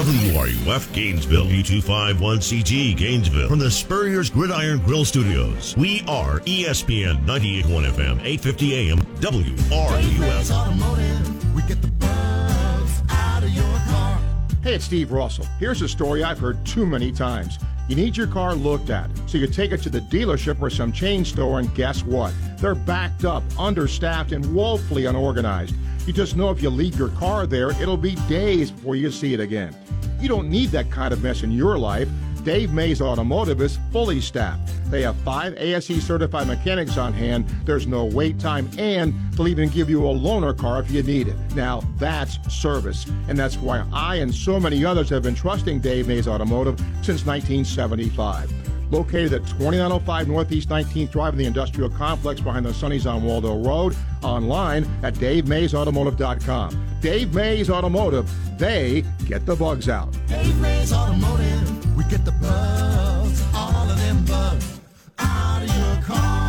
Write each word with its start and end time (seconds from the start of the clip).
WRUF 0.00 0.90
Gainesville, 0.94 1.44
U251CG 1.44 2.96
Gainesville, 2.96 3.48
from 3.50 3.58
the 3.58 3.70
Spurrier's 3.70 4.30
Gridiron 4.30 4.78
Grill 4.78 5.04
Studios. 5.04 5.76
We 5.76 6.02
are 6.08 6.40
ESPN 6.40 7.26
98.1 7.26 7.90
FM, 7.90 8.18
850 8.24 8.74
AM, 8.76 8.98
WRUF. 9.20 10.50
Automotive, 10.50 11.54
we 11.54 11.60
get 11.64 11.82
the 11.82 11.88
bugs 11.88 13.02
out 13.10 13.42
of 13.42 13.50
your 13.50 13.62
car. 13.90 14.18
Hey, 14.62 14.76
it's 14.76 14.86
Steve 14.86 15.12
Russell. 15.12 15.44
Here's 15.58 15.82
a 15.82 15.88
story 15.88 16.24
I've 16.24 16.38
heard 16.38 16.64
too 16.64 16.86
many 16.86 17.12
times. 17.12 17.58
You 17.86 17.94
need 17.94 18.16
your 18.16 18.26
car 18.26 18.54
looked 18.54 18.88
at, 18.88 19.10
so 19.26 19.36
you 19.36 19.48
take 19.48 19.72
it 19.72 19.82
to 19.82 19.90
the 19.90 20.00
dealership 20.00 20.62
or 20.62 20.70
some 20.70 20.92
chain 20.92 21.26
store, 21.26 21.58
and 21.58 21.74
guess 21.74 22.04
what? 22.04 22.32
They're 22.56 22.74
backed 22.74 23.26
up, 23.26 23.42
understaffed, 23.58 24.32
and 24.32 24.54
woefully 24.54 25.04
unorganized. 25.04 25.74
You 26.06 26.12
just 26.12 26.36
know 26.36 26.50
if 26.50 26.62
you 26.62 26.70
leave 26.70 26.98
your 26.98 27.10
car 27.10 27.46
there, 27.46 27.70
it'll 27.72 27.96
be 27.96 28.14
days 28.28 28.70
before 28.70 28.96
you 28.96 29.10
see 29.10 29.34
it 29.34 29.40
again. 29.40 29.76
You 30.20 30.28
don't 30.28 30.48
need 30.48 30.70
that 30.70 30.90
kind 30.90 31.12
of 31.12 31.22
mess 31.22 31.42
in 31.42 31.52
your 31.52 31.78
life. 31.78 32.08
Dave 32.44 32.72
Mays 32.72 33.02
Automotive 33.02 33.60
is 33.60 33.78
fully 33.92 34.20
staffed. 34.20 34.72
They 34.90 35.02
have 35.02 35.14
five 35.16 35.54
ASE 35.58 36.02
certified 36.02 36.46
mechanics 36.46 36.96
on 36.96 37.12
hand. 37.12 37.46
There's 37.64 37.86
no 37.86 38.06
wait 38.06 38.40
time, 38.40 38.68
and 38.78 39.14
they'll 39.32 39.48
even 39.48 39.68
give 39.68 39.90
you 39.90 40.08
a 40.08 40.12
loaner 40.12 40.56
car 40.56 40.80
if 40.80 40.90
you 40.90 41.02
need 41.02 41.28
it. 41.28 41.36
Now, 41.54 41.82
that's 41.96 42.38
service. 42.52 43.06
And 43.28 43.38
that's 43.38 43.56
why 43.56 43.86
I 43.92 44.16
and 44.16 44.34
so 44.34 44.58
many 44.58 44.84
others 44.84 45.10
have 45.10 45.22
been 45.22 45.34
trusting 45.34 45.80
Dave 45.80 46.08
Mays 46.08 46.26
Automotive 46.26 46.78
since 47.02 47.24
1975. 47.26 48.69
Located 48.90 49.32
at 49.32 49.46
2905 49.46 50.28
Northeast 50.28 50.68
19th 50.68 51.10
Drive 51.10 51.34
in 51.34 51.38
the 51.38 51.44
industrial 51.46 51.90
complex 51.90 52.40
behind 52.40 52.66
the 52.66 52.74
Sonny's 52.74 53.06
on 53.06 53.22
Waldo 53.22 53.56
Road. 53.62 53.96
Online 54.22 54.86
at 55.02 55.14
DaveMaysAutomotive.com. 55.14 56.86
Dave 57.00 57.34
Mays 57.34 57.70
Automotive, 57.70 58.30
they 58.58 59.04
get 59.26 59.46
the 59.46 59.56
bugs 59.56 59.88
out. 59.88 60.14
Dave 60.26 60.58
Mays 60.60 60.92
Automotive, 60.92 61.96
we 61.96 62.04
get 62.04 62.24
the 62.24 62.32
bugs, 62.32 63.42
all 63.54 63.88
of 63.88 63.98
them 63.98 64.24
bugs, 64.26 64.80
out 65.18 65.62
of 65.62 65.76
your 65.76 66.02
car. 66.04 66.39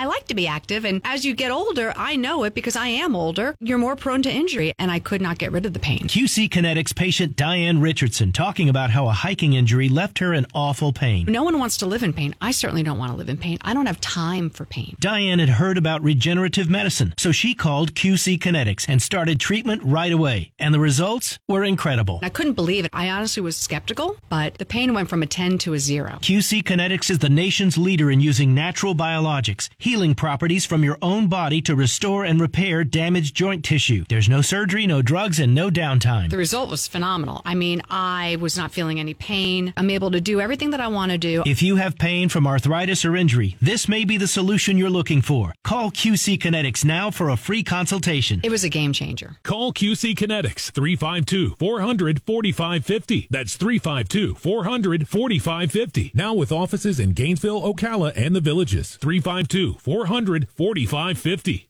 I 0.00 0.06
like 0.06 0.28
to 0.28 0.34
be 0.34 0.46
active, 0.46 0.86
and 0.86 1.02
as 1.04 1.26
you 1.26 1.34
get 1.34 1.50
older, 1.50 1.92
I 1.94 2.16
know 2.16 2.44
it 2.44 2.54
because 2.54 2.74
I 2.74 2.86
am 2.86 3.14
older. 3.14 3.54
You're 3.60 3.76
more 3.76 3.96
prone 3.96 4.22
to 4.22 4.30
injury, 4.30 4.72
and 4.78 4.90
I 4.90 4.98
could 4.98 5.20
not 5.20 5.36
get 5.36 5.52
rid 5.52 5.66
of 5.66 5.74
the 5.74 5.78
pain. 5.78 5.98
QC 5.98 6.48
Kinetics 6.48 6.96
patient 6.96 7.36
Diane 7.36 7.82
Richardson 7.82 8.32
talking 8.32 8.70
about 8.70 8.88
how 8.88 9.08
a 9.08 9.12
hiking 9.12 9.52
injury 9.52 9.90
left 9.90 10.18
her 10.20 10.32
in 10.32 10.46
awful 10.54 10.94
pain. 10.94 11.26
No 11.26 11.44
one 11.44 11.58
wants 11.58 11.76
to 11.76 11.86
live 11.86 12.02
in 12.02 12.14
pain. 12.14 12.34
I 12.40 12.50
certainly 12.50 12.82
don't 12.82 12.96
want 12.96 13.12
to 13.12 13.18
live 13.18 13.28
in 13.28 13.36
pain. 13.36 13.58
I 13.60 13.74
don't 13.74 13.84
have 13.84 14.00
time 14.00 14.48
for 14.48 14.64
pain. 14.64 14.96
Diane 15.00 15.38
had 15.38 15.50
heard 15.50 15.76
about 15.76 16.02
regenerative 16.02 16.70
medicine, 16.70 17.12
so 17.18 17.30
she 17.30 17.52
called 17.52 17.94
QC 17.94 18.38
Kinetics 18.38 18.86
and 18.88 19.02
started 19.02 19.38
treatment 19.38 19.82
right 19.84 20.12
away. 20.12 20.50
And 20.58 20.72
the 20.72 20.80
results 20.80 21.38
were 21.46 21.62
incredible. 21.62 22.20
I 22.22 22.30
couldn't 22.30 22.54
believe 22.54 22.86
it. 22.86 22.90
I 22.94 23.10
honestly 23.10 23.42
was 23.42 23.54
skeptical, 23.54 24.16
but 24.30 24.54
the 24.54 24.64
pain 24.64 24.94
went 24.94 25.10
from 25.10 25.22
a 25.22 25.26
10 25.26 25.58
to 25.58 25.74
a 25.74 25.78
0. 25.78 26.20
QC 26.22 26.62
Kinetics 26.62 27.10
is 27.10 27.18
the 27.18 27.28
nation's 27.28 27.76
leader 27.76 28.10
in 28.10 28.20
using 28.20 28.54
natural 28.54 28.94
biologics, 28.94 29.68
healing 29.90 30.14
properties 30.14 30.64
from 30.64 30.84
your 30.84 30.96
own 31.02 31.26
body 31.26 31.60
to 31.60 31.74
restore 31.74 32.24
and 32.24 32.40
repair 32.40 32.84
damaged 32.84 33.34
joint 33.34 33.64
tissue. 33.64 34.04
There's 34.08 34.28
no 34.28 34.40
surgery, 34.40 34.86
no 34.86 35.02
drugs, 35.02 35.40
and 35.40 35.52
no 35.52 35.68
downtime. 35.68 36.30
The 36.30 36.36
result 36.36 36.70
was 36.70 36.86
phenomenal. 36.86 37.42
I 37.44 37.56
mean, 37.56 37.82
I 37.90 38.36
was 38.40 38.56
not 38.56 38.70
feeling 38.70 39.00
any 39.00 39.14
pain. 39.14 39.74
I'm 39.76 39.90
able 39.90 40.12
to 40.12 40.20
do 40.20 40.40
everything 40.40 40.70
that 40.70 40.80
I 40.80 40.86
want 40.86 41.10
to 41.10 41.18
do. 41.18 41.42
If 41.44 41.60
you 41.60 41.74
have 41.74 41.98
pain 41.98 42.28
from 42.28 42.46
arthritis 42.46 43.04
or 43.04 43.16
injury, 43.16 43.56
this 43.60 43.88
may 43.88 44.04
be 44.04 44.16
the 44.16 44.28
solution 44.28 44.78
you're 44.78 44.90
looking 44.90 45.22
for. 45.22 45.54
Call 45.64 45.90
QC 45.90 46.38
Kinetics 46.38 46.84
now 46.84 47.10
for 47.10 47.28
a 47.28 47.36
free 47.36 47.64
consultation. 47.64 48.40
It 48.44 48.50
was 48.52 48.62
a 48.62 48.68
game 48.68 48.92
changer. 48.92 49.38
Call 49.42 49.72
QC 49.72 50.14
Kinetics 50.14 50.70
352 50.70 51.56
400 51.58 52.22
4550. 52.22 53.26
That's 53.28 53.56
352 53.56 54.36
400 54.36 55.08
4550. 55.08 56.12
Now 56.14 56.32
with 56.32 56.52
offices 56.52 57.00
in 57.00 57.10
Gainesville, 57.12 57.60
Ocala, 57.62 58.12
and 58.14 58.36
the 58.36 58.40
villages. 58.40 58.94
352 58.98 59.79
400 59.80 60.46
4550. 60.50 61.69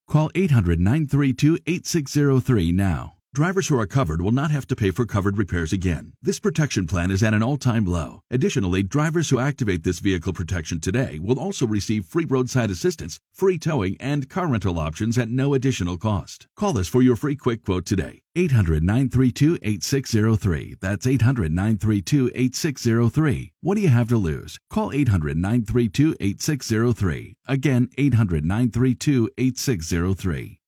Call 0.11 0.29
800 0.35 0.77
932 0.81 1.59
8603 1.65 2.73
now. 2.73 3.13
Drivers 3.33 3.69
who 3.69 3.79
are 3.79 3.87
covered 3.87 4.21
will 4.21 4.33
not 4.33 4.51
have 4.51 4.67
to 4.67 4.75
pay 4.75 4.91
for 4.91 5.05
covered 5.05 5.37
repairs 5.37 5.71
again. 5.71 6.11
This 6.21 6.37
protection 6.37 6.85
plan 6.85 7.09
is 7.11 7.23
at 7.23 7.33
an 7.33 7.41
all 7.41 7.55
time 7.55 7.85
low. 7.85 8.23
Additionally, 8.29 8.83
drivers 8.83 9.29
who 9.29 9.39
activate 9.39 9.85
this 9.85 9.99
vehicle 9.99 10.33
protection 10.33 10.81
today 10.81 11.17
will 11.17 11.39
also 11.39 11.65
receive 11.65 12.03
free 12.05 12.25
roadside 12.25 12.69
assistance, 12.69 13.21
free 13.31 13.57
towing, 13.57 13.95
and 14.01 14.29
car 14.29 14.47
rental 14.47 14.77
options 14.77 15.17
at 15.17 15.29
no 15.29 15.53
additional 15.53 15.97
cost. 15.97 16.47
Call 16.57 16.77
us 16.77 16.89
for 16.89 17.01
your 17.01 17.15
free 17.15 17.37
quick 17.37 17.63
quote 17.63 17.85
today. 17.85 18.21
800 18.35 18.83
932 18.83 19.59
8603. 19.61 20.75
That's 20.81 21.07
800 21.07 21.53
932 21.53 22.31
8603. 22.35 23.53
What 23.61 23.75
do 23.75 23.81
you 23.81 23.87
have 23.87 24.09
to 24.09 24.17
lose? 24.17 24.59
Call 24.69 24.91
800 24.91 25.37
932 25.37 26.17
8603. 26.19 27.35
Again, 27.47 27.87
800 27.97 28.43
932 28.43 29.29
8603. 29.37 30.60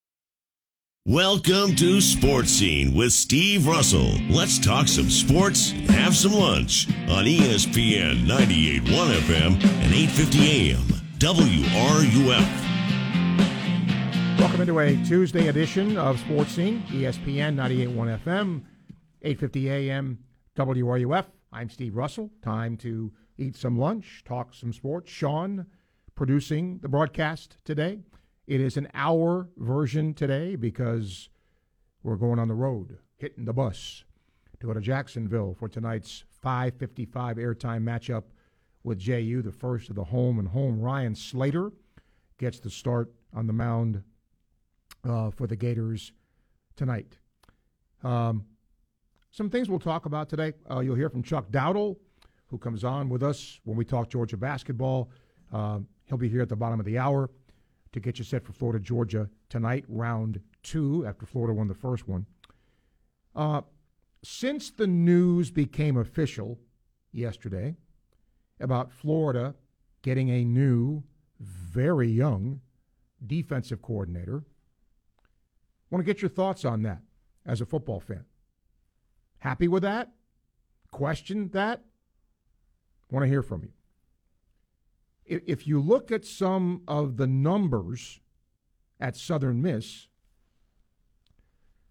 Welcome 1.05 1.75
to 1.75 1.99
Sports 1.99 2.49
Scene 2.49 2.93
with 2.93 3.11
Steve 3.11 3.67
Russell. 3.67 4.13
Let's 4.29 4.57
talk 4.57 4.87
some 4.87 5.09
sports 5.09 5.73
and 5.73 5.89
have 5.89 6.15
some 6.15 6.31
lunch 6.31 6.87
on 7.09 7.25
ESPN 7.25 8.25
98.1 8.25 9.11
FM 9.11 9.61
and 9.61 9.93
8:50 9.93 10.47
AM 10.47 10.79
WRUF. 11.19 12.47
Welcome 14.39 14.61
into 14.61 14.79
a 14.79 14.95
Tuesday 15.03 15.49
edition 15.49 15.97
of 15.97 16.21
Sports 16.21 16.51
Scene, 16.51 16.81
ESPN 16.87 17.57
98.1 17.57 18.07
FM, 18.23 18.63
8:50 19.25 19.65
a.m. 19.71 20.19
WRUF. 20.55 21.25
I'm 21.51 21.69
Steve 21.69 21.97
Russell. 21.97 22.31
Time 22.41 22.77
to 22.77 23.11
eat 23.37 23.57
some 23.57 23.77
lunch, 23.77 24.23
talk 24.23 24.53
some 24.53 24.71
sports. 24.71 25.11
Sean 25.11 25.65
producing 26.15 26.77
the 26.77 26.87
broadcast 26.87 27.57
today. 27.65 27.99
It 28.45 28.59
is 28.59 28.75
an 28.75 28.89
hour 28.93 29.47
version 29.55 30.13
today 30.13 30.57
because 30.57 31.29
we're 32.03 32.17
going 32.17 32.39
on 32.39 32.49
the 32.49 32.53
road, 32.53 32.97
hitting 33.15 33.45
the 33.45 33.53
bus 33.53 34.03
to 34.59 34.67
go 34.67 34.73
to 34.73 34.81
Jacksonville 34.81 35.53
for 35.53 35.69
tonight's 35.69 36.25
5:55 36.43 37.37
airtime 37.37 37.83
matchup 37.83 38.23
with 38.83 38.99
JU, 38.99 39.41
the 39.41 39.51
first 39.53 39.89
of 39.89 39.95
the 39.95 40.03
home 40.03 40.39
and 40.39 40.49
home. 40.49 40.81
Ryan 40.81 41.15
Slater 41.15 41.71
gets 42.37 42.59
the 42.59 42.69
start 42.69 43.13
on 43.33 43.47
the 43.47 43.53
mound 43.53 44.03
uh, 45.05 45.31
for 45.31 45.47
the 45.47 45.55
Gators 45.55 46.11
tonight. 46.75 47.17
Um, 48.03 48.45
some 49.31 49.49
things 49.49 49.69
we'll 49.69 49.79
talk 49.79 50.05
about 50.05 50.27
today. 50.27 50.51
Uh, 50.69 50.81
you'll 50.81 50.95
hear 50.95 51.09
from 51.09 51.23
Chuck 51.23 51.49
Dowdle, 51.49 51.95
who 52.47 52.57
comes 52.57 52.83
on 52.83 53.07
with 53.07 53.23
us 53.23 53.61
when 53.63 53.77
we 53.77 53.85
talk 53.85 54.09
Georgia 54.09 54.35
basketball. 54.35 55.09
Uh, 55.49 55.79
he'll 56.07 56.17
be 56.17 56.27
here 56.27 56.41
at 56.41 56.49
the 56.49 56.57
bottom 56.57 56.77
of 56.81 56.85
the 56.85 56.97
hour 56.97 57.29
to 57.93 57.99
get 57.99 58.17
you 58.17 58.25
set 58.25 58.43
for 58.43 58.53
Florida 58.53 58.83
Georgia 58.83 59.29
tonight, 59.49 59.85
round 59.87 60.41
two, 60.63 61.05
after 61.05 61.25
Florida 61.25 61.53
won 61.53 61.67
the 61.67 61.73
first 61.73 62.07
one. 62.07 62.25
Uh, 63.35 63.61
since 64.23 64.71
the 64.71 64.87
news 64.87 65.51
became 65.51 65.97
official 65.97 66.59
yesterday 67.11 67.75
about 68.59 68.91
Florida 68.91 69.55
getting 70.01 70.29
a 70.29 70.43
new, 70.43 71.03
very 71.39 72.09
young 72.09 72.59
defensive 73.25 73.81
coordinator, 73.81 74.43
want 75.89 76.05
to 76.05 76.11
get 76.11 76.21
your 76.21 76.29
thoughts 76.29 76.65
on 76.65 76.81
that 76.83 77.01
as 77.45 77.61
a 77.61 77.65
football 77.65 77.99
fan. 77.99 78.25
Happy 79.39 79.67
with 79.67 79.83
that? 79.83 80.09
Question 80.91 81.49
that? 81.49 81.81
Want 83.11 83.23
to 83.23 83.29
hear 83.29 83.43
from 83.43 83.63
you 83.63 83.71
if 85.25 85.67
you 85.67 85.79
look 85.81 86.11
at 86.11 86.25
some 86.25 86.81
of 86.87 87.17
the 87.17 87.27
numbers 87.27 88.21
at 88.99 89.15
Southern 89.15 89.61
Miss, 89.61 90.07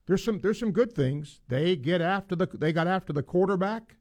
there's 0.06 0.24
some 0.24 0.40
there's 0.40 0.58
some 0.58 0.72
good 0.72 0.92
things. 0.92 1.40
They 1.48 1.76
get 1.76 2.00
after 2.00 2.36
the 2.36 2.46
they 2.46 2.72
got 2.72 2.86
after 2.86 3.12
the 3.12 3.22
quarterback, 3.22 3.96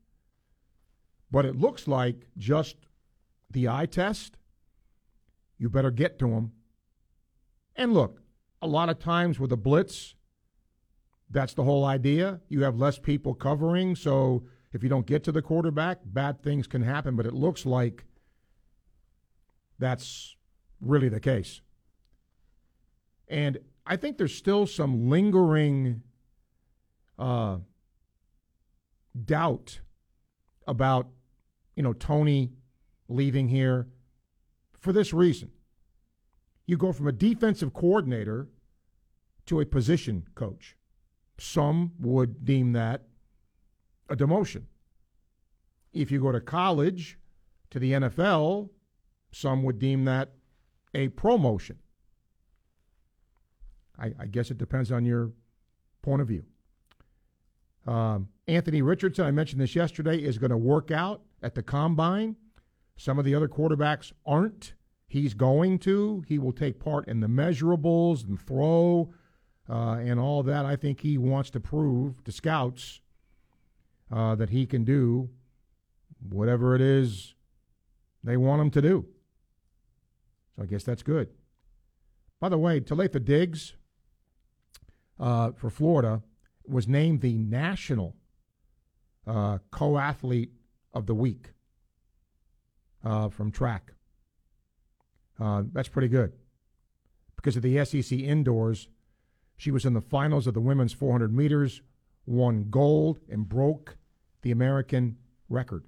but 1.32 1.46
it 1.46 1.56
looks 1.56 1.88
like 1.88 2.28
just 2.38 2.78
the 3.50 3.70
eye 3.70 3.86
test. 3.86 4.38
You 5.58 5.70
better 5.70 5.92
get 5.92 6.20
to 6.20 6.30
them. 6.30 6.54
And 7.76 7.94
look, 7.94 8.22
a 8.62 8.68
lot 8.68 8.90
of 8.90 9.00
times 9.00 9.40
with 9.40 9.52
a 9.52 9.58
blitz, 9.58 10.16
That's 11.30 11.54
the 11.54 11.64
whole 11.64 11.86
idea. 11.86 12.42
You 12.50 12.64
have 12.64 12.78
less 12.78 13.00
people 13.00 13.34
covering, 13.34 13.96
so 13.96 14.44
if 14.74 14.84
you 14.84 14.90
don't 14.90 15.06
get 15.06 15.24
to 15.26 15.32
the 15.32 15.42
quarterback, 15.42 16.00
bad 16.06 16.42
things 16.44 16.68
can 16.68 16.82
happen. 16.84 17.16
But 17.16 17.26
it 17.26 17.34
looks 17.34 17.66
like 17.66 18.06
that's 19.82 20.36
really 20.80 21.10
the 21.10 21.20
case. 21.20 21.62
And 23.28 23.58
I 23.86 23.98
think 23.98 24.18
there's 24.18 24.36
still 24.36 24.68
some 24.68 25.10
lingering 25.10 26.04
uh, 27.18 27.58
doubt 29.26 29.80
about, 30.68 31.08
you 31.76 31.84
know, 31.84 31.94
Tony 31.94 32.52
leaving 33.10 33.50
here 33.50 33.88
for 34.80 34.94
this 34.94 35.14
reason. 35.14 35.50
You 36.66 36.78
go 36.78 36.94
from 36.94 37.08
a 37.08 37.12
defensive 37.12 37.74
coordinator 37.74 38.48
to 39.48 39.60
a 39.60 39.66
position 39.66 40.28
coach. 40.36 40.78
Some 41.40 41.94
would 42.00 42.46
deem 42.46 42.74
that 42.74 43.04
a 44.10 44.16
demotion. 44.16 44.64
If 45.92 46.12
you 46.12 46.22
go 46.22 46.32
to 46.32 46.40
college 46.40 47.18
to 47.72 47.80
the 47.80 47.94
NFL, 47.94 48.70
some 49.32 49.64
would 49.64 49.80
deem 49.80 50.06
that 50.06 50.34
a 50.94 51.08
promotion. 51.10 51.80
I, 53.98 54.14
I 54.20 54.26
guess 54.26 54.52
it 54.52 54.58
depends 54.58 54.92
on 54.92 55.06
your 55.06 55.32
point 56.02 56.22
of 56.22 56.28
view. 56.28 56.44
Um, 57.86 58.30
Anthony 58.48 58.82
Richardson, 58.82 59.26
I 59.26 59.32
mentioned 59.32 59.62
this 59.62 59.76
yesterday, 59.76 60.18
is 60.18 60.38
going 60.38 60.52
to 60.52 60.58
work 60.58 60.92
out 60.92 61.22
at 61.42 61.56
the 61.56 61.64
combine. 61.64 62.36
Some 62.98 63.18
of 63.18 63.26
the 63.26 63.34
other 63.34 63.48
quarterbacks 63.48 64.12
aren't. 64.26 64.74
He's 65.08 65.34
going 65.34 65.80
to. 65.80 66.24
He 66.28 66.38
will 66.38 66.52
take 66.52 66.80
part 66.80 67.08
in 67.08 67.20
the 67.20 67.28
measurables 67.28 68.28
and 68.28 68.40
throw 68.40 69.14
uh, 69.70 69.98
and 70.00 70.20
all 70.20 70.44
that. 70.44 70.66
I 70.66 70.76
think 70.76 71.02
he 71.02 71.18
wants 71.18 71.50
to 71.52 71.60
prove 71.60 72.24
to 72.24 72.32
scouts 72.32 73.02
uh, 74.12 74.36
that 74.36 74.50
he 74.50 74.66
can 74.66 74.84
do 74.84 75.30
whatever 76.30 76.76
it 76.76 76.82
is 76.82 77.34
they 78.24 78.38
want 78.38 78.62
him 78.62 78.70
to 78.72 78.82
do. 78.82 79.06
So 80.56 80.64
I 80.64 80.66
guess 80.66 80.84
that's 80.84 81.04
good. 81.04 81.30
By 82.40 82.50
the 82.50 82.58
way, 82.58 82.80
Talitha 82.80 83.20
Diggs 83.20 83.76
uh, 85.20 85.52
for 85.52 85.70
Florida 85.70 86.22
was 86.66 86.88
named 86.88 87.22
the 87.22 87.38
national 87.38 88.16
uh, 89.28 89.60
co-athlete 89.70 90.52
of 90.94 91.06
the 91.06 91.16
week 91.16 91.52
uh, 93.04 93.30
from 93.30 93.52
track. 93.52 93.94
Uh, 95.40 95.64
that's 95.72 95.90
pretty 95.90 96.08
good. 96.08 96.34
Because 97.36 97.56
of 97.56 97.64
the 97.64 97.84
SEC 97.86 98.20
indoors, 98.20 98.88
she 99.58 99.72
was 99.72 99.86
in 99.86 99.94
the 99.94 100.02
finals 100.02 100.48
of 100.48 100.54
the 100.54 100.62
women's 100.62 100.94
400 100.94 101.34
meters, 101.34 101.82
won 102.26 102.68
gold, 102.70 103.20
and 103.30 103.48
broke 103.48 103.98
the 104.42 104.52
American 104.52 105.18
record. 105.50 105.86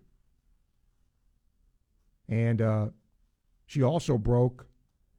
And 2.27 2.61
uh, 2.61 2.87
she 3.65 3.81
also 3.83 4.17
broke 4.17 4.67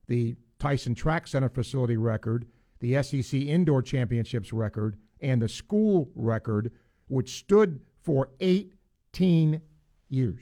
the 0.07 0.37
Tyson 0.59 0.95
Track 0.95 1.27
Center 1.27 1.49
facility 1.49 1.97
record, 1.97 2.47
the 2.81 3.03
SEC 3.03 3.41
Indoor 3.41 3.83
Championships 3.83 4.53
record, 4.53 4.97
and 5.21 5.41
the 5.41 5.49
school 5.49 6.11
record, 6.15 6.73
which 7.09 7.39
stood 7.39 7.81
for 8.03 8.31
18 8.41 9.61
years. 10.09 10.41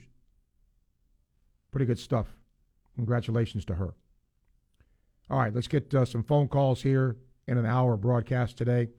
Pretty 1.71 1.85
good 1.85 1.99
stuff. 1.99 2.27
Congratulations 2.95 3.65
to 3.65 3.75
her. 3.75 3.95
All 5.29 5.39
right, 5.39 5.53
let's 5.53 5.67
get 5.67 5.93
uh, 5.93 6.05
some 6.05 6.23
phone 6.23 6.47
calls 6.47 6.81
here 6.81 7.17
in 7.47 7.57
an 7.57 7.65
hour 7.65 7.97
broadcast 7.97 8.57
today. 8.57 8.89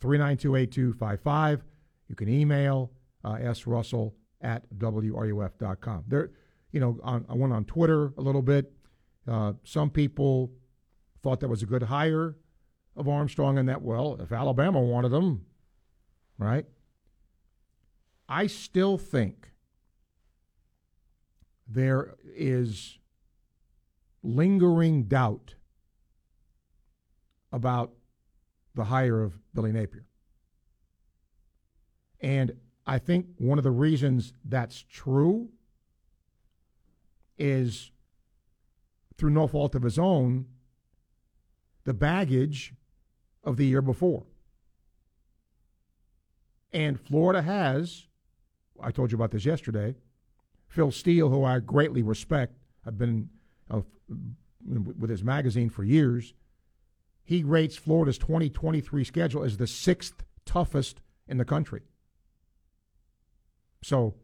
392 0.00 0.56
8255. 0.56 1.64
You 2.08 2.14
can 2.14 2.28
email 2.28 2.90
uh, 3.24 3.36
srussell 3.36 4.12
at 4.40 4.68
wruf.com. 4.76 6.04
There, 6.06 6.30
you 6.74 6.80
know, 6.80 6.98
on, 7.04 7.24
I 7.28 7.34
went 7.34 7.52
on 7.52 7.64
Twitter 7.64 8.12
a 8.18 8.20
little 8.20 8.42
bit. 8.42 8.72
Uh, 9.28 9.52
some 9.62 9.90
people 9.90 10.50
thought 11.22 11.38
that 11.38 11.48
was 11.48 11.62
a 11.62 11.66
good 11.66 11.84
hire 11.84 12.34
of 12.96 13.08
Armstrong, 13.08 13.58
and 13.58 13.68
that, 13.68 13.80
well, 13.80 14.18
if 14.20 14.32
Alabama 14.32 14.80
wanted 14.80 15.12
him, 15.12 15.46
right? 16.36 16.66
I 18.28 18.48
still 18.48 18.98
think 18.98 19.52
there 21.68 22.16
is 22.34 22.98
lingering 24.24 25.04
doubt 25.04 25.54
about 27.52 27.92
the 28.74 28.84
hire 28.84 29.22
of 29.22 29.38
Billy 29.54 29.70
Napier. 29.70 30.06
And 32.20 32.56
I 32.84 32.98
think 32.98 33.26
one 33.38 33.58
of 33.58 33.64
the 33.64 33.70
reasons 33.70 34.32
that's 34.44 34.82
true 34.82 35.50
is 37.38 37.90
through 39.16 39.30
no 39.30 39.46
fault 39.46 39.74
of 39.74 39.82
his 39.82 39.98
own, 39.98 40.46
the 41.84 41.94
baggage 41.94 42.74
of 43.42 43.56
the 43.56 43.66
year 43.66 43.82
before. 43.82 44.24
And 46.72 47.00
Florida 47.00 47.42
has, 47.42 48.06
I 48.82 48.90
told 48.90 49.12
you 49.12 49.16
about 49.16 49.30
this 49.30 49.44
yesterday, 49.44 49.94
Phil 50.66 50.90
Steele, 50.90 51.28
who 51.28 51.44
I 51.44 51.60
greatly 51.60 52.02
respect, 52.02 52.56
I've 52.84 52.98
been 52.98 53.28
uh, 53.70 53.82
with 54.66 55.10
his 55.10 55.22
magazine 55.22 55.70
for 55.70 55.84
years. 55.84 56.34
He 57.22 57.44
rates 57.44 57.76
Florida's 57.76 58.18
2023 58.18 59.04
schedule 59.04 59.44
as 59.44 59.56
the 59.56 59.66
sixth 59.66 60.24
toughest 60.44 61.00
in 61.28 61.38
the 61.38 61.44
country. 61.44 61.82
So, 63.82 64.14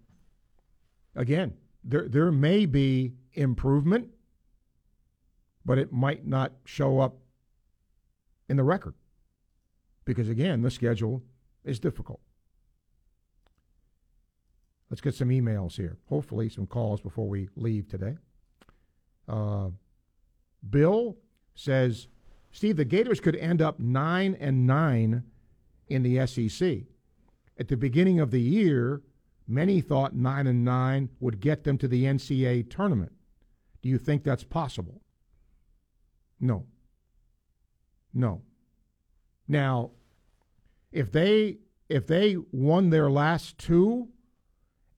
again, 1.14 1.54
there 1.85 2.09
there 2.09 2.32
may 2.32 2.67
be 2.67 3.15
improvement, 3.32 4.09
but 5.65 5.79
it 5.79 5.93
might 5.93 6.27
not 6.27 6.53
show 6.65 7.00
up 7.00 7.17
in 8.49 8.56
the 8.56 8.65
record 8.65 8.94
because 10.05 10.29
again, 10.29 10.62
the 10.62 10.71
schedule 10.71 11.23
is 11.65 11.79
difficult. 11.79 12.21
Let's 14.91 15.00
get 15.00 15.15
some 15.15 15.29
emails 15.29 15.77
here. 15.77 15.99
Hopefully, 16.09 16.49
some 16.49 16.67
calls 16.67 17.00
before 17.00 17.29
we 17.29 17.49
leave 17.55 17.88
today. 17.88 18.17
Uh, 19.29 19.69
Bill 20.69 21.17
says, 21.55 22.09
Steve, 22.50 22.77
the 22.77 22.85
Gators 22.85 23.21
could 23.21 23.37
end 23.37 23.62
up 23.62 23.79
nine 23.79 24.37
and 24.41 24.67
nine 24.67 25.23
in 25.88 26.03
the 26.03 26.27
SEC. 26.27 26.79
At 27.56 27.69
the 27.69 27.77
beginning 27.77 28.19
of 28.19 28.32
the 28.32 28.41
year, 28.41 29.03
Many 29.50 29.80
thought 29.80 30.14
9 30.14 30.46
and 30.46 30.64
9 30.64 31.08
would 31.19 31.40
get 31.40 31.64
them 31.64 31.76
to 31.78 31.88
the 31.88 32.04
NCAA 32.04 32.70
tournament. 32.70 33.10
Do 33.82 33.88
you 33.88 33.98
think 33.98 34.22
that's 34.22 34.44
possible? 34.44 35.02
No. 36.38 36.66
No. 38.14 38.42
Now, 39.48 39.90
if 40.92 41.10
they 41.10 41.58
if 41.88 42.06
they 42.06 42.36
won 42.52 42.90
their 42.90 43.10
last 43.10 43.58
two 43.58 44.10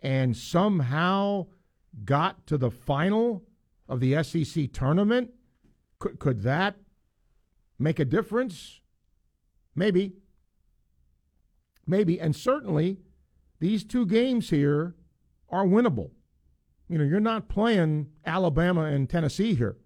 and 0.03 0.37
somehow 0.37 1.47
got 2.05 2.47
to 2.49 2.59
the 2.59 2.71
final 2.71 3.45
of 3.89 4.01
the 4.01 4.23
SEC 4.23 4.71
tournament, 4.71 5.31
could 5.99 6.19
could 6.19 6.43
that 6.43 6.77
make 7.79 7.99
a 7.99 8.05
difference? 8.05 8.83
Maybe. 9.75 10.13
Maybe, 11.87 12.21
and 12.21 12.37
certainly 12.37 12.99
these 13.63 13.85
two 13.85 14.05
games 14.05 14.51
here 14.51 14.97
are 15.49 15.65
winnable. 15.65 16.11
You 16.89 16.99
know, 16.99 17.05
you're 17.05 17.21
not 17.21 17.49
playing 17.49 18.09
Alabama 18.27 18.87
and 18.87 19.09
Tennessee 19.09 19.55
here. 19.55 19.77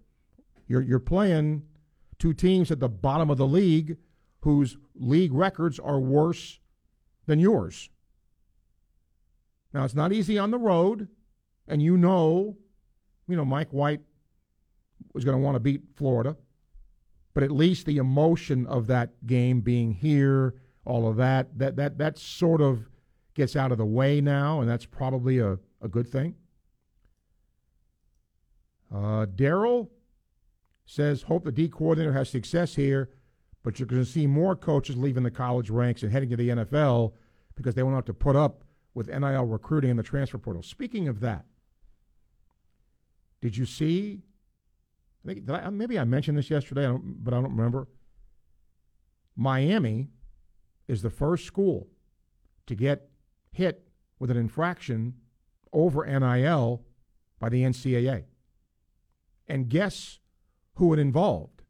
You're 0.67 0.81
you're 0.81 0.99
playing 0.99 1.61
two 2.17 2.33
teams 2.33 2.71
at 2.71 2.79
the 2.79 2.89
bottom 2.89 3.29
of 3.29 3.37
the 3.37 3.45
league 3.45 3.97
whose 4.41 4.77
league 4.95 5.31
records 5.31 5.77
are 5.77 5.99
worse 5.99 6.59
than 7.27 7.39
yours. 7.39 7.91
Now 9.73 9.85
it's 9.85 9.93
not 9.93 10.11
easy 10.11 10.39
on 10.39 10.49
the 10.49 10.57
road, 10.57 11.07
and 11.67 11.79
you 11.79 11.97
know, 11.97 12.57
you 13.27 13.35
know, 13.35 13.45
Mike 13.45 13.69
White 13.69 14.01
was 15.13 15.23
going 15.23 15.37
to 15.37 15.43
want 15.43 15.53
to 15.53 15.59
beat 15.59 15.83
Florida, 15.95 16.35
but 17.35 17.43
at 17.43 17.51
least 17.51 17.85
the 17.85 17.97
emotion 17.97 18.65
of 18.65 18.87
that 18.87 19.27
game 19.27 19.61
being 19.61 19.91
here, 19.91 20.55
all 20.83 21.07
of 21.07 21.17
that, 21.17 21.59
that 21.59 21.75
that 21.75 21.99
that 21.99 22.17
sort 22.17 22.59
of 22.59 22.89
gets 23.37 23.55
out 23.55 23.71
of 23.71 23.77
the 23.77 23.85
way 23.85 24.19
now, 24.19 24.59
and 24.59 24.69
that's 24.69 24.85
probably 24.85 25.37
a, 25.37 25.59
a 25.79 25.87
good 25.87 26.07
thing. 26.07 26.33
Uh, 28.91 29.27
Daryl 29.27 29.89
says, 30.85 31.21
hope 31.21 31.45
the 31.45 31.51
D 31.51 31.69
coordinator 31.69 32.13
has 32.13 32.29
success 32.29 32.73
here, 32.73 33.11
but 33.63 33.79
you're 33.79 33.87
going 33.87 34.03
to 34.03 34.09
see 34.09 34.25
more 34.25 34.55
coaches 34.55 34.97
leaving 34.97 35.21
the 35.21 35.29
college 35.29 35.69
ranks 35.69 36.01
and 36.01 36.11
heading 36.11 36.29
to 36.29 36.35
the 36.35 36.49
NFL 36.49 37.13
because 37.55 37.75
they 37.75 37.83
won't 37.83 37.95
have 37.95 38.05
to 38.05 38.13
put 38.13 38.35
up 38.35 38.63
with 38.95 39.07
NIL 39.07 39.45
recruiting 39.45 39.91
in 39.91 39.97
the 39.97 40.03
transfer 40.03 40.39
portal. 40.39 40.63
Speaking 40.63 41.07
of 41.07 41.19
that, 41.19 41.45
did 43.39 43.55
you 43.55 43.65
see? 43.65 44.23
I 45.23 45.33
think 45.33 45.49
I, 45.49 45.69
maybe 45.69 45.99
I 45.99 46.05
mentioned 46.05 46.37
this 46.39 46.49
yesterday, 46.49 46.87
I 46.87 46.97
but 46.99 47.35
I 47.35 47.41
don't 47.41 47.55
remember. 47.55 47.87
Miami 49.35 50.07
is 50.87 51.03
the 51.03 51.11
first 51.11 51.45
school 51.45 51.87
to 52.65 52.73
get 52.73 53.06
hit 53.57 53.87
with 54.19 54.29
an 54.29 54.37
infraction 54.37 55.15
over 55.73 56.05
NIL 56.05 56.83
by 57.39 57.49
the 57.49 57.63
NCAA. 57.63 58.25
And 59.47 59.67
guess 59.67 60.19
who 60.75 60.93
it 60.93 60.99
involved? 60.99 61.63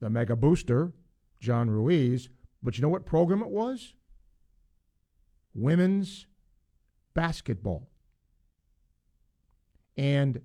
The 0.00 0.10
mega 0.10 0.36
booster, 0.36 0.92
John 1.40 1.70
Ruiz. 1.70 2.28
But 2.62 2.76
you 2.76 2.82
know 2.82 2.90
what 2.90 3.06
program 3.06 3.40
it 3.40 3.48
was? 3.48 3.94
Women's 5.54 6.26
basketball. 7.14 7.88
And 9.96 10.42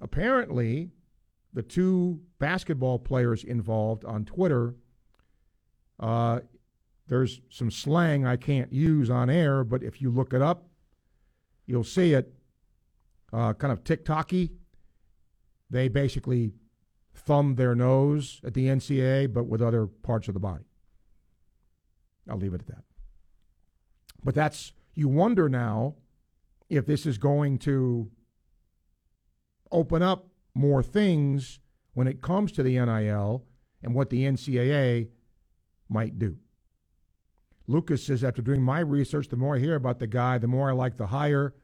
apparently, 0.00 0.92
the 1.52 1.62
two 1.62 2.20
basketball 2.38 2.98
players 2.98 3.44
involved 3.44 4.06
on 4.06 4.24
Twitter, 4.24 4.76
uh, 5.98 6.40
there's 7.10 7.40
some 7.50 7.72
slang 7.72 8.24
I 8.24 8.36
can't 8.36 8.72
use 8.72 9.10
on 9.10 9.28
air, 9.28 9.64
but 9.64 9.82
if 9.82 10.00
you 10.00 10.10
look 10.10 10.32
it 10.32 10.40
up, 10.40 10.68
you'll 11.66 11.82
see 11.82 12.14
it. 12.14 12.32
Uh, 13.32 13.52
kind 13.52 13.72
of 13.72 13.82
TikToky. 13.82 14.50
They 15.68 15.88
basically 15.88 16.52
thumb 17.12 17.56
their 17.56 17.74
nose 17.74 18.40
at 18.44 18.54
the 18.54 18.66
NCAA, 18.66 19.32
but 19.32 19.48
with 19.48 19.60
other 19.60 19.88
parts 19.88 20.28
of 20.28 20.34
the 20.34 20.40
body. 20.40 20.62
I'll 22.28 22.38
leave 22.38 22.54
it 22.54 22.60
at 22.60 22.68
that. 22.68 22.84
But 24.22 24.36
that's, 24.36 24.72
you 24.94 25.08
wonder 25.08 25.48
now 25.48 25.96
if 26.68 26.86
this 26.86 27.06
is 27.06 27.18
going 27.18 27.58
to 27.58 28.08
open 29.72 30.00
up 30.00 30.28
more 30.54 30.84
things 30.84 31.58
when 31.92 32.06
it 32.06 32.22
comes 32.22 32.52
to 32.52 32.62
the 32.62 32.78
NIL 32.78 33.44
and 33.82 33.96
what 33.96 34.10
the 34.10 34.22
NCAA 34.22 35.08
might 35.88 36.16
do. 36.16 36.36
Lucas 37.70 38.04
says, 38.04 38.24
after 38.24 38.42
doing 38.42 38.60
my 38.60 38.80
research, 38.80 39.28
the 39.28 39.36
more 39.36 39.54
I 39.54 39.60
hear 39.60 39.76
about 39.76 40.00
the 40.00 40.08
guy, 40.08 40.38
the 40.38 40.48
more 40.48 40.70
I 40.70 40.72
like 40.72 40.96
the 40.96 41.06
higher 41.06 41.54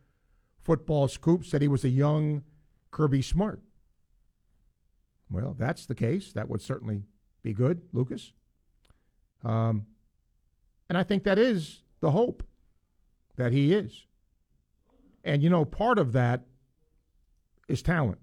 football 0.60 1.08
scoop. 1.08 1.44
Said 1.44 1.62
he 1.62 1.68
was 1.68 1.84
a 1.84 1.88
young 1.88 2.44
Kirby 2.92 3.22
Smart. 3.22 3.60
Well, 5.28 5.50
if 5.50 5.58
that's 5.58 5.86
the 5.86 5.96
case. 5.96 6.32
That 6.32 6.48
would 6.48 6.62
certainly 6.62 7.02
be 7.42 7.52
good, 7.52 7.82
Lucas. 7.92 8.32
Um, 9.42 9.86
and 10.88 10.96
I 10.96 11.02
think 11.02 11.24
that 11.24 11.40
is 11.40 11.82
the 11.98 12.12
hope 12.12 12.44
that 13.34 13.52
he 13.52 13.72
is. 13.72 14.06
And, 15.24 15.42
you 15.42 15.50
know, 15.50 15.64
part 15.64 15.98
of 15.98 16.12
that 16.12 16.42
is 17.68 17.82
talent. 17.82 18.18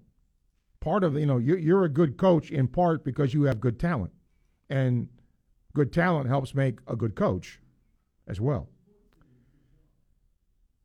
Part 0.80 1.04
of, 1.04 1.18
you 1.18 1.26
know, 1.26 1.36
you're, 1.36 1.58
you're 1.58 1.84
a 1.84 1.90
good 1.90 2.16
coach 2.16 2.50
in 2.50 2.66
part 2.66 3.04
because 3.04 3.34
you 3.34 3.42
have 3.42 3.60
good 3.60 3.78
talent. 3.78 4.12
And 4.70 5.08
good 5.74 5.92
talent 5.92 6.28
helps 6.28 6.54
make 6.54 6.78
a 6.86 6.96
good 6.96 7.14
coach 7.14 7.60
as 8.26 8.40
well. 8.40 8.68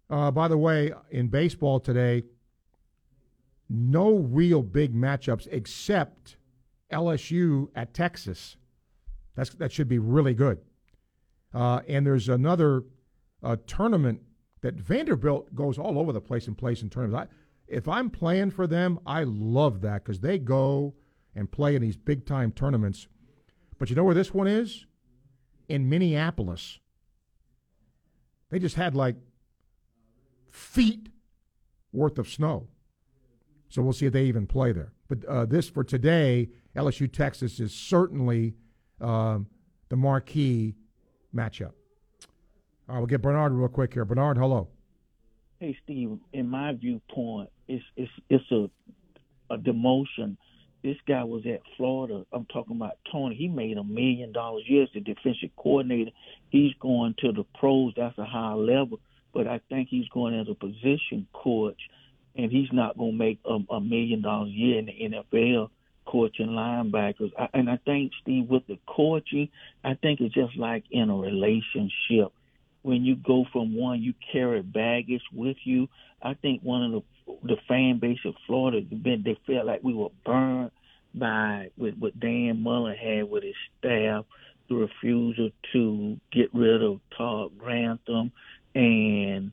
Uh, 0.09 0.31
by 0.31 0.47
the 0.47 0.57
way, 0.57 0.91
in 1.11 1.27
baseball 1.27 1.79
today, 1.79 2.23
no 3.69 4.15
real 4.15 4.63
big 4.63 4.95
matchups 4.95 5.47
except 5.51 6.37
LSU 6.91 7.69
at 7.75 7.93
Texas. 7.93 8.57
That's, 9.35 9.51
that 9.51 9.71
should 9.71 9.87
be 9.87 9.99
really 9.99 10.33
good. 10.33 10.59
Uh, 11.53 11.81
and 11.87 12.05
there's 12.05 12.29
another 12.29 12.83
uh, 13.43 13.55
tournament 13.67 14.21
that 14.61 14.75
Vanderbilt 14.75 15.53
goes 15.55 15.77
all 15.77 15.99
over 15.99 16.11
the 16.11 16.21
place 16.21 16.47
and 16.47 16.57
plays 16.57 16.81
in 16.81 16.89
tournaments. 16.89 17.29
I, 17.29 17.35
if 17.67 17.87
I'm 17.87 18.09
playing 18.09 18.51
for 18.51 18.67
them, 18.67 18.99
I 19.05 19.23
love 19.23 19.81
that 19.81 20.03
because 20.03 20.19
they 20.19 20.39
go 20.39 20.95
and 21.35 21.51
play 21.51 21.75
in 21.75 21.81
these 21.81 21.95
big 21.95 22.25
time 22.25 22.51
tournaments. 22.51 23.07
But 23.77 23.89
you 23.89 23.95
know 23.95 24.03
where 24.03 24.15
this 24.15 24.33
one 24.33 24.47
is? 24.47 24.85
In 25.69 25.87
Minneapolis. 25.87 26.79
They 28.49 28.59
just 28.59 28.75
had 28.75 28.95
like 28.95 29.15
feet 30.49 31.09
worth 31.91 32.17
of 32.17 32.27
snow. 32.27 32.67
So 33.69 33.81
we'll 33.81 33.93
see 33.93 34.07
if 34.07 34.13
they 34.13 34.25
even 34.25 34.47
play 34.47 34.71
there. 34.71 34.93
But 35.07 35.25
uh, 35.25 35.45
this 35.45 35.69
for 35.69 35.83
today, 35.83 36.49
LSU 36.75 37.11
Texas 37.11 37.59
is 37.59 37.73
certainly 37.73 38.55
um, 38.99 39.47
the 39.89 39.95
marquee 39.95 40.75
matchup. 41.35 41.73
All 42.87 42.95
right, 42.95 42.97
we'll 42.97 43.07
get 43.07 43.21
Bernard 43.21 43.53
real 43.53 43.67
quick 43.67 43.93
here. 43.93 44.05
Bernard, 44.05 44.37
hello. 44.37 44.67
Hey 45.59 45.77
Steve, 45.83 46.17
in 46.33 46.47
my 46.47 46.73
viewpoint, 46.73 47.49
it's 47.67 47.83
it's 47.97 48.11
it's 48.29 48.51
a 48.51 48.69
a 49.51 49.57
demotion. 49.57 50.37
This 50.83 50.97
guy 51.07 51.23
was 51.23 51.45
at 51.45 51.61
Florida. 51.75 52.25
I'm 52.31 52.45
talking 52.45 52.75
about 52.77 52.97
Tony. 53.11 53.35
He 53.35 53.47
made 53.49 53.77
a 53.77 53.83
million 53.83 54.31
dollars. 54.31 54.63
Yes, 54.67 54.87
the 54.93 55.01
defensive 55.01 55.49
coordinator. 55.57 56.11
He's 56.49 56.73
going 56.79 57.15
to 57.19 57.31
the 57.33 57.43
pros. 57.59 57.93
That's 57.97 58.17
a 58.17 58.25
high 58.25 58.53
level. 58.53 58.99
But 59.33 59.47
I 59.47 59.59
think 59.69 59.89
he's 59.89 60.07
going 60.09 60.39
as 60.39 60.47
a 60.49 60.55
position 60.55 61.27
coach, 61.33 61.79
and 62.35 62.51
he's 62.51 62.71
not 62.71 62.97
going 62.97 63.11
to 63.11 63.17
make 63.17 63.39
a, 63.45 63.57
a 63.73 63.81
million 63.81 64.21
dollars 64.21 64.49
a 64.49 64.53
year 64.53 64.79
in 64.79 64.85
the 64.85 65.17
NFL 65.17 65.69
coaching 66.05 66.47
linebackers. 66.47 67.31
I, 67.37 67.49
and 67.53 67.69
I 67.69 67.77
think 67.77 68.11
Steve, 68.21 68.49
with 68.49 68.65
the 68.67 68.79
coaching, 68.87 69.49
I 69.83 69.93
think 69.95 70.21
it's 70.21 70.33
just 70.33 70.57
like 70.57 70.85
in 70.91 71.09
a 71.09 71.15
relationship. 71.15 72.31
When 72.81 73.03
you 73.03 73.15
go 73.15 73.45
from 73.51 73.75
one, 73.75 74.01
you 74.01 74.13
carry 74.31 74.61
baggage 74.61 75.23
with 75.33 75.57
you. 75.63 75.87
I 76.21 76.33
think 76.33 76.61
one 76.61 76.83
of 76.83 76.91
the 76.91 77.01
the 77.43 77.57
fan 77.67 77.99
base 77.99 78.19
of 78.25 78.33
Florida, 78.47 78.81
they 78.91 79.37
felt 79.45 79.65
like 79.65 79.83
we 79.83 79.93
were 79.93 80.09
burned 80.25 80.71
by 81.13 81.69
with 81.77 81.95
what 81.97 82.19
Dan 82.19 82.61
Mullen 82.61 82.95
had 82.95 83.29
with 83.29 83.43
his 83.43 83.55
staff, 83.77 84.25
the 84.67 84.75
refusal 84.75 85.49
to 85.73 86.19
get 86.31 86.53
rid 86.53 86.83
of 86.83 86.99
Todd 87.17 87.57
Grantham, 87.57 88.31
and 88.75 89.51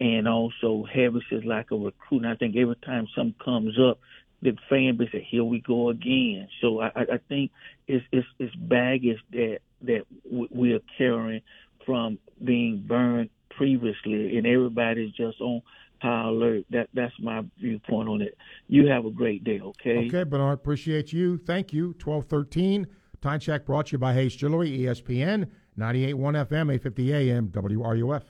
and 0.00 0.28
also 0.28 0.84
Harris 0.92 1.24
is 1.30 1.44
like 1.44 1.70
a 1.70 1.76
recruit. 1.76 2.22
And 2.22 2.28
I 2.28 2.34
think 2.34 2.56
every 2.56 2.76
time 2.76 3.08
something 3.14 3.34
comes 3.44 3.78
up, 3.78 3.98
the 4.42 4.56
fan 4.68 4.96
base 4.96 5.10
said, 5.12 5.22
"Here 5.22 5.44
we 5.44 5.60
go 5.60 5.90
again." 5.90 6.48
So 6.60 6.80
I, 6.80 6.90
I 6.94 7.18
think 7.28 7.50
it's 7.86 8.04
it's, 8.12 8.26
it's 8.38 8.54
baggage 8.54 9.18
that 9.32 9.58
that 9.82 10.04
we 10.30 10.72
are 10.72 10.82
carrying 10.96 11.42
from 11.88 12.18
being 12.44 12.84
burned 12.86 13.30
previously, 13.48 14.36
and 14.36 14.46
everybody's 14.46 15.12
just 15.14 15.40
on 15.40 15.62
high 16.02 16.28
alert. 16.28 16.66
That 16.70 16.90
that's 16.92 17.14
my 17.18 17.42
viewpoint 17.58 18.10
on 18.10 18.20
it. 18.20 18.36
You 18.68 18.86
have 18.88 19.06
a 19.06 19.10
great 19.10 19.42
day, 19.42 19.58
okay? 19.60 20.06
Okay, 20.06 20.24
Bernard. 20.24 20.58
Appreciate 20.58 21.12
you. 21.14 21.38
Thank 21.38 21.72
you. 21.72 21.94
Twelve 21.94 22.26
thirteen. 22.26 22.86
Time 23.22 23.40
check 23.40 23.64
brought 23.64 23.86
to 23.86 23.92
you 23.92 23.98
by 23.98 24.14
Hayes 24.14 24.36
Jewelry, 24.36 24.78
ESPN, 24.78 25.48
98.1 25.76 26.46
FM, 26.46 26.72
850 26.72 27.12
AM, 27.14 27.48
WRUF. 27.48 28.22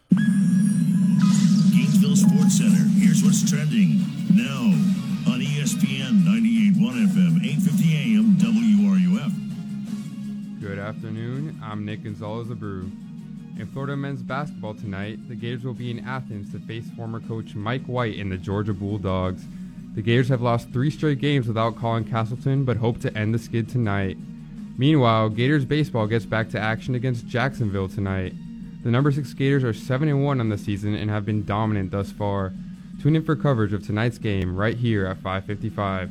Gainesville 1.70 2.16
Sports 2.16 2.56
Center. 2.56 2.88
Here's 2.96 3.22
what's 3.22 3.42
trending 3.50 3.98
now 4.32 4.72
on 5.30 5.40
ESPN 5.40 6.22
98.1 6.24 7.06
FM, 7.06 7.44
850 7.44 8.16
AM, 8.16 8.36
WRUF. 8.38 9.32
Good 10.62 10.78
afternoon. 10.78 11.60
I'm 11.62 11.84
Nick 11.84 12.04
Gonzalez 12.04 12.48
Abreu. 12.48 12.90
In 13.58 13.66
Florida 13.66 13.96
men's 13.96 14.22
basketball 14.22 14.74
tonight, 14.74 15.28
the 15.28 15.34
Gators 15.34 15.64
will 15.64 15.74
be 15.74 15.90
in 15.90 16.06
Athens 16.06 16.52
to 16.52 16.60
face 16.60 16.88
former 16.96 17.18
coach 17.18 17.56
Mike 17.56 17.84
White 17.86 18.16
and 18.16 18.30
the 18.30 18.36
Georgia 18.36 18.72
Bulldogs. 18.72 19.42
The 19.96 20.02
Gators 20.02 20.28
have 20.28 20.40
lost 20.40 20.70
three 20.70 20.90
straight 20.90 21.18
games 21.18 21.48
without 21.48 21.74
Colin 21.74 22.04
Castleton, 22.04 22.64
but 22.64 22.76
hope 22.76 23.00
to 23.00 23.18
end 23.18 23.34
the 23.34 23.38
skid 23.38 23.68
tonight. 23.68 24.16
Meanwhile, 24.76 25.30
Gators 25.30 25.64
baseball 25.64 26.06
gets 26.06 26.24
back 26.24 26.50
to 26.50 26.60
action 26.60 26.94
against 26.94 27.26
Jacksonville 27.26 27.88
tonight. 27.88 28.32
The 28.84 28.92
number 28.92 29.10
six 29.10 29.34
Gators 29.34 29.64
are 29.64 29.74
7 29.74 30.08
and 30.08 30.24
1 30.24 30.38
on 30.38 30.50
the 30.50 30.56
season 30.56 30.94
and 30.94 31.10
have 31.10 31.26
been 31.26 31.44
dominant 31.44 31.90
thus 31.90 32.12
far. 32.12 32.52
Tune 33.02 33.16
in 33.16 33.24
for 33.24 33.34
coverage 33.34 33.72
of 33.72 33.84
tonight's 33.84 34.18
game 34.18 34.54
right 34.54 34.76
here 34.76 35.04
at 35.04 35.20
5:55. 35.20 36.10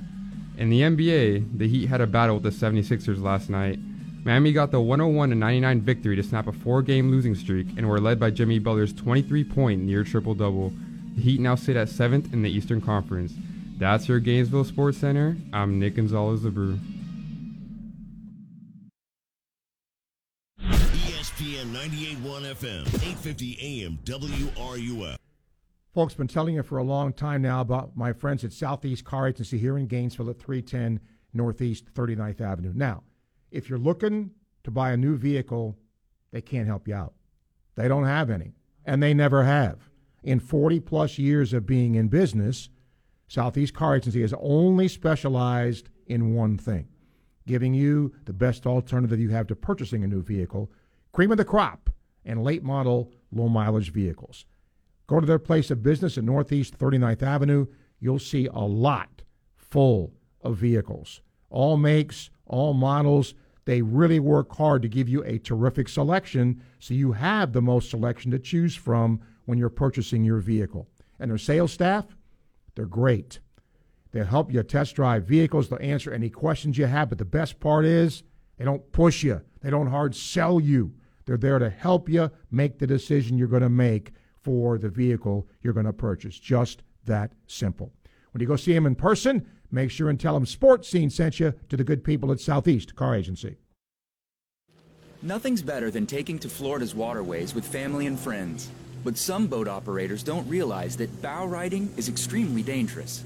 In 0.58 0.70
the 0.70 0.82
NBA, 0.82 1.46
the 1.58 1.70
Heat 1.70 1.86
had 1.86 2.02
a 2.02 2.08
battle 2.08 2.40
with 2.40 2.44
the 2.44 2.52
76ers 2.52 3.22
last 3.22 3.50
night. 3.50 3.80
Miami 4.28 4.52
got 4.52 4.72
the 4.72 4.82
101 4.82 5.40
99 5.40 5.80
victory 5.80 6.18
to 6.18 6.22
snap 6.22 6.48
a 6.48 6.52
four-game 6.52 7.10
losing 7.10 7.34
streak 7.34 7.66
and 7.78 7.88
were 7.88 8.02
led 8.02 8.20
by 8.20 8.30
Jimmy 8.30 8.60
Butler's 8.60 8.94
23-point 8.94 9.82
near 9.82 10.04
triple-double. 10.04 10.74
The 11.16 11.22
Heat 11.22 11.40
now 11.40 11.56
sit 11.56 11.78
at 11.78 11.88
seventh 11.88 12.34
in 12.34 12.42
the 12.42 12.50
Eastern 12.50 12.82
Conference. 12.82 13.32
That's 13.78 14.10
your 14.10 14.20
Gainesville 14.20 14.66
Sports 14.66 14.98
Center. 14.98 15.38
I'm 15.54 15.80
Nick 15.80 15.96
Gonzalez 15.96 16.42
Abreu. 16.42 16.78
ESPN 20.60 21.72
98.1 21.72 22.54
FM, 22.54 22.82
850 22.82 23.58
AM, 23.62 23.98
WRUF. 24.04 25.16
Folks, 25.94 26.16
been 26.16 26.28
telling 26.28 26.56
you 26.56 26.64
for 26.64 26.80
a 26.80 26.84
long 26.84 27.14
time 27.14 27.42
now 27.42 27.62
about 27.62 27.96
my 27.96 28.12
friends 28.12 28.44
at 28.44 28.52
Southeast 28.52 29.06
Car 29.06 29.30
Agency 29.30 29.58
here 29.58 29.78
in 29.78 29.88
Gainesville 29.88 30.30
at 30.30 30.38
310 30.38 31.00
Northeast 31.34 31.86
39th 31.94 32.42
Avenue. 32.42 32.74
Now, 32.76 33.04
if 33.58 33.70
you're 33.70 33.80
looking 33.80 34.32
to 34.64 34.72
buy 34.72 34.92
a 34.92 34.98
new 34.98 35.18
vehicle, 35.18 35.78
they 36.32 36.42
can't 36.42 36.68
help 36.68 36.88
you 36.88 36.94
out. 36.94 37.14
They 37.76 37.88
don't 37.88 38.06
have 38.06 38.30
any, 38.30 38.54
and 38.86 39.02
they 39.02 39.14
never 39.14 39.44
have. 39.44 39.90
In 40.24 40.40
40 40.40 40.80
plus 40.82 41.18
years 41.18 41.54
of 41.54 41.66
being 41.66 41.96
in 41.96 42.08
business, 42.08 42.70
Southeast 43.28 43.74
Car 43.74 43.96
Agency 43.96 44.22
has 44.22 44.34
only 44.40 44.88
specialized 44.88 45.90
in 46.06 46.36
one 46.36 46.58
thing 46.58 46.88
giving 47.48 47.74
you 47.74 48.14
the 48.26 48.34
best 48.34 48.68
alternative 48.68 49.20
you 49.20 49.30
have 49.30 49.48
to 49.48 49.56
purchasing 49.56 50.04
a 50.04 50.08
new 50.08 50.22
vehicle. 50.22 50.70
Cream 51.14 51.32
of 51.32 51.38
the 51.38 51.46
crop 51.46 51.90
and 52.26 52.44
late 52.44 52.62
model 52.62 53.12
low 53.32 53.48
mileage 53.48 53.92
vehicles. 53.92 54.46
Go 55.08 55.20
to 55.20 55.26
their 55.26 55.40
place 55.40 55.72
of 55.72 55.82
business 55.82 56.18
at 56.18 56.26
Northeast 56.26 56.78
39th 56.78 57.24
Avenue. 57.24 57.66
You'll 58.00 58.20
see 58.20 58.48
a 58.48 58.60
lot 58.60 59.24
full 59.56 60.14
of 60.42 60.58
vehicles, 60.58 61.22
all 61.50 61.78
makes, 61.78 62.30
all 62.46 62.74
models. 62.74 63.34
They 63.68 63.82
really 63.82 64.22
work 64.22 64.56
hard 64.56 64.82
to 64.84 64.88
give 64.88 65.10
you 65.10 65.26
a 65.26 65.40
terrific 65.40 65.90
selection 65.90 66.64
so 66.80 66.94
you 66.94 67.12
have 67.12 67.52
the 67.52 67.62
most 67.62 67.90
selection 67.90 68.32
to 68.32 68.40
choose 68.40 68.78
from 68.78 69.20
when 69.44 69.58
you're 69.58 69.68
purchasing 69.68 70.24
your 70.24 70.40
vehicle. 70.40 70.88
And 71.20 71.30
their 71.30 71.38
sales 71.38 71.74
staff, 71.74 72.06
they're 72.76 72.86
great. 72.86 73.42
They'll 74.14 74.24
help 74.24 74.54
you 74.54 74.64
test 74.64 74.96
drive 74.96 75.26
vehicles, 75.26 75.68
they'll 75.68 75.82
answer 75.82 76.14
any 76.14 76.30
questions 76.30 76.78
you 76.78 76.86
have, 76.86 77.10
but 77.10 77.18
the 77.18 77.26
best 77.26 77.60
part 77.60 77.84
is 77.84 78.24
they 78.56 78.64
don't 78.64 78.90
push 78.94 79.22
you, 79.22 79.42
they 79.60 79.70
don't 79.70 79.88
hard 79.88 80.16
sell 80.16 80.62
you. 80.62 80.94
They're 81.26 81.36
there 81.36 81.60
to 81.60 81.70
help 81.70 82.08
you 82.08 82.32
make 82.50 82.80
the 82.80 82.88
decision 82.88 83.38
you're 83.38 83.50
going 83.50 83.64
to 83.64 83.70
make 83.70 84.14
for 84.44 84.78
the 84.78 84.88
vehicle 84.88 85.46
you're 85.62 85.74
going 85.74 85.88
to 85.88 85.92
purchase. 85.92 86.40
Just 86.40 86.84
that 87.04 87.34
simple. 87.48 87.92
When 88.32 88.40
you 88.40 88.48
go 88.48 88.56
see 88.56 88.74
them 88.74 88.86
in 88.86 88.96
person, 88.96 89.46
make 89.72 89.92
sure 89.92 90.10
and 90.10 90.20
tell 90.20 90.34
them 90.34 90.46
Sports 90.46 90.90
Scene 90.90 91.10
sent 91.10 91.40
you 91.40 91.54
to 91.70 91.78
the 91.78 91.84
good 91.84 92.04
people 92.04 92.32
at 92.32 92.40
Southeast 92.40 92.96
Car 92.96 93.16
Agency. 93.16 93.58
Nothing's 95.22 95.62
better 95.62 95.90
than 95.90 96.06
taking 96.06 96.38
to 96.40 96.50
Florida's 96.50 96.94
waterways 96.94 97.56
with 97.56 97.66
family 97.66 98.06
and 98.06 98.20
friends. 98.20 98.70
But 99.04 99.18
some 99.18 99.48
boat 99.48 99.68
operators 99.68 100.24
don't 100.24 100.48
realize 100.48 100.98
that 100.98 101.22
bow 101.22 101.46
riding 101.46 101.92
is 101.98 102.10
extremely 102.10 102.62
dangerous. 102.62 103.24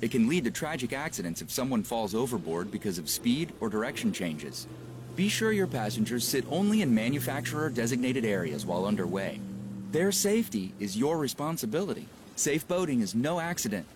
It 0.00 0.10
can 0.10 0.28
lead 0.28 0.44
to 0.44 0.50
tragic 0.50 0.92
accidents 0.92 1.42
if 1.42 1.50
someone 1.50 1.82
falls 1.82 2.14
overboard 2.14 2.70
because 2.70 2.98
of 2.98 3.08
speed 3.08 3.52
or 3.60 3.68
direction 3.68 4.12
changes. 4.12 4.66
Be 5.14 5.28
sure 5.28 5.52
your 5.52 5.66
passengers 5.66 6.26
sit 6.26 6.44
only 6.50 6.82
in 6.82 6.94
manufacturer 6.94 7.70
designated 7.70 8.24
areas 8.24 8.64
while 8.64 8.84
underway. 8.84 9.40
Their 9.90 10.10
safety 10.10 10.74
is 10.80 10.96
your 10.96 11.18
responsibility. 11.18 12.06
Safe 12.34 12.66
boating 12.66 13.00
is 13.00 13.14
no 13.14 13.40
accident. 13.40 13.86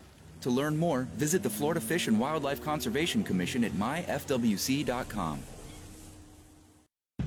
To 0.43 0.51
learn 0.51 0.77
more, 0.77 1.09
visit 1.17 1.43
the 1.43 1.51
Florida 1.51 1.81
Fish 1.81 2.09
and 2.09 2.21
Wildlife 2.21 2.63
Conservation 2.63 3.25
Commission 3.25 3.65
at 3.65 3.73
myfwc.com. 3.73 5.41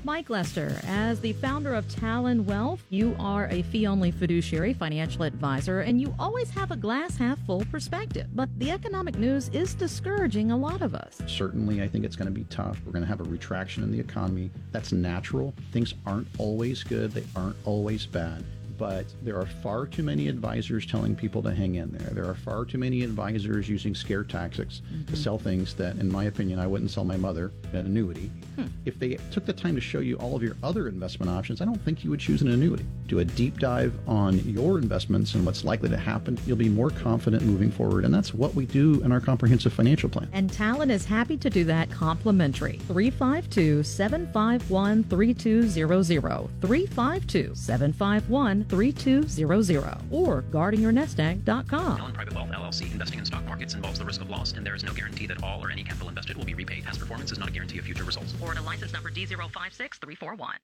Mike 0.06 0.30
Lester, 0.30 0.80
as 0.88 1.20
the 1.20 1.34
founder 1.34 1.74
of 1.74 1.88
Talon 1.90 2.46
Wealth, 2.46 2.82
you 2.90 3.16
are 3.20 3.48
a 3.50 3.64
fee 3.64 3.86
only 3.86 4.12
fiduciary 4.12 4.74
financial 4.74 5.24
advisor 5.24 5.82
and 5.82 6.00
you 6.00 6.16
always 6.18 6.50
have 6.52 6.72
a 6.72 6.78
glass 6.78 7.18
half 7.18 7.38
full 7.46 7.66
perspective. 7.66 8.28
But 8.34 8.50
the 8.60 8.72
economic 8.72 9.18
news 9.18 9.50
is 9.50 9.74
discouraging 9.74 10.52
a 10.52 10.58
lot 10.58 10.82
of 10.82 10.96
us. 10.96 11.22
Certainly, 11.28 11.84
I 11.84 11.88
think 11.88 12.06
it's 12.06 12.16
going 12.16 12.28
to 12.28 12.34
be 12.34 12.46
tough. 12.46 12.80
We're 12.86 12.94
going 12.94 13.04
to 13.04 13.10
have 13.10 13.20
a 13.20 13.26
retraction 13.26 13.84
in 13.84 13.92
the 13.92 14.00
economy. 14.00 14.52
That's 14.72 14.94
natural. 14.94 15.54
Things 15.74 15.94
aren't 16.06 16.28
always 16.38 16.82
good, 16.84 17.12
they 17.12 17.26
aren't 17.36 17.58
always 17.66 18.06
bad 18.06 18.46
but 18.80 19.06
there 19.22 19.36
are 19.38 19.46
far 19.46 19.86
too 19.86 20.04
many 20.04 20.30
advisors 20.30 20.86
telling 20.86 21.14
people 21.14 21.44
to 21.44 21.54
hang 21.54 21.76
in 21.76 21.92
there. 21.92 22.10
There 22.12 22.26
are 22.26 22.34
far 22.34 22.64
too 22.64 22.78
many 22.78 23.04
advisors 23.04 23.68
using 23.68 23.94
scare 23.94 24.24
tactics 24.24 24.82
mm-hmm. 24.92 25.06
to 25.06 25.16
sell 25.18 25.38
things 25.38 25.74
that, 25.76 25.98
in 25.98 26.10
my 26.10 26.24
opinion, 26.24 26.60
I 26.60 26.66
wouldn't 26.66 26.90
sell 26.90 27.04
my 27.04 27.18
mother 27.18 27.52
an 27.74 27.86
annuity. 27.86 28.32
Hmm. 28.56 28.68
If 28.86 28.98
they 28.98 29.18
took 29.32 29.46
the 29.46 29.54
time 29.54 29.76
to 29.76 29.82
show 29.82 30.00
you 30.00 30.16
all 30.16 30.36
of 30.36 30.42
your 30.42 30.56
other 30.64 30.88
investment 30.88 31.30
options, 31.30 31.62
I 31.62 31.66
don't 31.66 31.82
think 31.84 32.04
you 32.04 32.10
would 32.10 32.22
choose 32.22 32.42
an 32.42 32.50
annuity. 32.50 32.86
Do 33.08 33.20
a 33.20 33.26
deep 33.26 33.60
dive 33.60 33.94
on 34.08 34.40
your 34.40 34.78
investments 34.78 35.36
and 35.36 35.46
what's 35.46 35.66
likely 35.66 35.90
to 35.90 35.98
happen. 35.98 36.40
You'll 36.46 36.58
be 36.58 36.70
more 36.70 36.90
confident 36.90 37.44
moving 37.44 37.72
forward, 37.72 38.06
and 38.06 38.14
that's 38.14 38.34
what 38.34 38.56
we 38.56 38.66
do 38.66 39.04
in 39.04 39.12
our 39.12 39.20
comprehensive 39.20 39.74
financial 39.74 40.10
plan. 40.10 40.30
And 40.32 40.52
Talon 40.52 40.90
is 40.90 41.04
happy 41.04 41.36
to 41.38 41.50
do 41.50 41.66
that 41.66 41.90
complimentary. 41.92 42.78
352 42.88 43.84
751 43.84 45.04
3200. 45.04 46.50
352 46.62 47.52
751 47.56 48.64
3200 48.70 49.98
or 50.12 50.44
guardingyournest.com. 50.44 51.98
Talon 51.98 52.14
Private 52.14 52.36
Wealth 52.36 52.50
LLC 52.50 52.92
investing 52.92 53.20
in 53.20 53.26
stock 53.26 53.44
markets 53.46 53.74
involves 53.74 54.00
the 54.00 54.06
risk 54.06 54.22
of 54.22 54.30
loss, 54.30 54.54
and 54.54 54.66
there 54.66 54.76
is 54.76 54.84
no 54.84 54.94
guarantee 54.94 55.26
that 55.28 55.44
all 55.44 55.64
or 55.64 55.72
any 55.72 55.84
capital 55.84 56.08
invested 56.10 56.38
will 56.38 56.46
be 56.46 56.54
repaid. 56.54 56.86
Past 56.86 57.00
performance 57.00 57.32
is 57.32 57.40
not 57.40 57.50
a 57.50 57.52
guarantee 57.52 57.80
of 57.80 57.86
future 57.86 58.04
results. 58.04 58.32
Florida 58.34 58.62
license 58.62 58.94
number 58.94 59.10
D056341. 59.10 60.56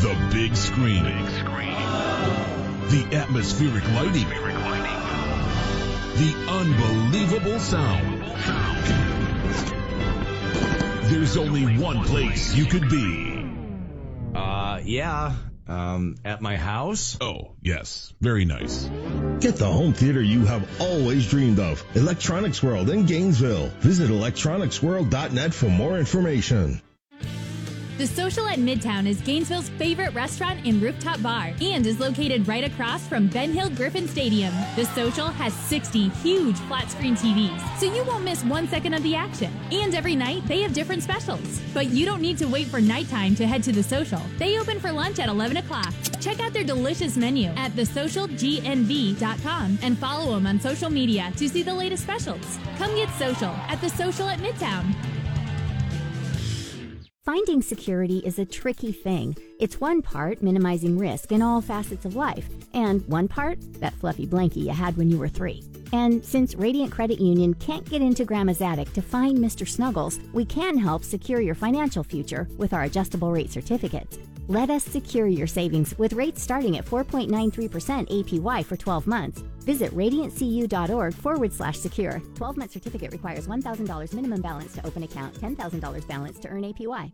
The 0.00 0.16
big 0.32 0.56
screen. 0.56 1.04
Big 1.04 1.28
screen. 1.28 1.76
The 2.90 3.08
atmospheric 3.12 3.84
lighting. 3.92 4.24
Atmospheric 4.24 4.54
lighting. 4.56 5.02
The 6.16 6.34
unbelievable 6.48 7.58
sound. 7.58 8.24
sound. 8.42 9.12
There's 11.04 11.36
only 11.36 11.76
one 11.78 12.04
place 12.04 12.54
you 12.54 12.64
could 12.64 12.88
be 12.88 13.31
uh, 14.34 14.80
yeah. 14.84 15.34
Um, 15.68 16.16
at 16.24 16.42
my 16.42 16.56
house? 16.56 17.16
Oh, 17.20 17.54
yes. 17.62 18.12
Very 18.20 18.44
nice. 18.44 18.90
Get 19.40 19.56
the 19.56 19.70
home 19.70 19.92
theater 19.92 20.20
you 20.20 20.44
have 20.44 20.68
always 20.80 21.30
dreamed 21.30 21.60
of. 21.60 21.84
Electronics 21.94 22.62
World 22.62 22.90
in 22.90 23.06
Gainesville. 23.06 23.68
Visit 23.78 24.10
electronicsworld.net 24.10 25.54
for 25.54 25.68
more 25.68 25.98
information. 25.98 26.82
The 27.98 28.06
Social 28.06 28.46
at 28.46 28.58
Midtown 28.58 29.06
is 29.06 29.20
Gainesville's 29.20 29.68
favorite 29.68 30.14
restaurant 30.14 30.64
and 30.64 30.80
rooftop 30.80 31.22
bar 31.22 31.52
and 31.60 31.86
is 31.86 32.00
located 32.00 32.48
right 32.48 32.64
across 32.64 33.06
from 33.06 33.28
Ben 33.28 33.52
Hill 33.52 33.68
Griffin 33.68 34.08
Stadium. 34.08 34.54
The 34.76 34.86
Social 34.86 35.26
has 35.26 35.52
60 35.52 36.08
huge 36.08 36.56
flat 36.60 36.90
screen 36.90 37.14
TVs, 37.14 37.60
so 37.78 37.94
you 37.94 38.02
won't 38.04 38.24
miss 38.24 38.44
one 38.44 38.66
second 38.66 38.94
of 38.94 39.02
the 39.02 39.14
action. 39.14 39.52
And 39.70 39.94
every 39.94 40.16
night, 40.16 40.46
they 40.48 40.62
have 40.62 40.72
different 40.72 41.02
specials. 41.02 41.60
But 41.74 41.90
you 41.90 42.06
don't 42.06 42.22
need 42.22 42.38
to 42.38 42.46
wait 42.46 42.68
for 42.68 42.80
nighttime 42.80 43.34
to 43.34 43.46
head 43.46 43.62
to 43.64 43.72
The 43.72 43.82
Social. 43.82 44.22
They 44.38 44.58
open 44.58 44.80
for 44.80 44.90
lunch 44.90 45.18
at 45.18 45.28
11 45.28 45.58
o'clock. 45.58 45.92
Check 46.18 46.40
out 46.40 46.54
their 46.54 46.64
delicious 46.64 47.18
menu 47.18 47.50
at 47.50 47.72
thesocialgnv.com 47.72 49.78
and 49.82 49.98
follow 49.98 50.34
them 50.34 50.46
on 50.46 50.58
social 50.60 50.88
media 50.88 51.30
to 51.36 51.46
see 51.46 51.62
the 51.62 51.74
latest 51.74 52.04
specials. 52.04 52.58
Come 52.78 52.96
get 52.96 53.10
social 53.18 53.52
at 53.68 53.82
The 53.82 53.90
Social 53.90 54.28
at 54.28 54.38
Midtown. 54.38 55.11
Finding 57.24 57.62
security 57.62 58.18
is 58.18 58.40
a 58.40 58.44
tricky 58.44 58.90
thing. 58.90 59.36
It's 59.60 59.80
one 59.80 60.02
part 60.02 60.42
minimizing 60.42 60.98
risk 60.98 61.30
in 61.30 61.40
all 61.40 61.60
facets 61.60 62.04
of 62.04 62.16
life, 62.16 62.48
and 62.74 63.06
one 63.06 63.28
part 63.28 63.60
that 63.74 63.94
fluffy 63.94 64.26
blankie 64.26 64.64
you 64.64 64.70
had 64.70 64.96
when 64.96 65.08
you 65.08 65.16
were 65.18 65.28
three. 65.28 65.62
And 65.92 66.24
since 66.24 66.56
Radiant 66.56 66.90
Credit 66.90 67.20
Union 67.20 67.54
can't 67.54 67.88
get 67.88 68.02
into 68.02 68.24
Grandma's 68.24 68.60
attic 68.60 68.92
to 68.94 69.02
find 69.02 69.38
Mr. 69.38 69.68
Snuggles, 69.68 70.18
we 70.32 70.44
can 70.44 70.76
help 70.76 71.04
secure 71.04 71.40
your 71.40 71.54
financial 71.54 72.02
future 72.02 72.48
with 72.56 72.72
our 72.72 72.82
adjustable 72.82 73.30
rate 73.30 73.52
certificates. 73.52 74.18
Let 74.48 74.70
us 74.70 74.82
secure 74.84 75.28
your 75.28 75.46
savings 75.46 75.96
with 75.98 76.14
rates 76.14 76.42
starting 76.42 76.76
at 76.76 76.84
4.93% 76.84 78.08
APY 78.10 78.64
for 78.64 78.76
12 78.76 79.06
months. 79.06 79.42
Visit 79.60 79.94
radiantcu.org 79.94 81.14
forward 81.14 81.52
slash 81.52 81.78
secure. 81.78 82.20
12 82.34 82.56
month 82.56 82.72
certificate 82.72 83.12
requires 83.12 83.46
$1,000 83.46 84.14
minimum 84.14 84.40
balance 84.40 84.72
to 84.72 84.84
open 84.84 85.04
account, 85.04 85.34
$10,000 85.34 86.08
balance 86.08 86.40
to 86.40 86.48
earn 86.48 86.64
APY. 86.64 87.12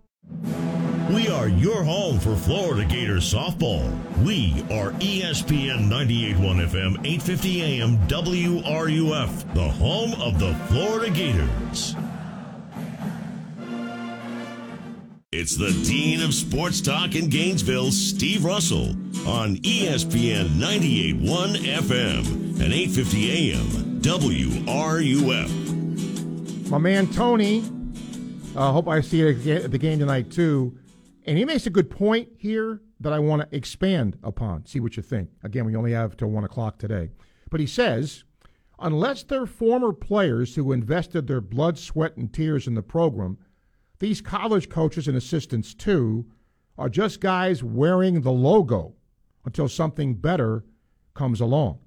We 1.10 1.28
are 1.28 1.48
your 1.48 1.84
home 1.84 2.18
for 2.18 2.34
Florida 2.34 2.86
Gators 2.86 3.32
softball. 3.32 3.90
We 4.24 4.62
are 4.70 4.92
ESPN 4.92 5.88
98.1 5.88 6.68
FM, 6.68 7.06
850 7.06 7.62
AM, 7.62 7.98
WRUF, 8.08 9.54
the 9.54 9.68
home 9.68 10.14
of 10.20 10.38
the 10.38 10.54
Florida 10.68 11.10
Gators. 11.10 11.94
It's 15.30 15.56
the 15.56 15.72
Dean 15.84 16.22
of 16.22 16.32
Sports 16.32 16.80
Talk 16.80 17.14
in 17.14 17.28
Gainesville, 17.28 17.90
Steve 17.90 18.46
Russell, 18.46 18.92
on 19.28 19.56
ESPN 19.56 20.46
98.1 20.56 21.54
FM 21.66 22.26
and 22.58 22.72
850 22.72 23.52
AM 23.52 24.00
WRUF. 24.00 25.50
My 26.70 26.78
man 26.78 27.08
Tony, 27.08 27.62
I 28.56 28.68
uh, 28.68 28.72
hope 28.72 28.88
I 28.88 29.02
see 29.02 29.20
it 29.20 29.46
at 29.46 29.70
the 29.70 29.76
game 29.76 29.98
tonight 29.98 30.30
too. 30.30 30.78
And 31.26 31.36
he 31.36 31.44
makes 31.44 31.66
a 31.66 31.70
good 31.70 31.90
point 31.90 32.30
here 32.38 32.80
that 33.00 33.12
I 33.12 33.18
want 33.18 33.42
to 33.42 33.54
expand 33.54 34.16
upon. 34.22 34.64
See 34.64 34.80
what 34.80 34.96
you 34.96 35.02
think. 35.02 35.28
Again, 35.42 35.66
we 35.66 35.76
only 35.76 35.92
have 35.92 36.16
till 36.16 36.30
1 36.30 36.44
o'clock 36.44 36.78
today. 36.78 37.10
But 37.50 37.60
he 37.60 37.66
says, 37.66 38.24
unless 38.78 39.24
they're 39.24 39.44
former 39.44 39.92
players 39.92 40.54
who 40.54 40.72
invested 40.72 41.26
their 41.26 41.42
blood, 41.42 41.78
sweat, 41.78 42.16
and 42.16 42.32
tears 42.32 42.66
in 42.66 42.72
the 42.72 42.82
program, 42.82 43.36
these 43.98 44.20
college 44.20 44.68
coaches 44.68 45.08
and 45.08 45.16
assistants, 45.16 45.74
too, 45.74 46.26
are 46.76 46.88
just 46.88 47.20
guys 47.20 47.62
wearing 47.62 48.20
the 48.20 48.32
logo 48.32 48.94
until 49.44 49.68
something 49.68 50.14
better 50.14 50.64
comes 51.14 51.40
along. 51.40 51.80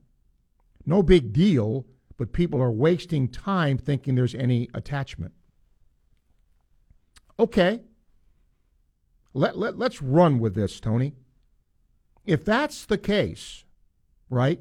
No 0.85 1.01
big 1.01 1.31
deal, 1.31 1.85
but 2.17 2.33
people 2.33 2.61
are 2.61 2.71
wasting 2.71 3.27
time 3.27 3.77
thinking 3.77 4.15
there's 4.15 4.35
any 4.35 4.67
attachment. 4.73 5.33
Okay. 7.39 7.81
Let, 9.33 9.57
let, 9.57 9.77
let's 9.77 10.01
run 10.01 10.39
with 10.39 10.53
this, 10.55 10.79
Tony. 10.79 11.13
If 12.25 12.43
that's 12.43 12.85
the 12.85 12.97
case, 12.97 13.63
right, 14.29 14.59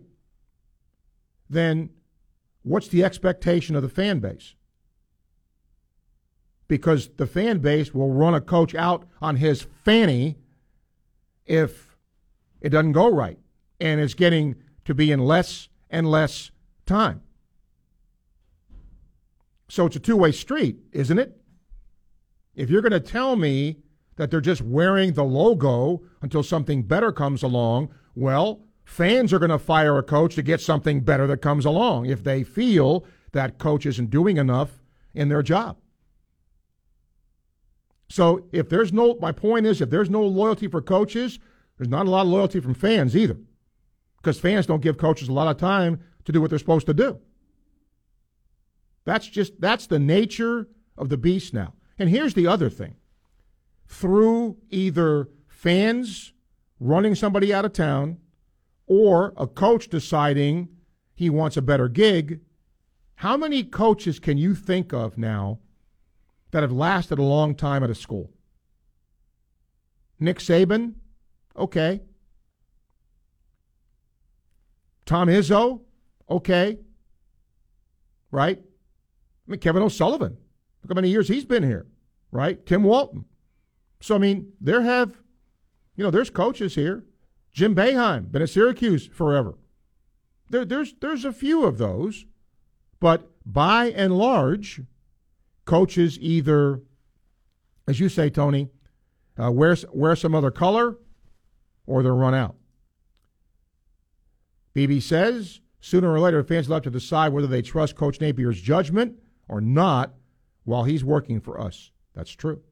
then 1.48 1.90
what's 2.62 2.88
the 2.88 3.02
expectation 3.02 3.74
of 3.74 3.82
the 3.82 3.88
fan 3.88 4.20
base? 4.20 4.54
Because 6.70 7.09
the 7.16 7.26
fan 7.26 7.59
base 7.59 7.92
will 7.92 8.12
run 8.12 8.33
a 8.33 8.40
coach 8.40 8.76
out 8.76 9.04
on 9.20 9.35
his 9.35 9.66
fanny 9.83 10.38
if 11.44 11.96
it 12.61 12.68
doesn't 12.68 12.92
go 12.92 13.12
right 13.12 13.40
and 13.80 14.00
it's 14.00 14.14
getting 14.14 14.54
to 14.85 14.94
be 14.94 15.11
in 15.11 15.18
less 15.18 15.68
and 15.90 16.09
less 16.09 16.52
time. 16.87 17.22
So 19.68 19.87
it's 19.87 19.96
a 19.96 20.00
two 20.00 20.16
way 20.16 20.30
street, 20.30 20.76
isn't 20.92 21.18
it? 21.18 21.40
If 22.54 22.70
you're 22.70 22.83
going 22.83 22.92
to 22.92 23.00
tell 23.00 23.35
me 23.35 23.78
that 24.14 24.30
they're 24.30 24.40
just 24.40 24.62
wearing 24.62 25.14
the 25.14 25.24
logo 25.24 26.02
until 26.22 26.44
something 26.44 26.85
better 26.85 27.11
comes 27.11 27.42
along, 27.42 27.92
well, 28.14 28.61
fans 28.85 29.33
are 29.33 29.40
going 29.40 29.50
to 29.50 29.59
fire 29.59 29.98
a 29.98 30.04
coach 30.04 30.37
to 30.37 30.42
get 30.42 30.61
something 30.61 31.00
better 31.00 31.26
that 31.26 31.38
comes 31.38 31.64
along 31.64 32.06
if 32.06 32.22
they 32.22 32.44
feel 32.44 33.04
that 33.33 33.59
coach 33.59 33.87
isn't 33.87 34.11
doing 34.11 34.37
enough 34.37 34.85
in 35.14 35.28
their 35.28 35.42
job. 35.42 35.76
So 38.11 38.49
if 38.53 38.68
there's 38.68 38.92
no, 38.92 39.16
my 39.20 39.31
point 39.31 39.66
is, 39.66 39.81
if 39.81 39.88
there's 39.88 40.11
no 40.11 40.23
loyalty 40.23 40.66
for 40.66 40.83
coaches, 40.83 41.38
there's 41.79 41.88
not 41.88 42.07
a 42.07 42.11
lot 42.11 42.23
of 42.23 42.29
loyalty 42.29 42.59
from 42.59 42.75
fans 42.75 43.16
either, 43.16 43.38
because 44.16 44.38
fans 44.38 44.66
don't 44.66 44.83
give 44.83 44.99
coaches 44.99 45.29
a 45.29 45.33
lot 45.33 45.49
of 45.49 45.57
time 45.57 46.01
to 46.25 46.33
do 46.33 46.40
what 46.40 46.51
they're 46.51 46.59
supposed 46.59 46.87
to 46.87 46.94
do. 46.94 47.20
That's 49.05 49.27
just 49.27 49.61
that's 49.61 49.87
the 49.87 50.01
nature 50.01 50.68
of 50.99 51.09
the 51.09 51.16
beast 51.16 51.55
now. 51.55 51.75
And 51.99 52.11
here's 52.11 52.35
the 52.35 52.49
other 52.49 52.68
thing: 52.68 52.96
through 53.87 54.57
either 54.70 55.29
fans 55.46 56.33
running 56.81 57.14
somebody 57.14 57.55
out 57.55 57.64
of 57.64 57.73
town 57.73 58.18
or 58.87 59.33
a 59.37 59.46
coach 59.46 59.88
deciding 59.88 60.68
he 61.14 61.31
wants 61.31 61.57
a 61.57 61.62
better 61.62 61.88
gig, 61.88 62.40
how 63.16 63.37
many 63.37 63.62
coaches 63.62 64.18
can 64.18 64.37
you 64.37 64.55
think 64.55 64.92
of 64.92 65.16
now 65.16 65.61
that 66.50 66.62
have 66.62 66.72
lasted 66.72 67.18
a 67.18 67.22
long 67.22 67.54
time 67.54 67.82
at 67.82 67.90
a 67.90 67.94
school? 67.94 68.30
Nick 70.18 70.38
Saban, 70.38 70.94
okay. 71.56 72.02
Tom 75.06 75.28
Izzo, 75.28 75.80
okay. 76.28 76.78
Right? 78.30 78.58
I 78.58 79.50
mean, 79.50 79.60
Kevin 79.60 79.82
O'Sullivan, 79.82 80.36
look 80.82 80.90
how 80.90 80.94
many 80.94 81.08
years 81.08 81.26
he's 81.26 81.44
been 81.44 81.62
here, 81.62 81.86
right? 82.30 82.64
Tim 82.66 82.84
Walton. 82.84 83.24
So, 84.00 84.14
I 84.14 84.18
mean, 84.18 84.52
there 84.60 84.82
have, 84.82 85.16
you 85.96 86.04
know, 86.04 86.10
there's 86.10 86.30
coaches 86.30 86.74
here. 86.74 87.04
Jim 87.52 87.74
Boeheim, 87.74 88.30
been 88.30 88.42
at 88.42 88.50
Syracuse 88.50 89.08
forever. 89.08 89.58
There, 90.50 90.64
there's, 90.64 90.94
there's 91.00 91.24
a 91.24 91.32
few 91.32 91.64
of 91.64 91.78
those, 91.78 92.26
but 93.00 93.30
by 93.44 93.86
and 93.86 94.16
large, 94.16 94.82
coaches 95.64 96.18
either, 96.20 96.81
as 97.87 98.01
you 98.01 98.09
say, 98.09 98.31
Tony, 98.31 98.68
uh, 99.42 99.51
wear, 99.51 99.77
wear 99.92 100.16
some 100.16 100.35
other 100.35 100.51
color 100.51 100.96
or 101.87 102.03
they're 102.03 102.14
run 102.14 102.35
out. 102.35 102.57
BB 104.75 105.03
says 105.03 105.61
sooner 105.81 106.12
or 106.12 106.20
later, 106.20 106.42
fans 106.44 106.68
will 106.68 106.77
have 106.77 106.85
to 106.85 106.90
decide 106.90 107.33
whether 107.33 107.46
they 107.46 107.62
trust 107.62 107.96
Coach 107.96 108.20
Napier's 108.20 108.61
judgment 108.61 109.18
or 109.49 109.61
not 109.61 110.14
while 110.64 110.85
he's 110.85 111.05
working 111.05 111.40
for 111.40 111.61
us. 111.61 111.90
That's 112.14 112.31
true. 112.31 112.62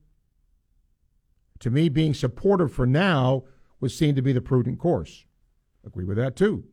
To 1.61 1.71
me, 1.71 1.89
being 1.89 2.15
supportive 2.15 2.73
for 2.73 2.87
now 2.87 3.45
was 3.81 3.97
seen 3.97 4.15
to 4.15 4.23
be 4.23 4.33
the 4.33 4.41
prudent 4.41 4.79
course. 4.79 5.25
Agree 5.85 6.05
with 6.05 6.17
that 6.19 6.37
too. 6.37 6.65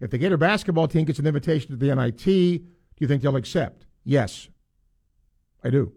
If 0.00 0.10
the 0.10 0.18
Gator 0.18 0.36
basketball 0.36 0.88
team 0.88 1.04
gets 1.04 1.20
an 1.20 1.26
invitation 1.26 1.70
to 1.70 1.76
the 1.76 1.94
NIT, 1.94 2.24
do 2.24 2.64
you 2.98 3.06
think 3.06 3.22
they'll 3.22 3.36
accept? 3.36 3.86
Yes, 4.04 4.48
I 5.64 5.70
do. 5.70 5.92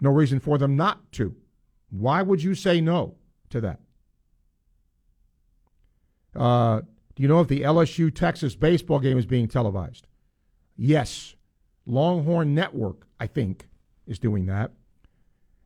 No 0.00 0.10
reason 0.10 0.40
for 0.40 0.58
them 0.58 0.76
not 0.76 1.10
to. 1.12 1.34
Why 1.90 2.22
would 2.22 2.42
you 2.42 2.54
say 2.54 2.80
no 2.80 3.16
to 3.50 3.60
that? 3.60 3.80
Uh, 6.36 6.82
do 7.14 7.22
you 7.22 7.28
know 7.28 7.40
if 7.40 7.48
the 7.48 7.62
LSU 7.62 8.14
Texas 8.14 8.54
baseball 8.54 9.00
game 9.00 9.18
is 9.18 9.26
being 9.26 9.48
televised? 9.48 10.06
Yes. 10.76 11.34
Longhorn 11.86 12.54
Network, 12.54 13.06
I 13.18 13.26
think, 13.26 13.66
is 14.06 14.18
doing 14.18 14.46
that. 14.46 14.72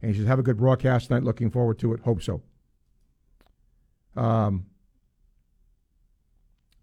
And 0.00 0.10
you 0.10 0.18
should 0.18 0.28
have 0.28 0.38
a 0.38 0.42
good 0.42 0.56
broadcast 0.56 1.08
tonight. 1.08 1.24
Looking 1.24 1.50
forward 1.50 1.78
to 1.80 1.92
it. 1.92 2.00
Hope 2.00 2.22
so. 2.22 2.42
Um, 4.16 4.66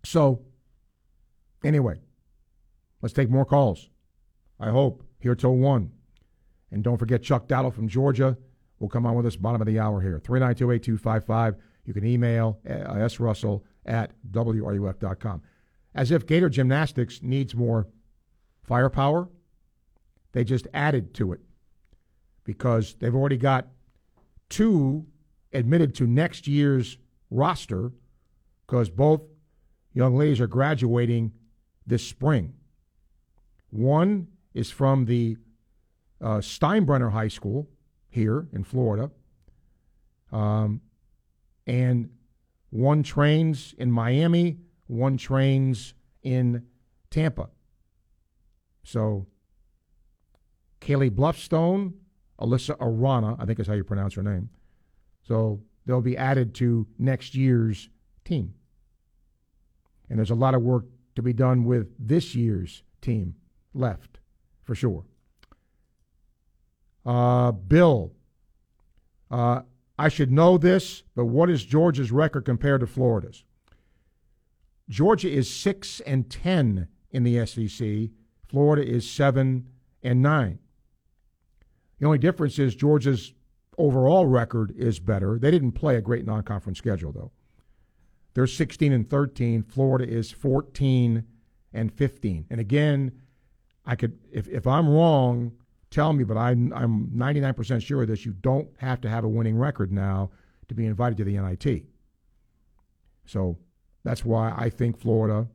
so, 0.04 0.42
anyway, 1.64 2.00
let's 3.02 3.14
take 3.14 3.30
more 3.30 3.46
calls. 3.46 3.90
I 4.60 4.70
hope 4.70 5.04
here 5.20 5.36
till 5.36 5.56
1. 5.56 5.92
And 6.72 6.84
don't 6.84 6.98
forget 6.98 7.24
Chuck 7.24 7.48
Dowdle 7.48 7.74
from 7.74 7.88
Georgia 7.88 8.38
will 8.80 8.90
come 8.90 9.06
on 9.06 9.16
with 9.16 9.26
us 9.26 9.36
bottom 9.36 9.62
of 9.62 9.68
the 9.68 9.80
hour 9.80 10.02
here. 10.02 10.20
392 10.24 10.72
8255. 10.72 11.56
You 11.86 11.94
can 11.94 12.06
email 12.06 12.60
uh, 12.68 12.94
srussell 13.10 13.64
at 13.86 14.12
wruf.com. 14.32 15.42
As 15.96 16.12
if 16.12 16.26
Gator 16.26 16.50
Gymnastics 16.50 17.22
needs 17.22 17.56
more 17.56 17.88
firepower, 18.64 19.28
they 20.32 20.44
just 20.44 20.68
added 20.74 21.14
to 21.16 21.34
it 21.34 21.40
because 22.44 22.96
they've 23.00 23.16
already 23.16 23.38
got 23.38 23.68
two 24.50 25.06
admitted 25.52 25.96
to 25.96 26.06
next 26.06 26.48
year's 26.48 26.98
roster 27.32 27.92
because 28.66 28.90
both 28.90 29.22
young 29.94 30.16
ladies 30.16 30.40
are 30.40 30.48
graduating 30.48 31.32
this 31.86 32.06
spring. 32.06 32.54
One 33.72 34.28
is 34.54 34.70
from 34.70 35.06
the 35.06 35.38
uh, 36.22 36.38
Steinbrenner 36.38 37.12
High 37.12 37.28
School 37.28 37.68
here 38.10 38.48
in 38.54 38.64
Florida, 38.64 39.12
um, 40.32 40.82
and 41.68 42.10
one 42.70 43.04
trains 43.04 43.74
in 43.78 43.92
Miami, 43.92 44.58
one 44.88 45.18
trains 45.18 45.94
in 46.24 46.66
Tampa. 47.10 47.50
So, 48.84 49.28
Kaylee 50.82 51.12
Bluffstone, 51.12 51.94
Alyssa 52.40 52.76
Arana, 52.80 53.36
I 53.40 53.46
think 53.46 53.60
is 53.60 53.68
how 53.68 53.74
you 53.74 53.84
pronounce 53.84 54.14
her 54.16 54.24
name. 54.24 54.50
So 55.28 55.62
they'll 55.86 56.02
be 56.02 56.18
added 56.18 56.56
to 56.56 56.88
next 56.98 57.36
year's 57.36 57.90
team. 58.24 58.54
And 60.10 60.18
there's 60.18 60.32
a 60.32 60.36
lot 60.36 60.56
of 60.56 60.62
work 60.62 60.86
to 61.16 61.22
be 61.22 61.34
done 61.34 61.66
with 61.66 61.94
this 62.00 62.34
year's 62.34 62.84
team 63.02 63.36
left, 63.74 64.20
for 64.64 64.74
sure. 64.74 65.04
Uh, 67.06 67.52
Bill, 67.52 68.14
uh, 69.32 69.62
I 69.98 70.10
should 70.10 70.32
know 70.32 70.58
this, 70.58 71.04
but 71.16 71.26
what 71.26 71.50
is 71.50 71.64
Georgia's 71.64 72.12
record 72.12 72.46
compared 72.46 72.82
to 72.82 72.88
Florida's? 72.88 73.44
Georgia 74.90 75.30
is 75.30 75.50
six 75.54 76.00
and 76.02 76.30
ten 76.30 76.88
in 77.12 77.24
the 77.24 77.46
SEC. 77.46 78.10
Florida 78.48 78.88
is 78.88 79.10
seven 79.10 79.68
and 80.02 80.22
nine. 80.22 80.60
The 82.00 82.06
only 82.06 82.18
difference 82.18 82.58
is 82.58 82.76
Georgia's 82.76 83.34
overall 83.78 84.26
record 84.26 84.74
is 84.76 85.00
better. 85.00 85.38
They 85.38 85.52
didn't 85.52 85.74
play 85.74 85.96
a 85.96 86.02
great 86.02 86.26
non-conference 86.26 86.78
schedule 86.78 87.12
though. 87.12 87.32
They're 88.34 88.48
16 88.48 88.92
and 88.94 89.10
13. 89.10 89.64
Florida 89.64 90.08
is 90.08 90.32
14 90.32 91.24
and 91.74 91.92
15. 91.92 92.46
And 92.50 92.60
again, 92.60 93.12
I 93.86 93.96
could 93.96 94.18
if 94.32 94.48
if 94.48 94.66
I'm 94.68 94.88
wrong, 94.88 95.54
tell 95.92 96.14
me, 96.14 96.24
but 96.24 96.38
I'm 96.38 96.74
I'm 96.74 97.08
99% 97.16 97.82
sure 97.82 98.06
this. 98.06 98.26
You 98.26 98.34
don't 98.34 98.70
have 98.78 99.02
to 99.02 99.10
have 99.10 99.24
a 99.24 99.30
winning 99.30 99.58
record 99.58 99.92
now 99.92 100.32
to 100.68 100.76
be 100.76 100.86
invited 100.86 101.18
to 101.18 101.24
the 101.24 101.38
NIT. 101.38 101.86
So 103.26 103.58
that's 104.04 104.24
why 104.24 104.54
I 104.56 104.70
think 104.70 105.00
Florida 105.00 105.48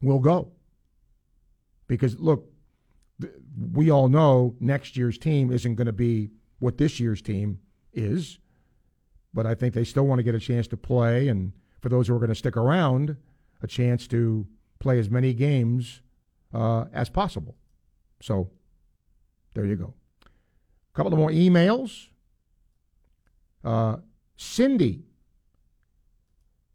will 0.00 0.18
go. 0.18 0.52
Because 1.86 2.18
look, 2.18 2.50
we 3.72 3.90
all 3.90 4.08
know 4.08 4.56
next 4.60 4.96
year's 4.96 5.18
team 5.18 5.52
isn't 5.52 5.74
going 5.74 5.86
to 5.86 5.92
be 5.92 6.30
what 6.58 6.78
this 6.78 6.98
year's 7.00 7.22
team 7.22 7.60
is, 7.92 8.38
but 9.34 9.46
I 9.46 9.54
think 9.54 9.74
they 9.74 9.84
still 9.84 10.06
want 10.06 10.18
to 10.18 10.22
get 10.22 10.34
a 10.34 10.40
chance 10.40 10.66
to 10.68 10.76
play, 10.76 11.28
and 11.28 11.52
for 11.80 11.88
those 11.88 12.08
who 12.08 12.14
are 12.14 12.18
going 12.18 12.28
to 12.28 12.34
stick 12.34 12.56
around, 12.56 13.16
a 13.62 13.66
chance 13.66 14.06
to 14.08 14.46
play 14.78 14.98
as 14.98 15.10
many 15.10 15.34
games 15.34 16.02
uh, 16.54 16.86
as 16.92 17.08
possible. 17.08 17.56
So 18.20 18.50
there 19.54 19.66
you 19.66 19.76
go. 19.76 19.94
A 20.24 20.96
couple 20.96 21.12
of 21.12 21.18
more 21.18 21.30
emails. 21.30 22.08
Uh, 23.64 23.96
Cindy. 24.36 25.04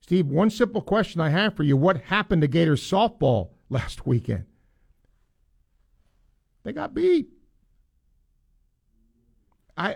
Steve, 0.01 0.27
one 0.27 0.49
simple 0.49 0.81
question 0.81 1.19
I 1.19 1.29
have 1.29 1.55
for 1.55 1.63
you. 1.63 1.75
What 1.75 2.03
happened 2.03 2.41
to 2.41 2.47
Gators 2.47 2.81
softball 2.81 3.49
last 3.69 4.05
weekend? 4.05 4.45
They 6.63 6.73
got 6.73 6.93
beat. 6.93 7.29
I, 9.77 9.95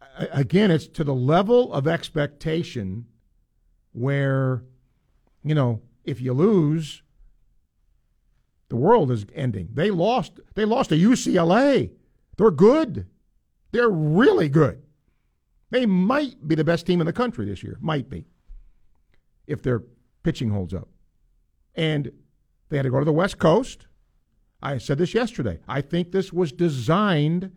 I 0.00 0.28
again, 0.32 0.70
it's 0.70 0.86
to 0.88 1.04
the 1.04 1.14
level 1.14 1.72
of 1.72 1.86
expectation 1.86 3.06
where, 3.92 4.62
you 5.42 5.54
know, 5.54 5.82
if 6.04 6.20
you 6.20 6.32
lose, 6.32 7.02
The 8.70 8.76
world 8.76 9.10
is 9.10 9.26
ending. 9.34 9.68
They 9.74 9.90
lost. 9.90 10.40
They 10.54 10.64
lost 10.64 10.88
to 10.90 10.96
UCLA. 10.96 11.90
They're 12.38 12.50
good. 12.50 13.06
They're 13.72 13.90
really 13.90 14.48
good. 14.48 14.82
They 15.70 15.86
might 15.86 16.48
be 16.48 16.54
the 16.54 16.64
best 16.64 16.86
team 16.86 17.00
in 17.00 17.06
the 17.06 17.12
country 17.12 17.44
this 17.44 17.62
year. 17.62 17.76
Might 17.80 18.08
be. 18.08 18.26
If 19.46 19.62
their 19.62 19.82
pitching 20.22 20.50
holds 20.50 20.72
up. 20.72 20.88
And 21.74 22.10
they 22.68 22.76
had 22.76 22.84
to 22.84 22.90
go 22.90 23.00
to 23.00 23.04
the 23.04 23.12
West 23.12 23.38
Coast. 23.38 23.86
I 24.62 24.78
said 24.78 24.98
this 24.98 25.14
yesterday. 25.14 25.58
I 25.66 25.80
think 25.80 26.12
this 26.12 26.32
was 26.32 26.52
designed 26.52 27.50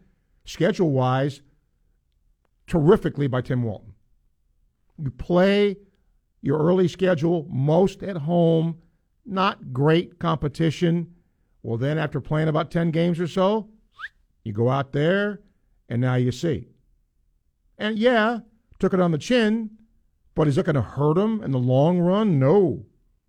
schedule 0.46 0.92
wise 0.92 1.42
terrifically 2.68 3.28
by 3.28 3.42
Tim 3.42 3.64
Walton. 3.64 3.94
You 4.98 5.12
play 5.12 5.78
your 6.42 6.60
early 6.60 6.88
schedule 6.88 7.48
most 7.50 8.04
at 8.04 8.18
home, 8.18 8.80
not 9.26 9.74
great 9.74 10.20
competition. 10.20 11.14
Well, 11.62 11.78
then 11.78 11.98
after 11.98 12.20
playing 12.20 12.50
about 12.50 12.72
10 12.72 12.92
games 12.92 13.20
or 13.20 13.28
so, 13.28 13.70
you 14.44 14.54
go 14.54 14.70
out 14.70 14.92
there 14.92 15.42
and 15.90 16.02
now 16.02 16.16
you 16.16 16.32
see. 16.32 16.68
And 17.78 17.98
yeah, 17.98 18.40
took 18.80 18.94
it 18.94 19.00
on 19.00 19.12
the 19.12 19.18
chin, 19.18 19.72
but 20.36 20.48
is 20.48 20.58
it 20.58 20.66
going 20.66 20.76
to 20.76 20.82
hurt 20.82 21.18
him 21.18 21.42
in 21.44 21.52
the 21.52 21.60
long 21.60 22.00
run? 22.00 22.40
No. 22.40 22.86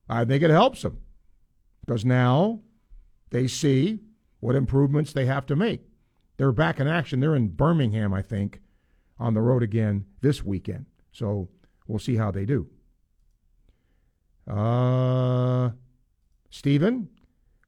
I 0.08 0.24
think 0.24 0.42
it 0.42 0.50
helps 0.50 0.82
them 0.82 0.98
because 1.80 2.04
now 2.04 2.60
they 3.30 3.46
see 3.46 4.00
what 4.40 4.54
improvements 4.54 5.12
they 5.12 5.26
have 5.26 5.46
to 5.46 5.56
make. 5.56 5.82
They're 6.36 6.52
back 6.52 6.80
in 6.80 6.88
action. 6.88 7.20
They're 7.20 7.36
in 7.36 7.48
Birmingham, 7.48 8.12
I 8.12 8.22
think, 8.22 8.60
on 9.18 9.34
the 9.34 9.40
road 9.40 9.62
again 9.62 10.06
this 10.20 10.44
weekend. 10.44 10.86
So 11.12 11.48
we'll 11.86 11.98
see 11.98 12.16
how 12.16 12.30
they 12.30 12.44
do. 12.44 12.68
Uh, 14.46 15.70
Stephen, 16.54 17.08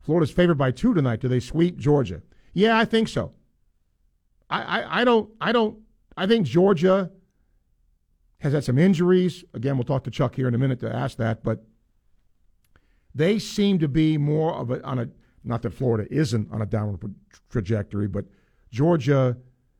Florida's 0.00 0.30
favored 0.30 0.56
by 0.56 0.70
two 0.70 0.94
tonight. 0.94 1.18
Do 1.18 1.26
they 1.26 1.40
sweep 1.40 1.76
Georgia? 1.76 2.22
Yeah, 2.52 2.78
I 2.78 2.84
think 2.84 3.08
so. 3.08 3.32
I, 4.48 4.62
I, 4.62 5.00
I 5.00 5.04
don't 5.04 5.28
I 5.40 5.50
don't 5.50 5.80
I 6.16 6.28
think 6.28 6.46
Georgia 6.46 7.10
has 8.38 8.52
had 8.52 8.62
some 8.62 8.78
injuries. 8.78 9.42
Again, 9.54 9.76
we'll 9.76 9.82
talk 9.82 10.04
to 10.04 10.10
Chuck 10.12 10.36
here 10.36 10.46
in 10.46 10.54
a 10.54 10.58
minute 10.58 10.78
to 10.80 10.94
ask 10.94 11.16
that, 11.16 11.42
but 11.42 11.64
they 13.12 13.40
seem 13.40 13.80
to 13.80 13.88
be 13.88 14.16
more 14.18 14.54
of 14.54 14.70
a 14.70 14.80
on 14.84 15.00
a 15.00 15.08
not 15.42 15.62
that 15.62 15.74
Florida 15.74 16.06
isn't 16.14 16.52
on 16.52 16.62
a 16.62 16.66
downward 16.66 17.12
trajectory, 17.50 18.06
but 18.06 18.24
Georgia 18.70 19.36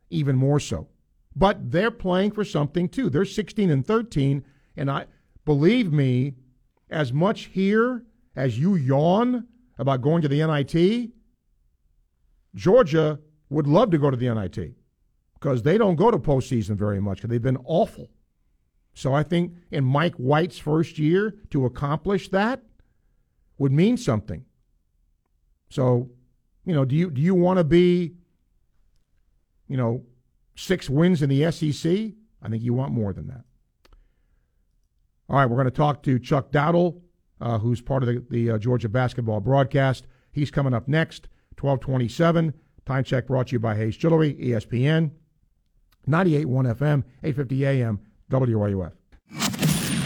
even 0.09 0.35
more 0.35 0.59
so. 0.59 0.89
But 1.33 1.71
they're 1.71 1.91
playing 1.91 2.31
for 2.31 2.43
something 2.43 2.89
too. 2.89 3.09
They're 3.09 3.23
16 3.23 3.69
and 3.69 3.87
13, 3.87 4.43
and 4.75 4.91
I 4.91 5.05
believe 5.45 5.93
me, 5.93 6.33
as 6.89 7.13
much 7.13 7.45
here 7.45 8.03
as 8.37 8.57
you 8.57 8.75
yawn 8.75 9.47
about 9.79 10.01
going 10.01 10.21
to 10.21 10.27
the 10.27 10.45
NIT, 10.45 11.11
Georgia 12.55 13.19
would 13.49 13.67
love 13.67 13.91
to 13.91 13.97
go 13.97 14.11
to 14.11 14.15
the 14.15 14.33
NIT 14.33 14.75
because 15.33 15.63
they 15.63 15.77
don't 15.77 15.95
go 15.95 16.11
to 16.11 16.17
postseason 16.17 16.77
very 16.77 17.01
much 17.01 17.17
because 17.17 17.29
they've 17.31 17.41
been 17.41 17.57
awful. 17.65 18.07
So 18.93 19.13
I 19.13 19.23
think 19.23 19.53
in 19.71 19.83
Mike 19.83 20.15
White's 20.15 20.57
first 20.57 20.97
year 20.97 21.35
to 21.49 21.65
accomplish 21.65 22.29
that 22.29 22.61
would 23.57 23.71
mean 23.71 23.97
something. 23.97 24.45
So, 25.69 26.11
you 26.63 26.73
know, 26.73 26.85
do 26.85 26.95
you 26.95 27.09
do 27.09 27.21
you 27.21 27.35
want 27.35 27.57
to 27.57 27.63
be, 27.63 28.13
you 29.67 29.77
know, 29.77 30.03
six 30.55 30.89
wins 30.89 31.21
in 31.21 31.29
the 31.29 31.51
SEC? 31.51 31.91
I 32.41 32.49
think 32.49 32.63
you 32.63 32.73
want 32.73 32.93
more 32.93 33.13
than 33.13 33.27
that. 33.27 33.43
All 35.29 35.37
right, 35.37 35.45
we're 35.45 35.57
going 35.57 35.65
to 35.65 35.71
talk 35.71 36.03
to 36.03 36.19
Chuck 36.19 36.51
Dowdle, 36.51 37.01
uh, 37.41 37.59
who's 37.59 37.81
part 37.81 38.03
of 38.03 38.07
the, 38.07 38.23
the 38.29 38.51
uh, 38.51 38.57
Georgia 38.57 38.89
basketball 38.89 39.39
broadcast. 39.39 40.07
He's 40.31 40.51
coming 40.51 40.73
up 40.73 40.87
next, 40.87 41.27
1227. 41.59 42.53
Time 42.85 43.03
check 43.03 43.27
brought 43.27 43.47
to 43.47 43.53
you 43.53 43.59
by 43.59 43.75
Hayes 43.75 43.97
Jewelry, 43.97 44.33
ESPN, 44.35 45.11
98.1 46.07 46.45
FM, 46.75 47.03
850 47.23 47.65
AM, 47.65 47.99
WRUF. 48.31 48.93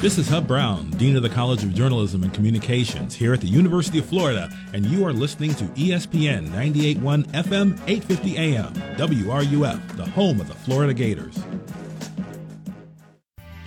This 0.02 0.17
is 0.17 0.28
Hub 0.30 0.48
Brown, 0.48 0.89
Dean 0.91 1.15
of 1.15 1.22
the 1.22 1.30
College 1.30 1.63
of 1.63 1.76
Journalism 1.76 2.24
and 2.24 2.34
Communications 2.34 3.13
here 3.13 3.36
at 3.36 3.41
the 3.41 3.48
University 3.48 4.00
of 4.00 4.06
Florida, 4.08 4.50
and 4.74 4.84
you 4.88 5.06
are 5.06 5.13
listening 5.13 5.54
to 5.54 5.65
ESPN 5.65 6.48
98.1 6.48 7.28
FM, 7.28 7.80
850 7.88 8.38
AM, 8.38 8.74
WRUF, 8.98 9.98
the 9.98 10.06
home 10.06 10.41
of 10.41 10.48
the 10.48 10.56
Florida 10.56 10.96
Gators. 10.96 11.38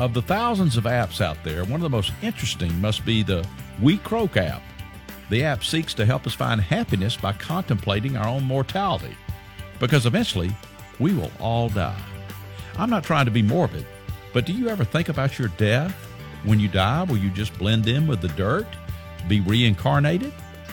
Of 0.00 0.12
the 0.12 0.22
thousands 0.22 0.76
of 0.76 0.84
apps 0.84 1.20
out 1.20 1.36
there, 1.44 1.64
one 1.64 1.74
of 1.74 1.82
the 1.82 1.88
most 1.88 2.12
interesting 2.20 2.80
must 2.80 3.04
be 3.06 3.22
the 3.22 3.46
We 3.80 3.98
Croak 3.98 4.36
app. 4.36 4.60
The 5.30 5.44
app 5.44 5.62
seeks 5.62 5.94
to 5.94 6.04
help 6.04 6.26
us 6.26 6.34
find 6.34 6.60
happiness 6.60 7.16
by 7.16 7.32
contemplating 7.34 8.16
our 8.16 8.26
own 8.26 8.42
mortality, 8.42 9.16
because 9.78 10.04
eventually 10.04 10.50
we 10.98 11.14
will 11.14 11.30
all 11.38 11.68
die. 11.68 12.02
I'm 12.76 12.90
not 12.90 13.04
trying 13.04 13.26
to 13.26 13.30
be 13.30 13.42
morbid, 13.42 13.86
but 14.32 14.46
do 14.46 14.52
you 14.52 14.68
ever 14.68 14.84
think 14.84 15.08
about 15.08 15.38
your 15.38 15.48
death? 15.48 15.94
When 16.42 16.58
you 16.58 16.66
die, 16.66 17.04
will 17.04 17.16
you 17.16 17.30
just 17.30 17.56
blend 17.56 17.86
in 17.86 18.08
with 18.08 18.20
the 18.20 18.28
dirt? 18.28 18.66
Be 19.28 19.40
reincarnated? 19.40 20.32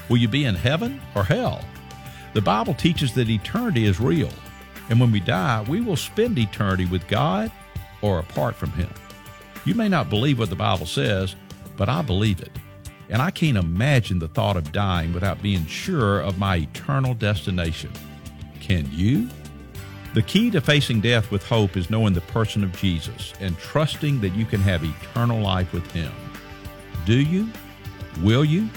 Will 0.10 0.17
you 0.17 0.27
be 0.29 0.45
in 0.45 0.55
heaven 0.55 0.99
or 1.13 1.23
hell? 1.23 1.63
The 2.34 2.41
Bible 2.41 2.73
teaches 2.73 3.13
that 3.13 3.29
eternity 3.29 3.86
is 3.86 3.99
real, 3.99 4.31
and 4.89 4.99
when 4.99 5.12
we 5.12 5.19
die, 5.19 5.63
we 5.69 5.79
will 5.79 5.95
spend 5.95 6.39
eternity 6.39 6.86
with 6.86 7.07
God 7.07 7.51
or 8.01 8.17
apart 8.17 8.55
from 8.55 8.71
Him. 8.71 8.89
You 9.65 9.76
may 9.76 9.89
not 9.89 10.10
believe 10.10 10.39
what 10.39 10.50
the 10.50 10.56
Bible 10.56 10.86
says, 10.86 11.36
but 11.78 11.88
I 11.88 12.02
believe 12.02 12.41
it. 12.41 12.52
And 13.10 13.21
I 13.21 13.30
can't 13.30 13.58
imagine 13.58 14.19
the 14.19 14.28
thought 14.28 14.58
of 14.58 14.71
dying 14.71 15.13
without 15.13 15.41
being 15.41 15.65
sure 15.65 16.21
of 16.21 16.39
my 16.39 16.58
eternal 16.58 17.13
destination. 17.13 17.91
Can 18.60 18.89
you? 18.91 19.30
The 20.13 20.21
key 20.21 20.50
to 20.52 20.62
facing 20.62 21.02
death 21.02 21.32
with 21.32 21.45
hope 21.45 21.78
is 21.78 21.89
knowing 21.89 22.13
the 22.13 22.21
person 22.21 22.63
of 22.63 22.76
Jesus 22.78 23.34
and 23.39 23.58
trusting 23.58 24.21
that 24.21 24.30
you 24.30 24.45
can 24.45 24.62
have 24.62 24.84
eternal 24.84 25.39
life 25.39 25.71
with 25.74 25.89
Him. 25.91 26.12
Do 27.06 27.19
you? 27.19 27.50
Will 28.21 28.43
you? 28.43 28.69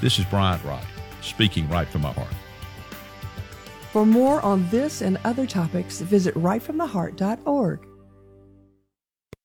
This 0.00 0.18
is 0.18 0.24
Bryant 0.26 0.64
Wright, 0.64 0.84
speaking 1.22 1.68
right 1.68 1.88
from 1.88 2.02
my 2.02 2.12
heart. 2.12 2.28
For 3.92 4.04
more 4.04 4.40
on 4.42 4.68
this 4.68 5.00
and 5.00 5.18
other 5.24 5.46
topics, 5.46 6.00
visit 6.00 6.34
rightfromtheheart.org. 6.34 7.87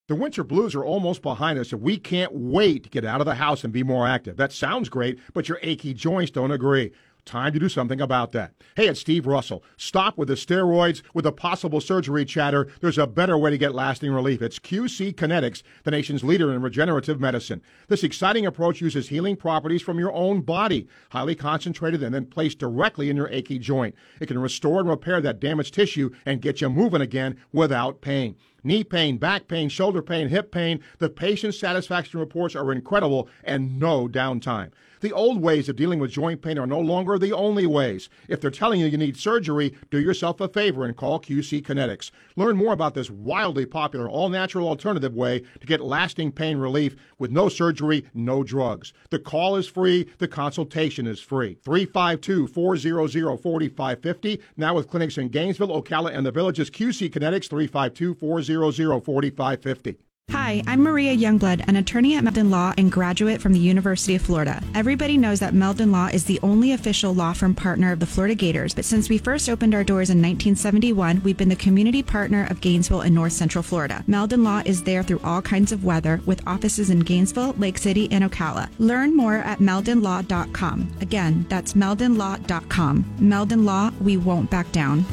The 0.10 0.16
winter 0.16 0.44
blues 0.44 0.76
are 0.76 0.84
almost 0.84 1.22
behind 1.22 1.58
us, 1.58 1.72
and 1.72 1.82
we 1.82 1.98
can't 1.98 2.34
wait 2.34 2.84
to 2.84 2.89
get 2.89 3.06
out 3.06 3.22
of 3.22 3.26
the 3.26 3.36
house 3.36 3.63
and 3.63 3.72
be 3.72 3.84
more 3.84 4.06
active. 4.06 4.36
That 4.36 4.52
sounds 4.52 4.89
great, 4.89 5.18
but 5.34 5.48
your 5.48 5.60
achy 5.62 5.94
joints 5.94 6.30
don't 6.30 6.52
agree. 6.52 6.92
Time 7.26 7.54
to 7.54 7.60
do 7.60 7.70
something 7.70 8.02
about 8.02 8.34
that. 8.34 8.54
Hey, 8.76 8.88
it's 8.88 9.00
Steve 9.00 9.26
Russell. 9.26 9.64
Stop 9.78 10.18
with 10.18 10.28
the 10.28 10.34
steroids, 10.34 11.02
with 11.14 11.24
the 11.24 11.32
possible 11.32 11.80
surgery 11.80 12.26
chatter. 12.26 12.68
There's 12.82 12.98
a 12.98 13.08
better 13.08 13.38
way 13.38 13.50
to 13.50 13.58
get 13.58 13.74
lasting 13.74 14.12
relief. 14.12 14.42
It's 14.42 14.60
QC 14.60 15.16
Kinetics, 15.16 15.64
the 15.84 15.92
nation's 15.92 16.26
leader 16.26 16.54
in 16.54 16.62
regenerative 16.62 17.22
medicine. 17.22 17.62
This 17.88 18.04
exciting 18.04 18.46
approach 18.46 18.82
uses 18.82 19.08
healing 19.08 19.38
properties 19.38 19.82
from 19.82 20.00
your 20.00 20.12
own 20.12 20.42
body, 20.42 20.88
highly 21.12 21.34
concentrated 21.34 22.04
and 22.04 22.14
then 22.14 22.26
placed 22.26 22.60
directly 22.60 23.10
in 23.10 23.16
your 23.16 23.30
achy 23.30 23.58
joint. 23.58 23.96
It 24.20 24.26
can 24.26 24.40
restore 24.40 24.82
and 24.82 24.90
repair 24.90 25.22
that 25.22 25.40
damaged 25.40 25.74
tissue 25.74 26.10
and 26.26 26.42
get 26.42 26.60
you 26.60 26.70
moving 26.70 27.02
again 27.02 27.38
without 27.54 28.02
pain 28.02 28.36
knee 28.64 28.84
pain, 28.84 29.18
back 29.18 29.48
pain, 29.48 29.70
shoulder 29.70 30.02
pain, 30.02 30.30
hip 30.30 30.52
pain. 30.52 30.80
The 31.00 31.10
patient 31.10 31.54
satisfaction 31.54 32.20
reports 32.20 32.56
are 32.56 32.72
incredible 32.72 33.28
and 33.44 33.80
no 33.80 34.08
downtime. 34.08 34.72
The 35.04 35.12
old 35.12 35.42
ways 35.42 35.68
of 35.68 35.76
dealing 35.76 36.00
with 36.00 36.12
joint 36.12 36.42
pain 36.42 36.58
are 36.58 36.66
no 36.66 36.80
longer 36.80 37.20
the 37.20 37.34
only 37.34 37.66
ways. 37.66 38.08
If 38.30 38.39
they're 38.39 38.50
telling 38.50 38.80
you 38.80 38.86
you 38.86 38.98
need 38.98 39.18
surgery, 39.18 39.76
do 39.92 40.00
yourself 40.00 40.39
a 40.39 40.48
favor 40.48 40.86
and 40.86 40.96
call 40.96 41.20
QC 41.20 41.62
Kinetics. 41.62 42.10
Learn 42.38 42.56
more 42.56 42.72
about 42.72 42.94
this 42.94 43.10
wildly 43.10 43.66
popular 43.66 44.08
all 44.08 44.30
natural 44.30 44.66
alternative 44.66 45.13
way 45.13 45.42
to 45.60 45.68
get 45.68 45.84
lasting 45.84 46.32
pain 46.32 46.58
relief 46.58 46.96
with 47.20 47.32
no 47.32 47.50
surgery, 47.50 48.06
no 48.13 48.44
drugs. 48.46 48.94
The 49.10 49.20
call 49.20 49.58
is 49.58 49.68
free, 49.68 50.08
the 50.20 50.28
consultation 50.30 51.06
is 51.06 51.20
free. 51.20 51.58
352 51.66 52.48
400 52.48 53.38
4550. 53.42 54.39
Now 54.56 54.74
with 54.74 54.88
clinics 54.88 55.18
in 55.18 55.28
Gainesville, 55.28 55.82
Ocala, 55.84 56.16
and 56.16 56.26
the 56.26 56.32
villages, 56.32 56.70
QC 56.70 57.10
Kinetics 57.10 57.50
352 57.50 58.13
400 58.13 59.04
4550. 59.04 59.98
Hi, 60.32 60.64
I'm 60.68 60.82
Maria 60.82 61.16
Youngblood, 61.16 61.68
an 61.68 61.76
attorney 61.76 62.16
at 62.16 62.24
Meldon 62.24 62.50
Law 62.50 62.74
and 62.78 62.92
graduate 62.92 63.42
from 63.42 63.54
the 63.54 63.60
University 63.60 64.16
of 64.16 64.22
Florida. 64.22 64.64
Everybody 64.74 65.18
knows 65.18 65.40
that 65.42 65.54
Meldon 65.54 65.92
Law 65.92 66.08
is 66.08 66.26
the 66.26 66.40
only 66.42 66.72
official 66.72 67.14
law 67.14 67.34
firm 67.34 67.54
partner 67.54 67.92
of 67.92 68.00
the 68.00 68.06
Florida 68.06 68.34
Gators, 68.34 68.74
but 68.74 68.86
since 68.86 69.10
we 69.10 69.18
first 69.18 69.50
opened 69.50 69.76
our 69.76 69.84
doors 69.84 70.10
in 70.10 70.18
1971, 70.18 71.22
we've 71.24 71.38
been 71.38 71.50
the 71.50 71.56
community 71.56 72.02
partner 72.02 72.48
of 72.50 72.62
Gainesville 72.62 73.02
and 73.02 73.14
North 73.14 73.34
Central 73.34 73.64
Florida. 73.64 74.04
Meldon 74.08 74.44
Law 74.44 74.62
is 74.66 74.84
there 74.84 75.04
through 75.04 75.22
all 75.24 75.42
kinds 75.42 75.72
of 75.72 75.84
weather 75.84 76.22
with 76.26 76.42
offices 76.48 76.90
in 76.90 77.00
Gainesville, 77.02 77.54
Lake 77.58 77.78
City, 77.78 78.08
and 78.12 78.24
Ocala. 78.24 78.70
Learn 78.80 79.16
more 79.16 79.36
at 79.36 79.60
meldonlaw.com. 79.60 80.98
Again, 81.02 81.46
that's 81.50 81.74
meldonlaw.com. 81.74 83.16
Meldon 83.20 83.66
Law, 83.66 83.92
we 84.02 84.18
won't 84.18 84.50
back 84.50 84.72
down. 84.72 85.06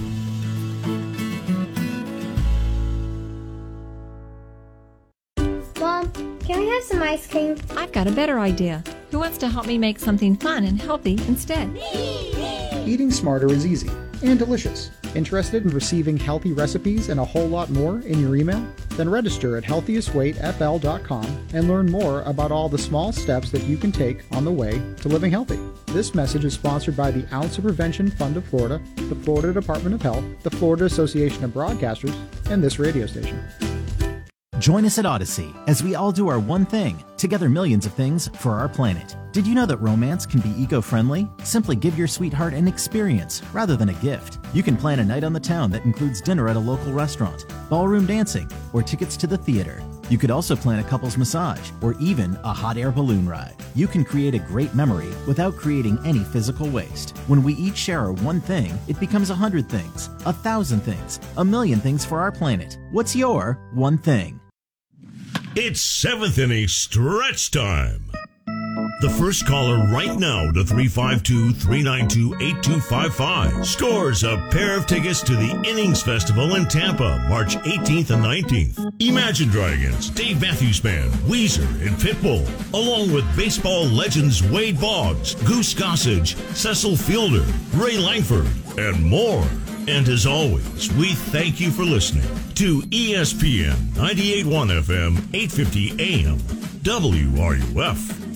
Mom, 6.00 6.38
can 6.38 6.60
we 6.60 6.68
have 6.68 6.82
some 6.82 7.02
ice 7.02 7.26
cream? 7.26 7.56
I've 7.76 7.92
got 7.92 8.06
a 8.06 8.10
better 8.10 8.38
idea. 8.38 8.82
Who 9.10 9.18
wants 9.18 9.36
to 9.38 9.48
help 9.48 9.66
me 9.66 9.76
make 9.76 9.98
something 9.98 10.34
fun 10.36 10.64
and 10.64 10.80
healthy 10.80 11.18
instead? 11.28 11.68
Eating 12.86 13.10
smarter 13.10 13.52
is 13.52 13.66
easy 13.66 13.90
and 14.22 14.38
delicious. 14.38 14.90
Interested 15.14 15.64
in 15.64 15.70
receiving 15.70 16.16
healthy 16.16 16.52
recipes 16.52 17.10
and 17.10 17.20
a 17.20 17.24
whole 17.24 17.48
lot 17.48 17.68
more 17.68 18.00
in 18.00 18.18
your 18.18 18.36
email? 18.36 18.66
Then 18.90 19.10
register 19.10 19.58
at 19.58 19.64
healthiestweightfl.com 19.64 21.46
and 21.52 21.68
learn 21.68 21.90
more 21.90 22.22
about 22.22 22.52
all 22.52 22.70
the 22.70 22.78
small 22.78 23.12
steps 23.12 23.50
that 23.50 23.64
you 23.64 23.76
can 23.76 23.92
take 23.92 24.24
on 24.32 24.44
the 24.44 24.52
way 24.52 24.80
to 25.02 25.08
living 25.08 25.30
healthy. 25.30 25.58
This 25.86 26.14
message 26.14 26.46
is 26.46 26.54
sponsored 26.54 26.96
by 26.96 27.10
the 27.10 27.26
Ounce 27.34 27.58
of 27.58 27.64
Prevention 27.64 28.10
Fund 28.10 28.38
of 28.38 28.46
Florida, 28.46 28.80
the 28.96 29.16
Florida 29.16 29.52
Department 29.52 29.94
of 29.94 30.02
Health, 30.02 30.24
the 30.44 30.50
Florida 30.50 30.84
Association 30.86 31.44
of 31.44 31.50
Broadcasters, 31.50 32.16
and 32.50 32.62
this 32.62 32.78
radio 32.78 33.06
station. 33.06 33.44
Join 34.60 34.84
us 34.84 34.98
at 34.98 35.06
Odyssey 35.06 35.54
as 35.68 35.82
we 35.82 35.94
all 35.94 36.12
do 36.12 36.28
our 36.28 36.38
one 36.38 36.66
thing, 36.66 37.02
together 37.16 37.48
millions 37.48 37.86
of 37.86 37.94
things 37.94 38.28
for 38.36 38.56
our 38.56 38.68
planet. 38.68 39.16
Did 39.32 39.46
you 39.46 39.54
know 39.54 39.64
that 39.64 39.78
romance 39.78 40.26
can 40.26 40.40
be 40.40 40.62
eco 40.62 40.82
friendly? 40.82 41.30
Simply 41.44 41.74
give 41.74 41.96
your 41.96 42.06
sweetheart 42.06 42.52
an 42.52 42.68
experience 42.68 43.42
rather 43.54 43.74
than 43.74 43.88
a 43.88 43.94
gift. 43.94 44.38
You 44.52 44.62
can 44.62 44.76
plan 44.76 44.98
a 44.98 45.04
night 45.04 45.24
on 45.24 45.32
the 45.32 45.40
town 45.40 45.70
that 45.70 45.86
includes 45.86 46.20
dinner 46.20 46.46
at 46.46 46.56
a 46.56 46.60
local 46.60 46.92
restaurant, 46.92 47.46
ballroom 47.70 48.04
dancing, 48.04 48.50
or 48.74 48.82
tickets 48.82 49.16
to 49.18 49.26
the 49.26 49.38
theater. 49.38 49.82
You 50.10 50.18
could 50.18 50.30
also 50.30 50.54
plan 50.54 50.78
a 50.78 50.84
couple's 50.84 51.16
massage 51.16 51.70
or 51.80 51.94
even 51.98 52.38
a 52.44 52.52
hot 52.52 52.76
air 52.76 52.90
balloon 52.90 53.26
ride. 53.26 53.56
You 53.74 53.86
can 53.86 54.04
create 54.04 54.34
a 54.34 54.40
great 54.40 54.74
memory 54.74 55.08
without 55.26 55.56
creating 55.56 55.98
any 56.04 56.22
physical 56.22 56.68
waste. 56.68 57.16
When 57.28 57.42
we 57.42 57.54
each 57.54 57.78
share 57.78 58.00
our 58.00 58.12
one 58.12 58.42
thing, 58.42 58.78
it 58.88 59.00
becomes 59.00 59.30
a 59.30 59.34
hundred 59.34 59.70
things, 59.70 60.10
a 60.26 60.34
thousand 60.34 60.80
things, 60.80 61.18
a 61.38 61.44
million 61.46 61.80
things 61.80 62.04
for 62.04 62.20
our 62.20 62.30
planet. 62.30 62.76
What's 62.90 63.16
your 63.16 63.54
one 63.72 63.96
thing? 63.96 64.39
It's 65.56 65.80
seventh 65.80 66.38
inning 66.38 66.68
stretch 66.68 67.50
time. 67.50 68.04
The 69.00 69.10
first 69.18 69.48
caller 69.48 69.78
right 69.86 70.16
now 70.16 70.48
to 70.52 70.62
352 70.62 71.54
392 71.54 72.34
8255 72.36 73.66
scores 73.66 74.22
a 74.22 74.36
pair 74.52 74.76
of 74.76 74.86
tickets 74.86 75.22
to 75.22 75.34
the 75.34 75.60
Innings 75.68 76.02
Festival 76.02 76.54
in 76.54 76.66
Tampa, 76.68 77.26
March 77.28 77.56
18th 77.56 78.10
and 78.10 78.22
19th. 78.22 78.92
Imagine 79.00 79.48
Dragons, 79.48 80.10
Dave 80.10 80.40
Matthews 80.40 80.78
Band, 80.78 81.10
Weezer, 81.26 81.66
and 81.84 81.96
Pitbull, 81.96 82.46
along 82.72 83.12
with 83.12 83.24
baseball 83.36 83.86
legends 83.86 84.44
Wade 84.44 84.80
Boggs, 84.80 85.34
Goose 85.34 85.74
Gossage, 85.74 86.36
Cecil 86.54 86.96
Fielder, 86.96 87.44
Ray 87.74 87.98
Lankford, 87.98 88.46
and 88.78 89.02
more. 89.02 89.44
And 89.90 90.08
as 90.08 90.24
always, 90.24 90.88
we 90.94 91.14
thank 91.14 91.58
you 91.58 91.72
for 91.72 91.82
listening 91.82 92.22
to 92.54 92.80
ESPN 92.82 93.96
981 93.96 94.68
FM, 94.68 95.16
850 95.34 95.90
AM, 95.98 96.38
WRUF. 96.84 98.29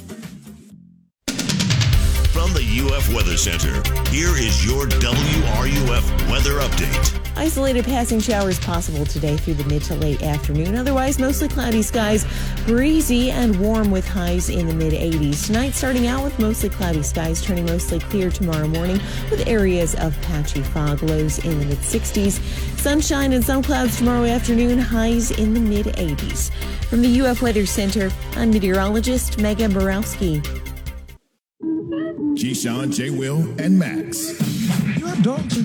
From 2.45 2.53
the 2.53 2.95
UF 2.95 3.09
Weather 3.15 3.39
Center, 3.39 3.73
here 4.11 4.37
is 4.37 4.67
your 4.67 4.87
WRUF 4.87 6.31
weather 6.31 6.61
update. 6.61 7.39
Isolated 7.39 7.87
passing 7.87 8.21
showers 8.21 8.61
possible 8.61 9.07
today 9.07 9.39
through 9.39 9.55
the 9.55 9.65
mid 9.65 9.83
to 9.85 9.95
late 9.95 10.23
afternoon. 10.23 10.77
Otherwise, 10.77 11.19
mostly 11.19 11.49
cloudy 11.49 11.81
skies, 11.81 12.27
breezy 12.67 13.31
and 13.31 13.59
warm 13.59 13.91
with 13.91 14.07
highs 14.07 14.51
in 14.51 14.67
the 14.67 14.75
mid 14.75 14.93
80s. 14.93 15.47
Tonight, 15.47 15.73
starting 15.73 16.07
out 16.07 16.23
with 16.23 16.39
mostly 16.39 16.69
cloudy 16.69 17.03
skies, 17.03 17.41
turning 17.43 17.65
mostly 17.65 17.99
clear 17.99 18.31
tomorrow 18.31 18.69
morning 18.69 19.01
with 19.31 19.49
areas 19.49 19.95
of 19.95 20.15
patchy 20.21 20.61
fog, 20.61 21.03
lows 21.03 21.43
in 21.47 21.59
the 21.59 21.65
mid 21.65 21.79
60s. 21.79 22.43
Sunshine 22.79 23.33
and 23.33 23.43
some 23.43 23.63
clouds 23.63 23.97
tomorrow 23.97 24.25
afternoon, 24.25 24.79
highs 24.79 25.31
in 25.31 25.55
the 25.55 25.61
mid 25.61 25.87
80s. 25.87 26.53
From 26.91 27.01
the 27.01 27.23
UF 27.23 27.41
Weather 27.41 27.65
Center, 27.65 28.11
I'm 28.37 28.51
meteorologist 28.51 29.39
Megan 29.39 29.73
Borowski. 29.73 30.43
Keyshawn, 32.35 32.93
J. 32.95 33.11
Will, 33.11 33.39
and 33.61 33.79
Max. 33.79 34.41
You 34.99 35.07
have 35.07 35.23
dogs? 35.23 35.59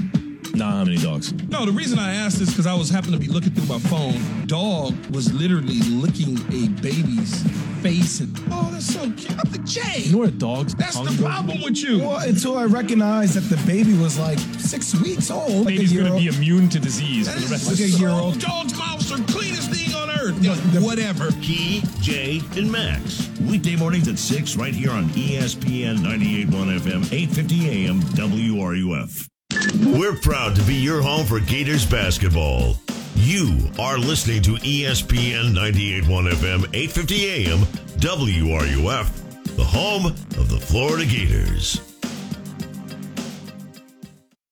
Nah, 0.54 0.72
how 0.72 0.84
many 0.84 0.98
dogs? 0.98 1.34
No, 1.50 1.66
the 1.66 1.72
reason 1.72 1.98
I 2.00 2.14
asked 2.14 2.42
is 2.42 2.50
because 2.50 2.68
I 2.68 2.74
was 2.74 2.90
happened 2.90 3.14
to 3.14 3.20
be 3.20 3.28
looking 3.28 3.52
through 3.52 3.66
my 3.68 3.80
phone. 3.80 4.46
Dog 4.46 4.94
was 5.14 5.34
literally 5.34 5.80
licking 5.90 6.38
a 6.54 6.68
baby's 6.82 7.44
face 7.82 8.20
and 8.20 8.38
oh, 8.52 8.70
that's 8.74 8.94
so 8.94 9.00
cute. 9.14 9.32
I'm 9.40 9.52
the 9.52 9.60
Jay. 9.60 10.02
You 10.02 10.12
know 10.14 10.18
where 10.20 10.28
dogs 10.32 10.76
That's 10.76 10.98
the 11.00 11.06
hungry? 11.06 11.26
problem 11.26 11.62
with 11.64 11.78
you. 11.78 12.00
Well, 12.00 12.18
until 12.28 12.58
I 12.58 12.66
recognized 12.66 13.36
that 13.36 13.56
the 13.56 13.62
baby 13.66 13.94
was 13.98 14.20
like 14.20 14.38
six 14.60 14.94
weeks 15.02 15.32
old. 15.32 15.66
Like 15.66 15.76
Baby's 15.76 15.92
a 15.92 15.96
year 15.96 16.04
gonna 16.04 16.16
be 16.20 16.28
immune 16.28 16.68
to 16.70 16.80
disease 16.80 17.28
That 17.28 17.36
for 17.36 17.40
the 17.40 17.46
is 17.46 17.52
rest 17.52 17.66
like 17.68 17.74
of 17.76 17.80
a 17.80 17.84
his 17.84 18.00
year 18.00 18.10
life. 18.12 18.22
old. 18.22 18.40
Dog's 18.40 18.78
mouths 18.78 19.12
are 19.14 19.24
cleanest 19.32 19.49
thing 20.34 20.50
on. 20.50 20.84
Whatever. 20.84 21.32
Key, 21.42 21.84
Jay, 22.02 22.42
and 22.56 22.72
Max. 22.72 23.30
Weekday 23.42 23.76
mornings 23.76 24.08
at 24.08 24.20
6 24.20 24.56
right 24.56 24.74
here 24.74 24.92
on 24.92 25.06
ESPN 25.10 25.98
98.1 25.98 26.80
FM, 26.80 27.12
850 27.12 27.70
AM, 27.70 28.02
WRUF. 28.02 29.28
We're 29.98 30.16
proud 30.16 30.56
to 30.56 30.62
be 30.64 30.76
your 30.76 31.02
home 31.02 31.26
for 31.26 31.40
Gators 31.40 31.86
basketball. 31.86 32.76
You 33.16 33.70
are 33.80 33.98
listening 33.98 34.42
to 34.44 34.52
ESPN 34.56 35.54
98.1 35.54 36.32
FM, 36.32 36.66
850 36.74 37.26
AM, 37.26 37.60
WRUF, 38.00 39.56
the 39.56 39.64
home 39.64 40.06
of 40.06 40.50
the 40.50 40.60
Florida 40.60 41.06
Gators. 41.06 41.82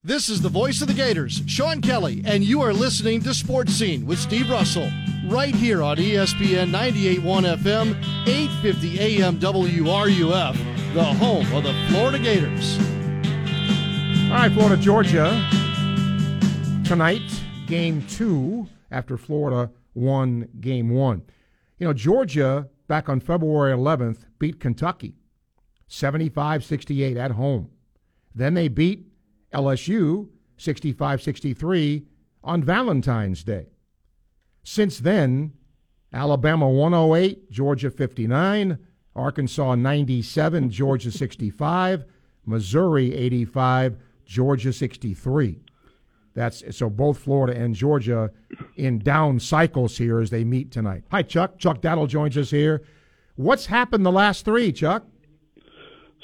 This 0.04 0.30
is 0.30 0.42
the 0.42 0.50
voice 0.50 0.82
of 0.82 0.88
the 0.88 0.94
Gators, 0.94 1.42
Sean 1.48 1.82
Kelly, 1.82 2.24
and 2.26 2.44
you 2.44 2.62
are 2.62 2.74
listening 2.74 3.22
to 3.24 3.34
Sports 3.34 3.74
Scene 3.74 4.06
with 4.06 4.20
Steve 4.20 4.50
Russell, 4.50 4.90
right 5.28 5.54
here 5.54 5.84
on 5.84 5.98
ESPN 5.98 6.72
98.1 6.72 7.58
FM, 7.58 8.28
850 8.28 9.00
AM 9.00 9.40
WRUF, 9.40 10.94
the 10.94 11.04
home 11.04 11.52
of 11.54 11.64
the 11.64 11.74
Florida 11.90 12.18
Gators. 12.18 12.78
All 14.28 14.34
right, 14.34 14.52
Florida, 14.52 14.82
Georgia. 14.82 15.46
Tonight, 16.86 17.22
game 17.66 18.06
two 18.08 18.68
after 18.90 19.18
Florida 19.18 19.70
won 19.94 20.48
game 20.62 20.90
one. 20.90 21.24
You 21.78 21.88
know, 21.88 21.94
Georgia, 21.94 22.70
back 22.88 23.10
on 23.10 23.20
February 23.20 23.74
11th, 23.74 24.20
beat 24.40 24.60
Kentucky 24.60 25.16
75 25.88 26.64
68 26.64 27.18
at 27.18 27.32
home. 27.32 27.70
Then 28.34 28.54
they 28.54 28.70
beat 28.70 29.08
LSU 29.54 30.30
65 30.58 31.22
63 31.22 32.06
on 32.44 32.64
Valentine's 32.64 33.44
Day. 33.44 33.68
Since 34.70 35.00
then, 35.00 35.54
Alabama 36.12 36.70
108, 36.70 37.50
Georgia 37.50 37.90
59, 37.90 38.78
Arkansas 39.16 39.76
97, 39.76 40.70
Georgia 40.70 41.10
65, 41.10 42.04
Missouri 42.46 43.16
85, 43.16 43.96
Georgia 44.26 44.74
63. 44.74 45.62
That's 46.34 46.76
so 46.76 46.90
both 46.90 47.18
Florida 47.18 47.58
and 47.58 47.76
Georgia 47.76 48.30
in 48.76 49.00
down 49.00 49.40
cycles 49.40 49.98
here 49.98 50.20
as 50.20 50.32
they 50.32 50.44
meet 50.44 50.70
tonight. 50.70 51.06
Hi, 51.12 51.22
Chuck. 51.24 51.58
Chuck 51.60 51.82
Dowdle 51.82 52.10
joins 52.10 52.38
us 52.38 52.52
here. 52.52 52.84
What's 53.38 53.68
happened 53.68 54.06
the 54.06 54.12
last 54.12 54.44
three, 54.44 54.74
Chuck? 54.74 55.06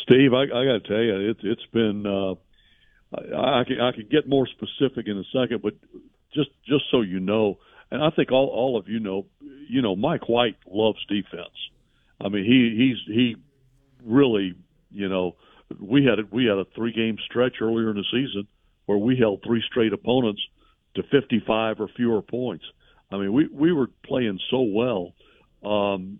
Steve, 0.01 0.33
I, 0.33 0.41
I 0.41 0.65
got 0.65 0.83
to 0.83 0.85
tell 0.85 1.01
you, 1.01 1.29
it's 1.29 1.39
it's 1.43 1.65
been. 1.71 2.05
Uh, 2.05 2.35
I, 3.37 3.61
I 3.61 3.63
could 3.63 3.79
I 3.79 3.93
could 3.93 4.09
get 4.11 4.27
more 4.27 4.47
specific 4.47 5.07
in 5.07 5.17
a 5.17 5.23
second, 5.31 5.61
but 5.61 5.75
just 6.35 6.49
just 6.67 6.83
so 6.91 6.99
you 6.99 7.21
know, 7.21 7.57
and 7.93 8.03
I 8.03 8.09
think 8.09 8.31
all 8.31 8.47
all 8.47 8.75
of 8.75 8.89
you 8.89 8.99
know, 8.99 9.27
you 9.69 9.83
know, 9.83 9.95
Mike 9.95 10.27
White 10.27 10.57
loves 10.67 10.97
defense. 11.07 11.55
I 12.19 12.27
mean, 12.27 12.43
he 12.43 12.75
he's 12.75 13.15
he 13.15 13.35
really, 14.03 14.55
you 14.91 15.07
know, 15.07 15.35
we 15.79 16.03
had 16.03 16.19
a, 16.19 16.23
we 16.31 16.45
had 16.45 16.57
a 16.57 16.65
three 16.75 16.91
game 16.91 17.17
stretch 17.29 17.57
earlier 17.61 17.91
in 17.91 17.97
the 17.97 18.03
season 18.11 18.47
where 18.87 18.97
we 18.97 19.15
held 19.15 19.43
three 19.45 19.63
straight 19.69 19.93
opponents 19.93 20.41
to 20.95 21.03
55 21.03 21.79
or 21.79 21.87
fewer 21.95 22.23
points. 22.23 22.65
I 23.11 23.17
mean, 23.17 23.31
we 23.31 23.47
we 23.47 23.71
were 23.71 23.89
playing 24.03 24.39
so 24.49 24.61
well, 24.61 25.13
um, 25.63 26.19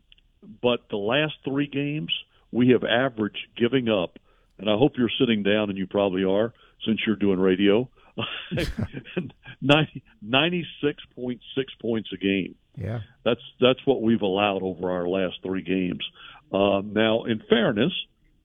but 0.62 0.82
the 0.92 0.98
last 0.98 1.34
three 1.44 1.68
games 1.68 2.14
we 2.52 2.70
have 2.70 2.84
averaged 2.84 3.48
giving 3.58 3.90
up, 3.90 4.20
and 4.60 4.70
I 4.70 4.78
hope 4.78 4.94
you're 4.96 5.10
sitting 5.20 5.42
down, 5.42 5.72
and 5.72 5.78
you 5.80 5.88
probably 5.88 6.24
are 6.24 6.54
since 6.86 7.00
you're 7.08 7.16
doing 7.16 7.40
radio. 7.40 7.90
90, 9.62 10.04
96.6 10.26 11.40
points 11.82 12.10
a 12.14 12.18
game. 12.18 12.56
Yeah. 12.76 13.00
That's 13.24 13.42
that's 13.62 13.80
what 13.86 14.02
we've 14.02 14.22
allowed 14.22 14.64
over 14.64 14.92
our 14.92 15.08
last 15.08 15.36
three 15.44 15.62
games. 15.62 16.04
Uh, 16.52 16.82
now, 16.84 17.24
in 17.24 17.42
fairness, 17.50 17.94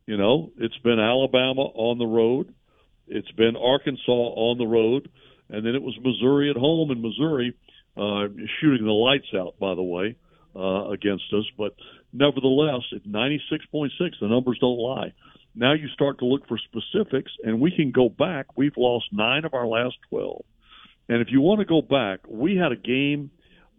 you 0.07 0.17
know, 0.17 0.51
it's 0.59 0.77
been 0.79 0.99
Alabama 0.99 1.63
on 1.63 1.99
the 1.99 2.07
road, 2.07 2.55
it's 3.07 3.31
been 3.33 3.57
Arkansas 3.57 4.11
on 4.11 4.59
the 4.59 4.67
road, 4.67 5.11
and 5.49 5.65
then 5.65 5.75
it 5.75 5.83
was 5.83 5.97
Missouri 6.03 6.51
at 6.51 6.57
home. 6.57 6.91
And 6.91 7.03
Missouri 7.03 7.55
uh, 7.97 8.29
shooting 8.61 8.87
the 8.87 8.93
lights 8.93 9.29
out, 9.35 9.59
by 9.59 9.75
the 9.75 9.83
way, 9.83 10.17
uh, 10.55 10.89
against 10.91 11.25
us. 11.33 11.45
But 11.57 11.75
nevertheless, 12.13 12.83
at 12.95 13.05
96.6, 13.05 13.91
the 14.21 14.29
numbers 14.29 14.59
don't 14.61 14.79
lie. 14.79 15.13
Now 15.59 15.73
you 15.73 15.89
start 15.89 16.21
to 16.21 16.25
look 16.25 16.47
for 16.47 16.57
specifics, 16.57 17.33
and 17.43 17.61
we 17.61 17.73
can 17.75 17.91
go 17.91 18.09
back. 18.09 18.57
We've 18.57 18.77
lost 18.77 19.07
nine 19.11 19.45
of 19.45 19.55
our 19.55 19.67
last 19.67 19.97
12. 20.09 20.45
And 21.09 21.21
if 21.21 21.29
you 21.33 21.41
want 21.41 21.59
to 21.59 21.65
go 21.65 21.83
back, 21.83 22.21
we 22.29 22.57
had 22.57 22.71
a 22.71 22.77
game 22.77 23.33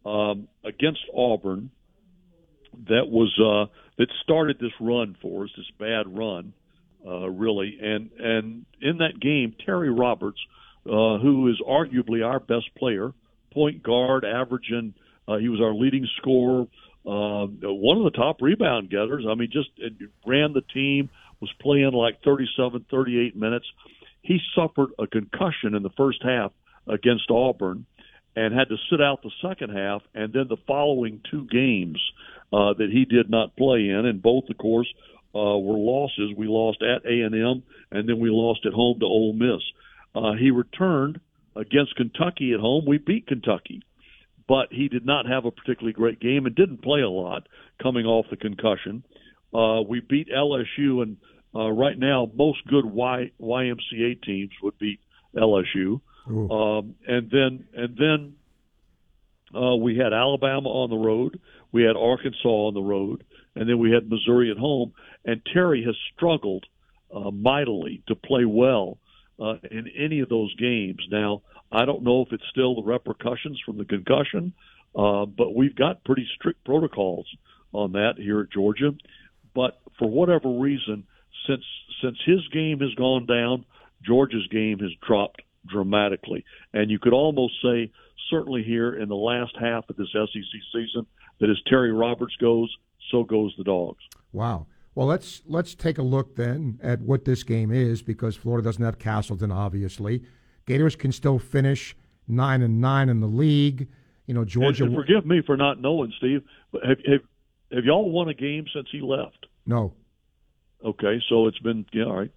um, 0.06 0.50
against 0.66 1.00
Auburn 1.16 1.72
that 2.90 3.08
was 3.08 3.34
uh, 3.40 3.72
that 3.98 4.08
started 4.24 4.58
this 4.60 4.74
run 4.82 5.16
for 5.22 5.46
us, 5.46 5.52
this 5.56 5.72
bad 5.80 6.06
run, 6.08 6.52
uh, 7.08 7.30
really. 7.30 7.78
And 7.82 8.10
and 8.20 8.66
in 8.82 8.98
that 8.98 9.18
game, 9.22 9.56
Terry 9.66 9.90
Roberts, 9.90 10.40
uh, 10.86 11.20
who 11.20 11.50
is 11.50 11.62
arguably 11.66 12.26
our 12.26 12.42
best 12.42 12.76
player, 12.78 13.14
point 13.54 13.84
guard, 13.84 14.26
averaging, 14.26 14.96
uh, 15.30 15.38
he 15.38 15.48
was 15.48 15.62
our 15.62 15.74
leading 15.74 16.08
scorer, 16.18 16.68
uh, 17.06 17.48
one 17.48 17.98
of 17.98 18.04
the 18.04 18.18
top 18.18 18.42
rebound 18.42 18.90
getters. 18.90 19.26
I 19.30 19.36
mean, 19.36 19.50
just 19.52 19.70
ran 20.26 20.52
the 20.54 20.64
team, 20.74 21.10
was 21.40 21.52
playing 21.60 21.92
like 21.92 22.22
37, 22.24 22.86
38 22.90 23.36
minutes. 23.36 23.66
He 24.22 24.40
suffered 24.56 24.90
a 25.00 25.08
concussion 25.08 25.76
in 25.76 25.84
the 25.84 25.90
first 25.96 26.20
half 26.24 26.52
against 26.88 27.32
Auburn 27.32 27.86
and 28.36 28.54
had 28.54 28.70
to 28.70 28.78
sit 28.90 29.02
out 29.02 29.22
the 29.22 29.32
second 29.42 29.76
half 29.76 30.02
and 30.14 30.34
then 30.34 30.48
the 30.50 30.58
following 30.68 31.22
two 31.30 31.48
games 31.52 32.00
uh, 32.52 32.74
that 32.74 32.90
he 32.92 33.06
did 33.06 33.30
not 33.30 33.56
play 33.56 33.90
in. 33.90 34.06
And 34.06 34.22
both 34.22 34.46
of 34.50 34.58
course 34.58 34.88
uh, 35.36 35.58
were 35.58 35.78
losses. 35.78 36.34
We 36.36 36.48
lost 36.48 36.82
at 36.82 37.06
A&M 37.06 37.64
and 37.92 38.10
then 38.10 38.20
we 38.20 38.30
lost 38.30 38.66
at 38.66 38.74
home 38.74 39.00
to 39.00 39.06
Ole 39.06 39.34
Miss. 39.34 39.62
Uh, 40.14 40.34
he 40.34 40.52
returned 40.52 41.20
against 41.56 41.96
Kentucky 41.96 42.54
at 42.54 42.60
home. 42.60 42.86
We 42.86 42.98
beat 42.98 43.28
Kentucky 43.28 43.82
but 44.50 44.70
he 44.72 44.90
did 44.90 45.06
not 45.06 45.28
have 45.28 45.46
a 45.46 45.52
particularly 45.52 45.94
great 45.94 46.20
game 46.20 46.48
and 46.48 46.56
didn't 46.56 46.82
play 46.82 47.02
a 47.02 47.10
lot 47.10 47.48
coming 47.82 48.06
off 48.06 48.26
the 48.32 48.36
concussion 48.36 49.04
uh, 49.54 49.82
we 49.82 50.00
beat 50.00 50.30
LSU 50.30 51.02
and 51.02 51.18
uh, 51.56 51.70
right 51.72 51.98
now 51.98 52.30
most 52.36 52.60
good 52.68 52.86
y- 52.86 53.32
YMCA 53.42 54.22
teams 54.24 54.52
would 54.62 54.78
beat 54.78 55.00
LSU 55.36 56.02
um, 56.52 56.96
and 57.08 57.30
then 57.32 57.66
and 57.74 57.98
then 57.98 58.34
uh, 59.60 59.76
we 59.76 59.98
had 59.98 60.14
Alabama 60.14 60.70
on 60.70 60.90
the 60.90 60.96
road, 60.96 61.40
we 61.72 61.84
had 61.84 61.96
Arkansas 61.96 62.48
on 62.48 62.74
the 62.76 62.82
road, 62.82 63.24
and 63.56 63.68
then 63.68 63.80
we 63.80 63.92
had 63.92 64.10
Missouri 64.10 64.52
at 64.52 64.58
home. 64.58 64.94
And 65.26 65.42
Terry 65.52 65.84
has 65.86 65.96
struggled 66.16 66.66
uh, 67.14 67.32
mightily 67.32 68.04
to 68.08 68.16
play 68.16 68.46
well 68.46 69.00
uh, 69.40 69.56
in 69.72 69.88
any 69.98 70.20
of 70.20 70.30
those 70.30 70.54
games. 70.56 71.00
Now 71.10 71.42
I 71.72 71.86
don't 71.86 72.04
know 72.04 72.22
if 72.22 72.32
it's 72.32 72.44
still 72.52 72.76
the 72.76 72.84
repercussions 72.84 73.60
from 73.66 73.78
the 73.78 73.86
concussion, 73.86 74.54
uh, 74.96 75.26
but 75.26 75.56
we've 75.56 75.76
got 75.76 76.04
pretty 76.04 76.28
strict 76.36 76.64
protocols 76.64 77.28
on 77.74 77.94
that 77.94 78.14
here 78.18 78.42
at 78.42 78.52
Georgia. 78.52 78.92
But 79.54 79.80
for 79.98 80.10
whatever 80.10 80.50
reason, 80.50 81.06
since 81.48 81.64
since 82.02 82.18
his 82.26 82.48
game 82.50 82.80
has 82.80 82.94
gone 82.96 83.26
down, 83.26 83.66
Georgia's 84.06 84.48
game 84.48 84.80
has 84.80 84.92
dropped 85.06 85.42
dramatically. 85.68 86.46
And 86.74 86.90
you 86.90 87.00
could 87.00 87.14
almost 87.14 87.56
say, 87.62 87.92
certainly 88.30 88.64
here 88.64 88.96
in 88.96 89.10
the 89.10 89.16
last 89.16 89.56
half 89.60 89.90
of 89.90 89.98
this 89.98 90.08
SEC 90.14 90.62
season, 90.74 91.06
that 91.40 91.50
as 91.50 91.58
Terry 91.68 91.92
Roberts 91.92 92.36
goes, 92.38 92.74
so 93.12 93.24
goes 93.24 93.54
the 93.58 93.64
Dogs. 93.64 94.04
Wow. 94.32 94.68
Well, 94.96 95.08
let's 95.08 95.42
let's 95.48 95.76
take 95.76 95.98
a 95.98 96.04
look 96.04 96.36
then 96.36 96.80
at 96.84 97.02
what 97.02 97.26
this 97.26 97.44
game 97.44 97.72
is 97.72 98.02
because 98.02 98.36
Florida 98.36 98.68
doesn't 98.68 98.84
have 98.84 99.00
Castleton, 99.00 99.52
obviously. 99.52 100.24
Gators 100.66 100.96
can 100.96 101.12
still 101.12 101.40
finish 101.40 101.96
nine 102.28 102.62
and 102.62 102.82
nine 102.82 103.10
in 103.10 103.20
the 103.22 103.28
league. 103.28 103.88
You 104.28 104.34
know, 104.34 104.46
Georgia. 104.46 104.84
And, 104.84 104.94
and 104.94 105.02
forgive 105.02 105.26
me 105.26 105.42
for 105.46 105.58
not 105.58 105.82
knowing, 105.82 106.14
Steve. 106.18 106.44
But 106.72 106.86
have, 106.86 106.98
have 107.06 107.22
have 107.72 107.86
y'all 107.86 108.10
won 108.10 108.30
a 108.30 108.34
game 108.34 108.66
since 108.74 108.88
he 108.92 109.02
left? 109.02 109.46
No. 109.66 109.94
Okay, 110.84 111.22
so 111.30 111.48
it's 111.48 111.60
been 111.60 111.86
yeah, 111.92 112.06
all 112.06 112.18
right. 112.18 112.32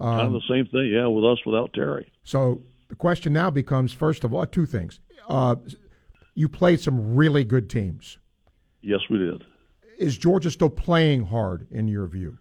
Um, 0.00 0.16
kind 0.16 0.26
of 0.26 0.32
the 0.32 0.48
same 0.48 0.66
thing, 0.66 0.90
yeah, 0.92 1.06
with 1.06 1.24
us 1.24 1.38
without 1.44 1.72
Terry. 1.72 2.12
So 2.24 2.62
the 2.88 2.96
question 2.96 3.32
now 3.32 3.50
becomes: 3.50 3.92
first 3.92 4.24
of 4.24 4.34
all, 4.34 4.46
two 4.46 4.66
things. 4.66 5.00
Uh, 5.28 5.56
you 6.34 6.48
played 6.48 6.80
some 6.80 7.16
really 7.16 7.44
good 7.44 7.68
teams. 7.68 8.18
Yes, 8.80 9.00
we 9.10 9.18
did. 9.18 9.44
Is 9.98 10.16
Georgia 10.16 10.50
still 10.50 10.70
playing 10.70 11.26
hard 11.26 11.66
in 11.70 11.88
your 11.88 12.06
view? 12.06 12.38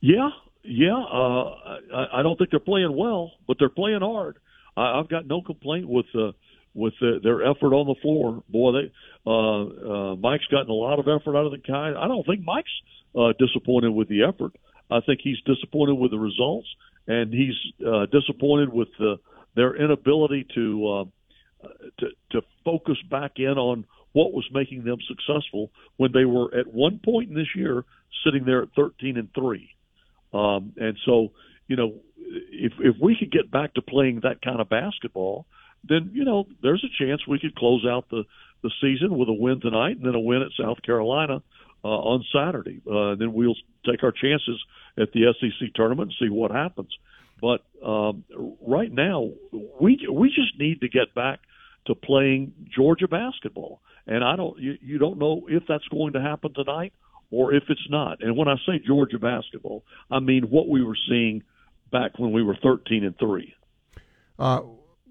Yeah, 0.00 0.30
yeah. 0.62 0.96
Uh, 0.96 1.78
I, 1.92 2.20
I 2.20 2.22
don't 2.22 2.36
think 2.38 2.50
they're 2.50 2.60
playing 2.60 2.96
well, 2.96 3.32
but 3.46 3.56
they're 3.58 3.68
playing 3.68 4.00
hard. 4.00 4.38
I, 4.76 4.98
I've 4.98 5.08
got 5.08 5.26
no 5.26 5.42
complaint 5.42 5.88
with 5.88 6.06
uh, 6.14 6.32
with 6.74 6.94
the, 7.00 7.20
their 7.22 7.42
effort 7.42 7.72
on 7.72 7.86
the 7.86 7.94
floor. 8.02 8.42
Boy, 8.48 8.72
they 8.72 8.92
uh, 9.26 9.30
uh, 9.32 10.16
Mike's 10.16 10.46
gotten 10.46 10.70
a 10.70 10.74
lot 10.74 10.98
of 10.98 11.06
effort 11.08 11.36
out 11.36 11.46
of 11.46 11.52
the 11.52 11.58
guy. 11.58 11.92
I 11.96 12.08
don't 12.08 12.26
think 12.26 12.44
Mike's 12.44 12.70
uh, 13.18 13.32
disappointed 13.38 13.90
with 13.90 14.08
the 14.08 14.24
effort. 14.24 14.52
I 14.90 15.00
think 15.00 15.20
he's 15.22 15.40
disappointed 15.46 15.94
with 15.94 16.10
the 16.10 16.18
results, 16.18 16.68
and 17.06 17.32
he's 17.32 17.54
uh, 17.86 18.06
disappointed 18.06 18.72
with 18.72 18.88
the, 18.98 19.16
their 19.56 19.74
inability 19.74 20.46
to, 20.54 20.88
uh, 20.88 21.68
to 22.00 22.06
to 22.32 22.42
focus 22.64 22.96
back 23.10 23.32
in 23.36 23.56
on 23.56 23.86
what 24.12 24.32
was 24.32 24.48
making 24.52 24.84
them 24.84 24.98
successful 25.08 25.70
when 25.96 26.12
they 26.12 26.24
were 26.24 26.54
at 26.56 26.66
one 26.66 27.00
point 27.04 27.30
in 27.30 27.34
this 27.34 27.54
year 27.56 27.84
sitting 28.24 28.44
there 28.44 28.62
at 28.62 28.68
13 28.76 29.16
and 29.16 29.28
three. 29.34 29.70
Um, 30.32 30.72
and 30.76 30.96
so, 31.04 31.32
you 31.68 31.76
know, 31.76 31.94
if 32.18 32.72
if 32.78 32.96
we 33.00 33.16
could 33.18 33.30
get 33.30 33.50
back 33.50 33.74
to 33.74 33.82
playing 33.82 34.20
that 34.22 34.42
kind 34.42 34.60
of 34.60 34.68
basketball, 34.68 35.46
then 35.88 36.10
you 36.12 36.24
know 36.24 36.46
there's 36.62 36.84
a 36.84 37.04
chance 37.04 37.26
we 37.26 37.38
could 37.38 37.54
close 37.54 37.84
out 37.86 38.08
the 38.10 38.24
the 38.62 38.70
season 38.80 39.16
with 39.16 39.28
a 39.28 39.32
win 39.32 39.60
tonight 39.60 39.96
and 39.96 40.06
then 40.06 40.14
a 40.14 40.20
win 40.20 40.42
at 40.42 40.48
South 40.58 40.80
Carolina 40.82 41.42
uh, 41.84 41.88
on 41.88 42.24
Saturday. 42.34 42.80
Uh, 42.90 43.14
then 43.14 43.34
we'll 43.34 43.56
take 43.84 44.02
our 44.02 44.12
chances 44.12 44.62
at 44.98 45.12
the 45.12 45.32
SEC 45.38 45.74
tournament 45.74 46.12
and 46.18 46.28
see 46.28 46.32
what 46.32 46.50
happens. 46.50 46.88
But 47.40 47.62
um, 47.84 48.24
right 48.66 48.90
now, 48.90 49.30
we 49.80 50.06
we 50.10 50.28
just 50.28 50.58
need 50.58 50.80
to 50.80 50.88
get 50.88 51.14
back 51.14 51.40
to 51.86 51.94
playing 51.94 52.54
Georgia 52.74 53.06
basketball, 53.06 53.80
and 54.06 54.24
I 54.24 54.36
don't 54.36 54.58
you, 54.58 54.78
you 54.80 54.98
don't 54.98 55.18
know 55.18 55.46
if 55.48 55.64
that's 55.68 55.86
going 55.88 56.14
to 56.14 56.20
happen 56.20 56.54
tonight 56.54 56.94
or 57.30 57.52
if 57.52 57.64
it's 57.68 57.86
not. 57.90 58.22
And 58.22 58.36
when 58.36 58.48
I 58.48 58.56
say 58.66 58.78
Georgia 58.78 59.18
basketball, 59.18 59.84
I 60.10 60.20
mean 60.20 60.44
what 60.44 60.68
we 60.68 60.82
were 60.82 60.96
seeing 61.08 61.42
back 61.92 62.18
when 62.18 62.32
we 62.32 62.42
were 62.42 62.56
thirteen 62.62 63.04
and 63.04 63.18
three. 63.18 63.54
Uh, 64.38 64.62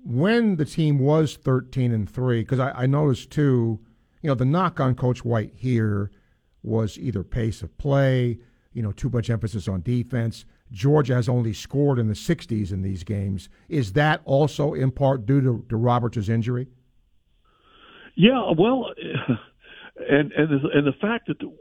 when 0.03 0.57
the 0.57 0.65
team 0.65 0.99
was 0.99 1.35
thirteen 1.35 1.91
and 1.91 2.09
three, 2.09 2.41
because 2.41 2.59
I, 2.59 2.71
I 2.71 2.85
noticed 2.85 3.31
too, 3.31 3.79
you 4.21 4.27
know, 4.29 4.35
the 4.35 4.45
knock 4.45 4.79
on 4.79 4.95
Coach 4.95 5.23
White 5.23 5.53
here 5.55 6.11
was 6.61 6.97
either 6.97 7.23
pace 7.23 7.61
of 7.61 7.77
play, 7.77 8.39
you 8.73 8.81
know, 8.81 8.91
too 8.91 9.09
much 9.09 9.29
emphasis 9.29 9.67
on 9.67 9.81
defense. 9.81 10.45
Georgia 10.71 11.13
has 11.13 11.29
only 11.29 11.53
scored 11.53 11.99
in 11.99 12.07
the 12.07 12.15
60s 12.15 12.71
in 12.71 12.81
these 12.81 13.03
games. 13.03 13.47
Is 13.69 13.93
that 13.93 14.21
also 14.25 14.73
in 14.73 14.91
part 14.91 15.25
due 15.25 15.41
to, 15.41 15.65
to 15.69 15.77
Roberts' 15.77 16.29
injury? 16.29 16.67
Yeah, 18.15 18.51
well, 18.57 18.93
and 20.09 20.31
and 20.31 20.49
the, 20.49 20.69
and 20.73 20.87
the 20.87 20.93
fact 20.99 21.27
that, 21.27 21.39
the, 21.39 21.51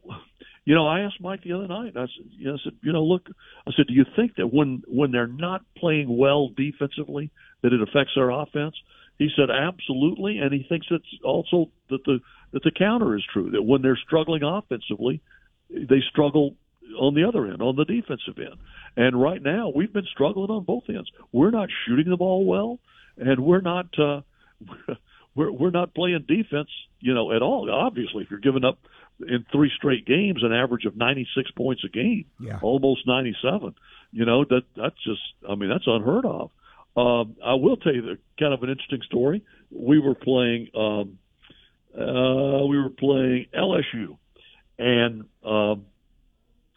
you 0.64 0.74
know, 0.74 0.86
I 0.86 1.00
asked 1.00 1.20
Mike 1.20 1.42
the 1.42 1.52
other 1.52 1.66
night. 1.66 1.94
I 1.96 2.02
said, 2.02 2.30
you 2.30 2.46
know, 2.46 2.54
I 2.54 2.58
said, 2.62 2.72
you 2.82 2.92
know, 2.92 3.02
look, 3.02 3.28
I 3.66 3.72
said, 3.76 3.86
do 3.88 3.94
you 3.94 4.04
think 4.16 4.36
that 4.36 4.52
when 4.52 4.82
when 4.86 5.10
they're 5.10 5.26
not 5.26 5.62
playing 5.76 6.16
well 6.16 6.50
defensively, 6.56 7.30
that 7.62 7.72
it 7.72 7.82
affects 7.82 8.12
their 8.14 8.30
offense? 8.30 8.74
He 9.18 9.28
said 9.36 9.50
absolutely, 9.50 10.38
and 10.38 10.52
he 10.52 10.64
thinks 10.68 10.86
it's 10.90 11.04
also 11.24 11.70
that 11.90 12.04
the 12.04 12.20
that 12.52 12.62
the 12.62 12.70
counter 12.70 13.16
is 13.16 13.22
true. 13.32 13.50
That 13.50 13.62
when 13.62 13.82
they're 13.82 13.98
struggling 14.04 14.42
offensively, 14.42 15.20
they 15.70 16.00
struggle 16.10 16.56
on 16.98 17.14
the 17.14 17.24
other 17.24 17.46
end, 17.46 17.62
on 17.62 17.76
the 17.76 17.84
defensive 17.84 18.38
end. 18.38 18.58
And 18.96 19.20
right 19.20 19.42
now, 19.42 19.72
we've 19.74 19.92
been 19.92 20.06
struggling 20.12 20.50
on 20.50 20.64
both 20.64 20.84
ends. 20.88 21.10
We're 21.30 21.50
not 21.50 21.68
shooting 21.86 22.10
the 22.10 22.16
ball 22.16 22.44
well, 22.44 22.78
and 23.16 23.40
we're 23.40 23.60
not 23.60 23.86
uh, 23.98 24.22
we're 25.34 25.52
we're 25.52 25.70
not 25.70 25.94
playing 25.94 26.24
defense, 26.28 26.68
you 27.00 27.14
know, 27.14 27.32
at 27.32 27.42
all. 27.42 27.70
Obviously, 27.70 28.24
if 28.24 28.30
you're 28.30 28.40
giving 28.40 28.64
up 28.64 28.78
in 29.20 29.44
three 29.52 29.70
straight 29.76 30.06
games 30.06 30.42
an 30.42 30.52
average 30.52 30.84
of 30.84 30.96
96 30.96 31.50
points 31.52 31.84
a 31.84 31.88
game, 31.88 32.24
yeah. 32.40 32.58
almost 32.60 33.06
97, 33.06 33.74
you 34.10 34.24
know 34.24 34.44
that 34.44 34.62
that's 34.76 35.02
just 35.04 35.22
I 35.48 35.54
mean 35.54 35.70
that's 35.70 35.86
unheard 35.86 36.24
of. 36.24 36.50
Um, 36.96 37.36
I 37.44 37.54
will 37.54 37.76
tell 37.76 37.94
you 37.94 38.02
the 38.02 38.18
kind 38.38 38.52
of 38.52 38.62
an 38.62 38.70
interesting 38.70 39.00
story. 39.06 39.42
We 39.70 39.98
were 39.98 40.14
playing 40.14 40.68
um, 40.74 41.18
uh, 41.94 42.66
we 42.66 42.78
were 42.78 42.90
playing 42.90 43.46
LSU, 43.54 44.16
and 44.78 45.24
um, 45.44 45.86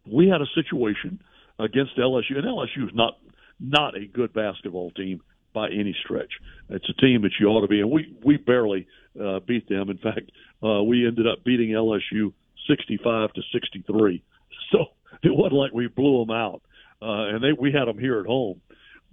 we 0.05 0.27
had 0.27 0.41
a 0.41 0.47
situation 0.55 1.21
against 1.59 1.97
LSU, 1.97 2.37
and 2.37 2.45
LSU 2.45 2.87
is 2.87 2.93
not 2.93 3.17
not 3.59 3.95
a 3.95 4.05
good 4.05 4.33
basketball 4.33 4.91
team 4.91 5.21
by 5.53 5.69
any 5.69 5.95
stretch. 6.03 6.31
It's 6.69 6.87
a 6.89 7.01
team 7.01 7.21
that 7.21 7.31
you 7.39 7.47
ought 7.47 7.61
to 7.61 7.67
be, 7.67 7.79
and 7.79 7.91
we 7.91 8.13
we 8.23 8.37
barely 8.37 8.87
uh, 9.19 9.39
beat 9.39 9.67
them. 9.69 9.89
In 9.89 9.97
fact, 9.97 10.31
uh, 10.63 10.83
we 10.83 11.07
ended 11.07 11.27
up 11.27 11.43
beating 11.43 11.69
LSU 11.69 12.33
sixty-five 12.69 13.33
to 13.33 13.41
sixty-three. 13.51 14.23
So 14.71 14.85
it 15.21 15.29
wasn't 15.29 15.53
like 15.53 15.73
we 15.73 15.87
blew 15.87 16.25
them 16.25 16.35
out, 16.35 16.61
uh, 16.99 17.29
and 17.29 17.43
they 17.43 17.53
we 17.53 17.71
had 17.71 17.85
them 17.85 17.99
here 17.99 18.19
at 18.19 18.25
home, 18.25 18.61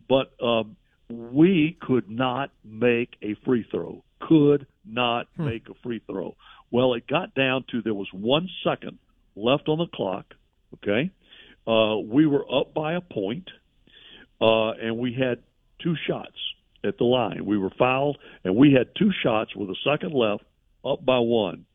but 0.09 0.32
um, 0.42 0.76
we 1.12 1.76
could 1.80 2.08
not 2.10 2.50
make 2.64 3.16
a 3.22 3.34
free 3.44 3.66
throw. 3.70 4.02
Could 4.20 4.66
not 4.84 5.26
hmm. 5.36 5.46
make 5.46 5.68
a 5.68 5.74
free 5.82 6.00
throw. 6.06 6.36
Well, 6.70 6.94
it 6.94 7.06
got 7.06 7.34
down 7.34 7.64
to 7.70 7.82
there 7.82 7.94
was 7.94 8.08
one 8.12 8.48
second 8.64 8.98
left 9.36 9.68
on 9.68 9.78
the 9.78 9.86
clock. 9.86 10.26
Okay, 10.74 11.10
uh, 11.66 11.98
we 11.98 12.26
were 12.26 12.46
up 12.50 12.72
by 12.72 12.94
a 12.94 13.00
point, 13.00 13.48
uh, 14.40 14.70
and 14.70 14.98
we 14.98 15.12
had 15.12 15.38
two 15.82 15.94
shots 16.06 16.36
at 16.84 16.96
the 16.98 17.04
line. 17.04 17.44
We 17.44 17.58
were 17.58 17.72
fouled, 17.78 18.18
and 18.42 18.56
we 18.56 18.72
had 18.72 18.88
two 18.98 19.10
shots 19.22 19.54
with 19.54 19.68
a 19.68 19.76
second 19.84 20.14
left, 20.14 20.44
up 20.84 21.04
by 21.04 21.18
one. 21.18 21.66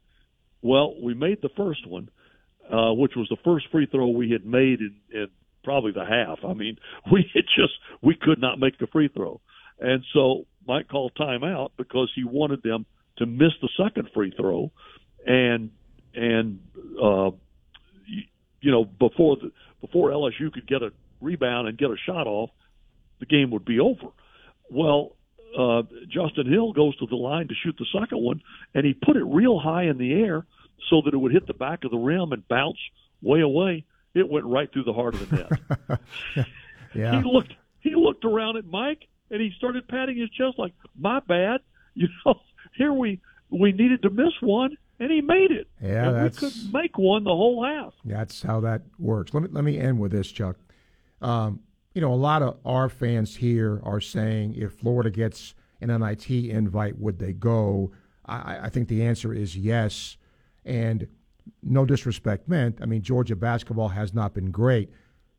Well, 0.61 0.95
we 1.01 1.13
made 1.13 1.41
the 1.41 1.49
first 1.55 1.85
one, 1.87 2.09
uh, 2.71 2.93
which 2.93 3.13
was 3.15 3.27
the 3.29 3.37
first 3.43 3.67
free 3.71 3.85
throw 3.85 4.07
we 4.07 4.31
had 4.31 4.45
made 4.45 4.79
in, 4.79 4.95
in 5.13 5.27
probably 5.67 5.91
the 5.91 6.05
half. 6.05 6.39
I 6.47 6.53
mean, 6.53 6.77
we 7.11 7.29
had 7.33 7.43
just 7.43 7.73
we 8.01 8.15
could 8.15 8.39
not 8.39 8.57
make 8.57 8.79
the 8.79 8.87
free 8.87 9.09
throw, 9.09 9.41
and 9.79 10.01
so 10.13 10.45
Mike 10.65 10.87
called 10.87 11.11
timeout 11.19 11.71
because 11.77 12.09
he 12.15 12.23
wanted 12.23 12.63
them 12.63 12.85
to 13.17 13.25
miss 13.25 13.51
the 13.61 13.67
second 13.77 14.07
free 14.13 14.33
throw, 14.37 14.71
and 15.25 15.71
and 16.15 16.59
uh, 17.03 17.31
you, 18.05 18.23
you 18.61 18.71
know 18.71 18.85
before 18.85 19.35
the, 19.35 19.51
before 19.81 20.11
LSU 20.11 20.53
could 20.53 20.67
get 20.67 20.81
a 20.81 20.91
rebound 21.19 21.67
and 21.67 21.77
get 21.77 21.89
a 21.89 21.97
shot 22.05 22.27
off, 22.27 22.49
the 23.19 23.25
game 23.25 23.51
would 23.51 23.65
be 23.65 23.81
over. 23.81 24.07
Well, 24.71 25.17
uh, 25.57 25.81
Justin 26.05 26.49
Hill 26.49 26.71
goes 26.71 26.95
to 26.99 27.07
the 27.07 27.15
line 27.17 27.49
to 27.49 27.53
shoot 27.61 27.75
the 27.77 27.99
second 27.99 28.23
one, 28.23 28.41
and 28.73 28.85
he 28.85 28.93
put 28.93 29.17
it 29.17 29.23
real 29.25 29.59
high 29.59 29.83
in 29.83 29.97
the 29.97 30.13
air 30.13 30.45
so 30.89 31.01
that 31.03 31.13
it 31.13 31.17
would 31.17 31.33
hit 31.33 31.45
the 31.45 31.53
back 31.53 31.83
of 31.83 31.91
the 31.91 31.97
rim 31.97 32.31
and 32.31 32.47
bounce 32.47 32.77
way 33.21 33.41
away. 33.41 33.83
It 34.17 34.29
went 34.29 34.45
right 34.45 34.71
through 34.71 34.83
the 34.83 34.93
heart 34.93 35.15
of 35.15 35.29
the 35.29 35.35
net. 35.35 36.47
yeah. 36.95 37.21
He 37.21 37.29
looked 37.29 37.53
he 37.79 37.95
looked 37.95 38.25
around 38.25 38.57
at 38.57 38.65
Mike 38.65 39.07
and 39.29 39.41
he 39.41 39.51
started 39.57 39.87
patting 39.87 40.17
his 40.17 40.29
chest 40.31 40.57
like, 40.57 40.73
"My 40.97 41.19
bad." 41.19 41.61
You 41.99 42.09
know, 42.27 42.39
here 42.75 42.93
we 42.93 43.19
we 43.49 43.71
needed 43.71 44.03
to 44.03 44.11
miss 44.11 44.33
one 44.39 44.77
and 44.99 45.11
he 45.11 45.21
made 45.21 45.49
it. 45.49 45.67
Yeah, 45.81 46.09
and 46.09 46.15
that's 46.15 46.39
we 46.39 46.49
couldn't 46.49 46.71
make 46.71 46.97
one 46.97 47.23
the 47.23 47.31
whole 47.31 47.65
half. 47.65 47.93
That's 48.05 48.43
how 48.43 48.59
that 48.61 48.83
works. 48.99 49.33
Let 49.33 49.43
me 49.43 49.49
let 49.51 49.63
me 49.63 49.79
end 49.79 49.99
with 49.99 50.11
this, 50.11 50.31
Chuck. 50.31 50.57
Um, 51.21 51.61
you 51.93 52.01
know, 52.01 52.13
a 52.13 52.15
lot 52.15 52.43
of 52.43 52.57
our 52.65 52.89
fans 52.89 53.37
here 53.37 53.81
are 53.83 53.99
saying 53.99 54.53
if 54.55 54.73
Florida 54.73 55.09
gets 55.09 55.55
an 55.81 55.87
NIT 55.87 56.29
invite, 56.29 56.99
would 56.99 57.19
they 57.19 57.33
go? 57.33 57.91
I, 58.25 58.65
I 58.65 58.69
think 58.69 58.87
the 58.87 59.03
answer 59.03 59.33
is 59.33 59.57
yes. 59.57 60.17
And 60.65 61.07
no 61.63 61.85
disrespect 61.85 62.47
meant. 62.47 62.79
I 62.81 62.85
mean, 62.85 63.01
Georgia 63.01 63.35
basketball 63.35 63.89
has 63.89 64.13
not 64.13 64.33
been 64.33 64.51
great. 64.51 64.89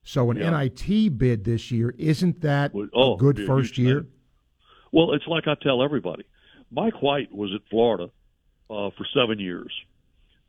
So 0.02 0.30
an 0.30 0.38
Yeah. 0.38 0.50
NIT 0.50 1.18
bid 1.18 1.44
this 1.44 1.70
year 1.70 1.94
isn't 1.98 2.40
that 2.40 2.72
oh, 2.94 3.14
a 3.14 3.16
good 3.16 3.44
first 3.46 3.76
year? 3.78 4.06
Well, 4.92 5.12
it's 5.12 5.26
like 5.26 5.46
I 5.46 5.54
tell 5.62 5.82
everybody. 5.82 6.24
Mike 6.70 7.02
White 7.02 7.32
was 7.32 7.52
at 7.54 7.60
Florida 7.68 8.10
uh, 8.70 8.90
for 8.96 9.06
seven 9.14 9.38
years. 9.38 9.72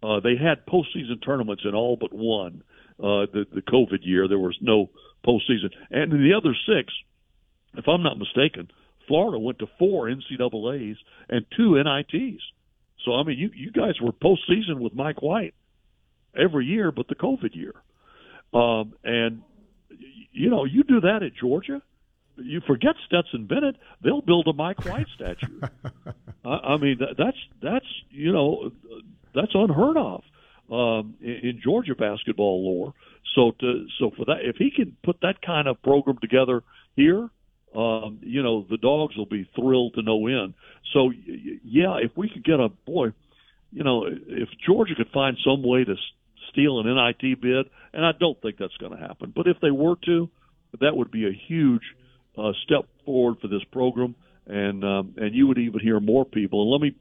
Uh, 0.01 0.19
they 0.21 0.35
had 0.37 0.65
postseason 0.65 1.23
tournaments 1.23 1.63
in 1.65 1.75
all 1.75 1.97
but 1.97 2.13
one. 2.13 2.63
Uh, 2.99 3.25
the 3.31 3.45
the 3.53 3.61
COVID 3.61 3.99
year, 4.01 4.27
there 4.27 4.39
was 4.39 4.57
no 4.61 4.89
postseason, 5.25 5.71
and 5.89 6.11
in 6.11 6.21
the 6.21 6.33
other 6.33 6.53
six, 6.65 6.93
if 7.77 7.87
I'm 7.87 8.03
not 8.03 8.17
mistaken, 8.17 8.69
Florida 9.07 9.39
went 9.39 9.59
to 9.59 9.67
four 9.77 10.07
NCAA's 10.07 10.97
and 11.29 11.45
two 11.55 11.81
NITs. 11.81 12.41
So 13.05 13.15
I 13.15 13.23
mean, 13.23 13.37
you 13.37 13.49
you 13.55 13.71
guys 13.71 13.99
were 14.01 14.11
postseason 14.11 14.79
with 14.79 14.93
Mike 14.93 15.21
White 15.21 15.53
every 16.35 16.65
year, 16.65 16.91
but 16.91 17.07
the 17.07 17.15
COVID 17.15 17.55
year. 17.55 17.73
Um, 18.53 18.93
and 19.03 19.41
you 20.31 20.49
know, 20.49 20.65
you 20.65 20.83
do 20.83 21.01
that 21.01 21.23
at 21.23 21.35
Georgia, 21.35 21.81
you 22.37 22.61
forget 22.65 22.95
Stetson 23.05 23.45
Bennett, 23.45 23.75
they'll 24.03 24.21
build 24.21 24.47
a 24.47 24.53
Mike 24.53 24.85
White 24.85 25.07
statue. 25.15 25.61
I, 26.45 26.49
I 26.49 26.77
mean, 26.77 26.97
that, 26.99 27.15
that's 27.17 27.37
that's 27.61 27.85
you 28.09 28.31
know, 28.31 28.71
that's 29.33 29.51
unheard 29.53 29.97
of 29.97 30.23
um, 30.71 31.15
in, 31.21 31.49
in 31.49 31.61
Georgia 31.63 31.95
basketball 31.95 32.63
lore. 32.63 32.93
So 33.35 33.51
to 33.59 33.87
so 33.99 34.11
for 34.15 34.25
that, 34.25 34.39
if 34.43 34.55
he 34.57 34.71
can 34.71 34.95
put 35.03 35.21
that 35.21 35.41
kind 35.41 35.67
of 35.67 35.81
program 35.83 36.17
together 36.19 36.63
here, 36.95 37.29
um, 37.75 38.19
you 38.21 38.41
know, 38.41 38.65
the 38.69 38.77
dogs 38.77 39.15
will 39.15 39.27
be 39.27 39.49
thrilled 39.55 39.93
to 39.95 40.01
no 40.01 40.27
end. 40.27 40.53
So 40.93 41.11
yeah, 41.63 41.97
if 42.01 42.11
we 42.15 42.29
could 42.29 42.43
get 42.43 42.59
a 42.59 42.69
boy, 42.69 43.13
you 43.71 43.83
know, 43.83 44.05
if 44.07 44.49
Georgia 44.65 44.95
could 44.95 45.09
find 45.13 45.37
some 45.43 45.63
way 45.63 45.83
to 45.83 45.95
steal 46.51 46.79
an 46.79 46.87
NIT 46.87 47.41
bid, 47.41 47.67
and 47.93 48.05
I 48.05 48.11
don't 48.19 48.41
think 48.41 48.57
that's 48.57 48.75
going 48.77 48.91
to 48.93 48.97
happen, 48.97 49.31
but 49.35 49.47
if 49.47 49.57
they 49.61 49.71
were 49.71 49.95
to, 50.05 50.29
that 50.81 50.95
would 50.95 51.11
be 51.11 51.27
a 51.27 51.41
huge 51.47 51.83
uh, 52.37 52.51
step 52.63 52.85
forward 53.05 53.37
for 53.41 53.47
this 53.47 53.63
program, 53.71 54.15
and 54.47 54.83
um, 54.83 55.13
and 55.17 55.35
you 55.35 55.47
would 55.47 55.57
even 55.57 55.79
hear 55.79 55.99
more 55.99 56.25
people. 56.25 56.63
And 56.63 56.71
let 56.71 56.81
me 56.81 56.95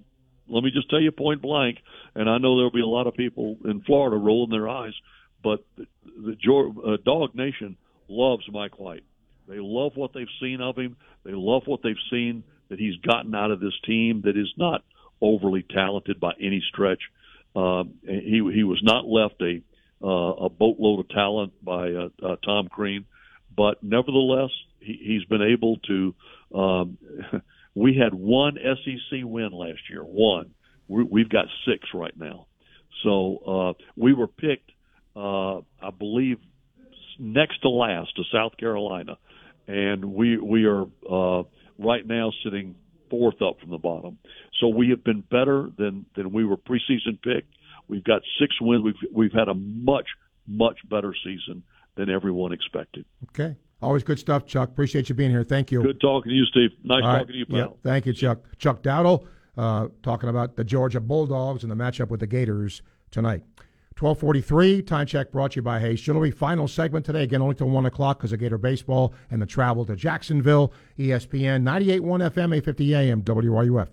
let 0.49 0.65
me 0.65 0.71
just 0.71 0.91
tell 0.91 1.01
you 1.01 1.13
point 1.13 1.43
blank, 1.43 1.79
and 2.15 2.29
I 2.29 2.39
know 2.39 2.57
there'll 2.57 2.71
be 2.71 2.81
a 2.81 2.87
lot 2.87 3.07
of 3.07 3.15
people 3.15 3.57
in 3.65 3.83
Florida 3.83 4.17
rolling 4.17 4.51
their 4.51 4.69
eyes, 4.69 4.95
but 5.43 5.65
the, 5.77 5.87
the 6.05 6.83
uh, 6.87 6.97
Dog 7.05 7.35
Nation 7.35 7.77
loves 8.09 8.45
Mike 8.51 8.79
White. 8.79 9.05
They 9.49 9.59
love 9.59 9.93
what 9.95 10.13
they've 10.13 10.27
seen 10.41 10.61
of 10.61 10.77
him. 10.77 10.97
They 11.25 11.33
love 11.33 11.63
what 11.67 11.81
they've 11.83 11.95
seen 12.11 12.45
that 12.69 12.79
he's 12.79 12.97
gotten 12.97 13.35
out 13.35 13.51
of 13.51 13.61
this 13.61 13.79
team 13.87 14.23
that 14.25 14.37
is 14.37 14.53
not 14.57 14.85
overly 15.21 15.65
talented 15.69 16.21
by 16.21 16.33
any 16.41 16.63
stretch. 16.69 17.01
Um, 17.57 17.95
he 18.03 18.43
he 18.55 18.63
was 18.63 18.81
not 18.83 19.07
left 19.07 19.41
a 19.41 19.63
uh, 20.05 20.47
a 20.47 20.49
boatload 20.49 21.01
of 21.01 21.09
talent 21.09 21.53
by 21.65 21.91
uh, 21.91 22.09
uh, 22.23 22.37
Tom 22.45 22.69
Crean, 22.69 23.07
but 23.57 23.83
nevertheless 23.83 24.51
he, 24.81 25.01
he's 25.03 25.25
been 25.25 25.43
able 25.43 25.79
to. 25.89 26.15
Um, 26.55 26.99
we 27.75 27.97
had 27.97 28.15
one 28.15 28.57
SEC 28.57 29.21
win 29.23 29.51
last 29.53 29.81
year, 29.91 30.03
one. 30.03 30.51
we 30.87 31.03
we've 31.05 31.29
got 31.29 31.47
six 31.67 31.89
right 31.95 32.17
now. 32.17 32.47
So 33.03 33.39
uh, 33.47 33.83
we 33.97 34.13
were 34.13 34.27
picked, 34.27 34.71
uh, 35.17 35.59
I 35.59 35.91
believe, 35.97 36.39
next 37.19 37.61
to 37.63 37.69
last 37.69 38.15
to 38.17 38.23
South 38.33 38.57
Carolina, 38.57 39.19
and 39.69 40.05
we 40.05 40.39
we 40.39 40.65
are 40.65 40.87
uh, 41.09 41.45
right 41.79 42.05
now 42.05 42.33
sitting 42.43 42.75
fourth 43.11 43.41
up 43.41 43.61
from 43.61 43.71
the 43.71 43.79
bottom. 43.79 44.19
So 44.61 44.69
we 44.69 44.91
have 44.91 45.05
been 45.05 45.21
better 45.21 45.69
than 45.79 46.07
than 46.17 46.33
we 46.33 46.45
were 46.45 46.57
preseason 46.57 47.23
picked. 47.23 47.55
We've 47.87 48.05
got 48.05 48.23
six 48.41 48.57
wins. 48.61 48.83
We've 48.83 49.13
we've 49.13 49.33
had 49.33 49.49
a 49.49 49.55
much 49.55 50.07
much 50.47 50.79
better 50.89 51.15
season 51.23 51.63
than 51.97 52.11
everyone 52.11 52.53
expected. 52.53 53.05
Okay. 53.31 53.57
Always 53.81 54.03
good 54.03 54.19
stuff, 54.19 54.45
Chuck. 54.45 54.71
Appreciate 54.71 55.09
you 55.09 55.15
being 55.15 55.31
here. 55.31 55.45
Thank 55.45 55.71
you. 55.71 55.83
Good 55.83 56.01
talking 56.01 56.31
to 56.31 56.35
you, 56.35 56.45
Steve. 56.47 56.71
Nice 56.83 57.03
All 57.03 57.09
right. 57.09 57.19
talking 57.19 57.33
to 57.33 57.39
you, 57.39 57.47
pal. 57.47 57.59
Yeah, 57.59 57.67
thank 57.85 58.07
you, 58.07 58.13
Chuck. 58.13 58.41
Chuck 58.59 58.83
Dowdle 58.83 59.25
uh, 59.57 59.89
talking 60.03 60.29
about 60.29 60.57
the 60.57 60.65
Georgia 60.65 61.01
Bulldogs 61.01 61.63
and 61.63 61.71
the 61.71 61.77
matchup 61.77 62.09
with 62.09 62.19
the 62.19 62.27
Gators 62.27 62.83
tonight. 63.13 63.45
1243, 64.01 64.83
time 64.83 65.07
check 65.07 65.33
brought 65.33 65.51
to 65.51 65.57
you 65.57 65.63
by 65.63 65.81
Hayes 65.81 66.01
Jewelry. 66.01 66.31
Final 66.31 66.69
segment 66.69 67.05
today, 67.05 67.25
again, 67.25 67.43
only 67.43 67.57
till 67.57 67.69
1 67.69 67.85
o'clock 67.85 68.19
because 68.19 68.33
of 68.33 68.39
Gator 68.39 68.57
Baseball 68.57 69.13
and 69.29 69.43
the 69.43 69.47
travel 69.47 69.85
to 69.87 69.97
Jacksonville. 69.97 70.73
ESPN 70.97 71.65
98.1 71.65 72.31
FM, 72.31 72.55
850 72.57 72.95
AM, 72.95 73.23
WRUF. 73.23 73.89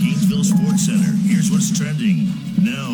Gainesville 0.00 0.44
Sports 0.44 0.84
Center. 0.84 1.16
Here's 1.22 1.50
what's 1.50 1.70
trending 1.78 2.26
now 2.60 2.90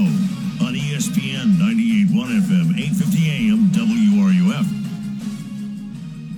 on 0.64 0.74
ESPN 0.74 1.56
98.1 1.58 2.40
FM, 2.42 2.78
850 2.78 3.30
AM, 3.30 3.70
WRUF. 3.72 4.66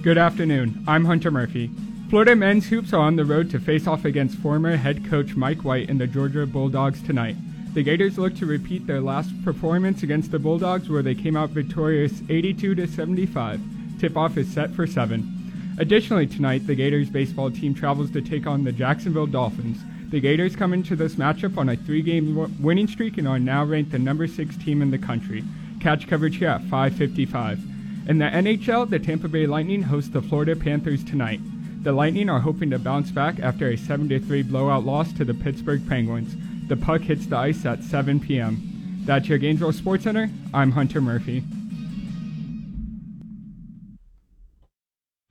Good 0.02 0.16
afternoon. 0.16 0.82
I'm 0.88 1.04
Hunter 1.04 1.30
Murphy. 1.30 1.70
Florida 2.08 2.34
men's 2.34 2.68
hoops 2.68 2.94
are 2.94 3.02
on 3.02 3.16
the 3.16 3.26
road 3.26 3.50
to 3.50 3.60
face 3.60 3.86
off 3.86 4.06
against 4.06 4.38
former 4.38 4.76
head 4.76 5.04
coach 5.10 5.36
Mike 5.36 5.62
White 5.62 5.90
and 5.90 6.00
the 6.00 6.06
Georgia 6.06 6.46
Bulldogs 6.46 7.02
tonight. 7.02 7.36
The 7.74 7.82
Gators 7.82 8.18
look 8.18 8.36
to 8.36 8.44
repeat 8.44 8.86
their 8.86 9.00
last 9.00 9.30
performance 9.44 10.02
against 10.02 10.30
the 10.30 10.38
Bulldogs 10.38 10.90
where 10.90 11.02
they 11.02 11.14
came 11.14 11.36
out 11.36 11.48
victorious 11.48 12.20
82 12.28 12.74
to 12.74 12.86
75. 12.86 13.60
Tip-off 13.98 14.36
is 14.36 14.52
set 14.52 14.72
for 14.72 14.86
7. 14.86 15.74
Additionally, 15.78 16.26
tonight 16.26 16.66
the 16.66 16.74
Gators 16.74 17.08
baseball 17.08 17.50
team 17.50 17.72
travels 17.72 18.10
to 18.10 18.20
take 18.20 18.46
on 18.46 18.64
the 18.64 18.72
Jacksonville 18.72 19.26
Dolphins. 19.26 19.78
The 20.10 20.20
Gators 20.20 20.54
come 20.54 20.74
into 20.74 20.94
this 20.94 21.14
matchup 21.14 21.56
on 21.56 21.70
a 21.70 21.76
three-game 21.76 22.62
winning 22.62 22.88
streak 22.88 23.16
and 23.16 23.26
are 23.26 23.38
now 23.38 23.64
ranked 23.64 23.92
the 23.92 23.98
number 23.98 24.26
6 24.26 24.56
team 24.58 24.82
in 24.82 24.90
the 24.90 24.98
country. 24.98 25.42
Catch 25.80 26.08
coverage 26.08 26.36
here 26.36 26.50
at 26.50 26.60
555. 26.64 27.58
In 28.06 28.18
the 28.18 28.26
NHL, 28.26 28.90
the 28.90 28.98
Tampa 28.98 29.28
Bay 29.28 29.46
Lightning 29.46 29.84
host 29.84 30.12
the 30.12 30.20
Florida 30.20 30.54
Panthers 30.54 31.02
tonight. 31.02 31.40
The 31.82 31.92
Lightning 31.92 32.28
are 32.28 32.40
hoping 32.40 32.68
to 32.70 32.78
bounce 32.78 33.10
back 33.10 33.40
after 33.40 33.68
a 33.68 33.78
7-3 33.78 34.46
blowout 34.46 34.84
loss 34.84 35.12
to 35.14 35.24
the 35.24 35.32
Pittsburgh 35.32 35.88
Penguins. 35.88 36.36
The 36.68 36.76
puck 36.76 37.02
hits 37.02 37.26
the 37.26 37.36
ice 37.36 37.66
at 37.66 37.82
7 37.82 38.20
p.m. 38.20 39.02
That's 39.04 39.28
your 39.28 39.38
Gainesville 39.38 39.72
Sports 39.72 40.04
Center. 40.04 40.30
I'm 40.54 40.70
Hunter 40.70 41.00
Murphy. 41.00 41.42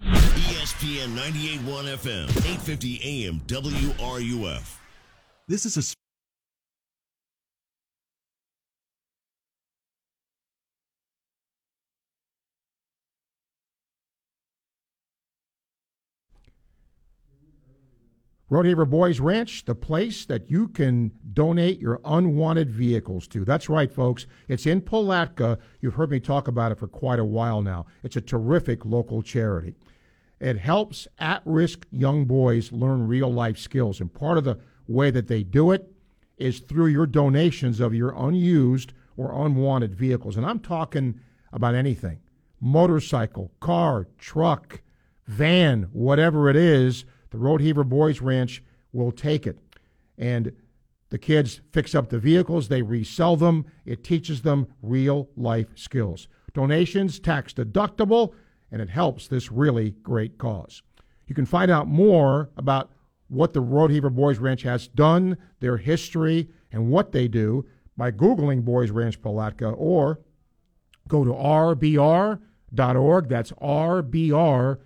ESPN 0.02 1.16
98.1 1.16 1.98
FM, 1.98 2.30
850 2.30 3.00
AM, 3.04 3.40
WRUF. 3.48 4.78
This 5.48 5.66
is 5.66 5.78
a 5.78 5.82
Rodeheaver 18.52 18.90
Boys 18.90 19.22
Ranch, 19.22 19.64
the 19.64 19.74
place 19.74 20.26
that 20.26 20.52
you 20.52 20.68
can 20.68 21.14
donate 21.32 21.80
your 21.80 22.02
unwanted 22.04 22.70
vehicles 22.70 23.26
to. 23.30 23.46
That's 23.46 23.70
right, 23.70 23.90
folks. 23.90 24.28
It's 24.50 24.66
in 24.66 24.82
Palatka. 24.82 25.58
You've 25.80 25.94
heard 25.94 26.12
me 26.12 26.20
talk 26.20 26.50
about 26.50 26.74
it 26.74 26.78
for 26.78 26.90
quite 26.90 27.20
a 27.20 27.24
while 27.24 27.62
now. 27.62 27.86
It's 28.04 28.18
a 28.18 28.22
terrific 28.22 28.84
local 28.84 29.22
charity. 29.22 29.76
It 30.42 30.58
helps 30.58 31.08
at 31.18 31.42
risk 31.46 31.88
young 31.92 32.26
boys 32.26 32.74
learn 32.74 33.08
real 33.08 33.32
life 33.32 33.58
skills. 33.58 34.02
And 34.02 34.14
part 34.14 34.38
of 34.38 34.44
the 34.44 34.60
way 34.86 35.12
that 35.12 35.30
they 35.30 35.44
do 35.44 35.72
it 35.72 35.90
is 36.38 36.60
through 36.60 36.88
your 36.88 37.06
donations 37.06 37.80
of 37.80 37.94
your 37.94 38.14
unused 38.18 38.92
or 39.16 39.46
unwanted 39.46 39.96
vehicles. 39.96 40.36
And 40.36 40.46
I'm 40.46 40.60
talking 40.60 41.22
about 41.54 41.74
anything 41.74 42.20
motorcycle, 42.60 43.52
car, 43.62 44.08
truck, 44.18 44.82
van, 45.26 45.84
whatever 45.94 46.50
it 46.50 46.56
is, 46.58 47.06
the 47.32 47.38
Rodeheaver 47.38 47.88
Boys 47.88 48.22
Ranch 48.22 48.64
will 48.94 49.12
take 49.12 49.48
it. 49.48 49.58
And 50.18 50.52
the 51.10 51.18
kids 51.18 51.62
fix 51.72 51.96
up 51.96 52.10
the 52.10 52.20
vehicles, 52.20 52.68
they 52.68 52.82
resell 52.82 53.36
them. 53.36 53.66
It 53.86 54.04
teaches 54.04 54.42
them 54.42 54.68
real 54.82 55.30
life 55.36 55.68
skills. 55.76 56.28
Donations 56.54 57.20
tax 57.20 57.54
deductible, 57.54 58.34
and 58.72 58.82
it 58.82 58.90
helps 58.90 59.28
this 59.28 59.52
really 59.52 59.92
great 60.04 60.38
cause. 60.38 60.84
You 61.28 61.36
can 61.36 61.46
find 61.46 61.72
out 61.72 61.88
more 61.88 62.50
about 62.58 62.92
what 63.28 63.54
the 63.54 63.62
Rodeheaver 63.62 64.14
Boys 64.14 64.38
Ranch 64.40 64.64
has 64.64 64.88
done, 64.90 65.38
their 65.60 65.78
history, 65.78 66.50
and 66.72 66.90
what 66.90 67.12
they 67.12 67.28
do 67.28 67.66
by 67.98 68.12
Googling 68.12 68.64
Boys 68.64 68.92
Ranch 68.92 69.22
Palatka 69.22 69.70
or 69.70 70.20
go 71.08 71.24
to 71.24 71.32
rbr.org. 71.32 72.40
That's 73.30 73.52
rbr.org 73.54 74.80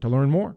to 0.00 0.08
learn 0.08 0.30
more. 0.30 0.56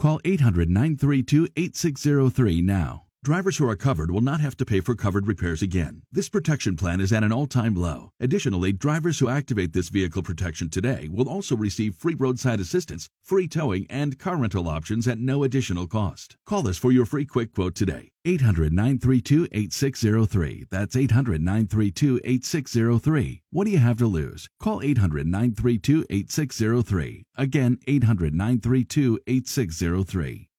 Call 0.00 0.18
800 0.24 0.70
932 0.70 1.48
8603 1.56 2.62
now. 2.62 3.02
Drivers 3.22 3.58
who 3.58 3.68
are 3.68 3.76
covered 3.76 4.10
will 4.10 4.22
not 4.22 4.40
have 4.40 4.56
to 4.56 4.64
pay 4.64 4.80
for 4.80 4.94
covered 4.94 5.26
repairs 5.26 5.60
again. 5.60 6.00
This 6.10 6.30
protection 6.30 6.74
plan 6.74 7.02
is 7.02 7.12
at 7.12 7.22
an 7.22 7.32
all 7.32 7.46
time 7.46 7.74
low. 7.74 8.12
Additionally, 8.18 8.72
drivers 8.72 9.18
who 9.18 9.28
activate 9.28 9.74
this 9.74 9.90
vehicle 9.90 10.22
protection 10.22 10.70
today 10.70 11.06
will 11.12 11.28
also 11.28 11.54
receive 11.54 11.94
free 11.96 12.14
roadside 12.14 12.60
assistance, 12.60 13.10
free 13.22 13.46
towing, 13.46 13.86
and 13.90 14.18
car 14.18 14.38
rental 14.38 14.66
options 14.66 15.06
at 15.06 15.18
no 15.18 15.44
additional 15.44 15.86
cost. 15.86 16.38
Call 16.46 16.66
us 16.66 16.78
for 16.78 16.92
your 16.92 17.04
free 17.04 17.26
quick 17.26 17.52
quote 17.52 17.74
today. 17.74 18.10
800 18.24 18.72
932 18.72 19.48
8603. 19.52 20.64
That's 20.70 20.96
800 20.96 21.42
932 21.42 22.20
8603. 22.24 23.42
What 23.50 23.64
do 23.66 23.70
you 23.70 23.78
have 23.78 23.98
to 23.98 24.06
lose? 24.06 24.48
Call 24.58 24.80
800 24.80 25.26
932 25.26 26.06
8603. 26.08 27.24
Again, 27.36 27.78
800 27.86 28.34
932 28.34 29.20
8603. 29.26 30.49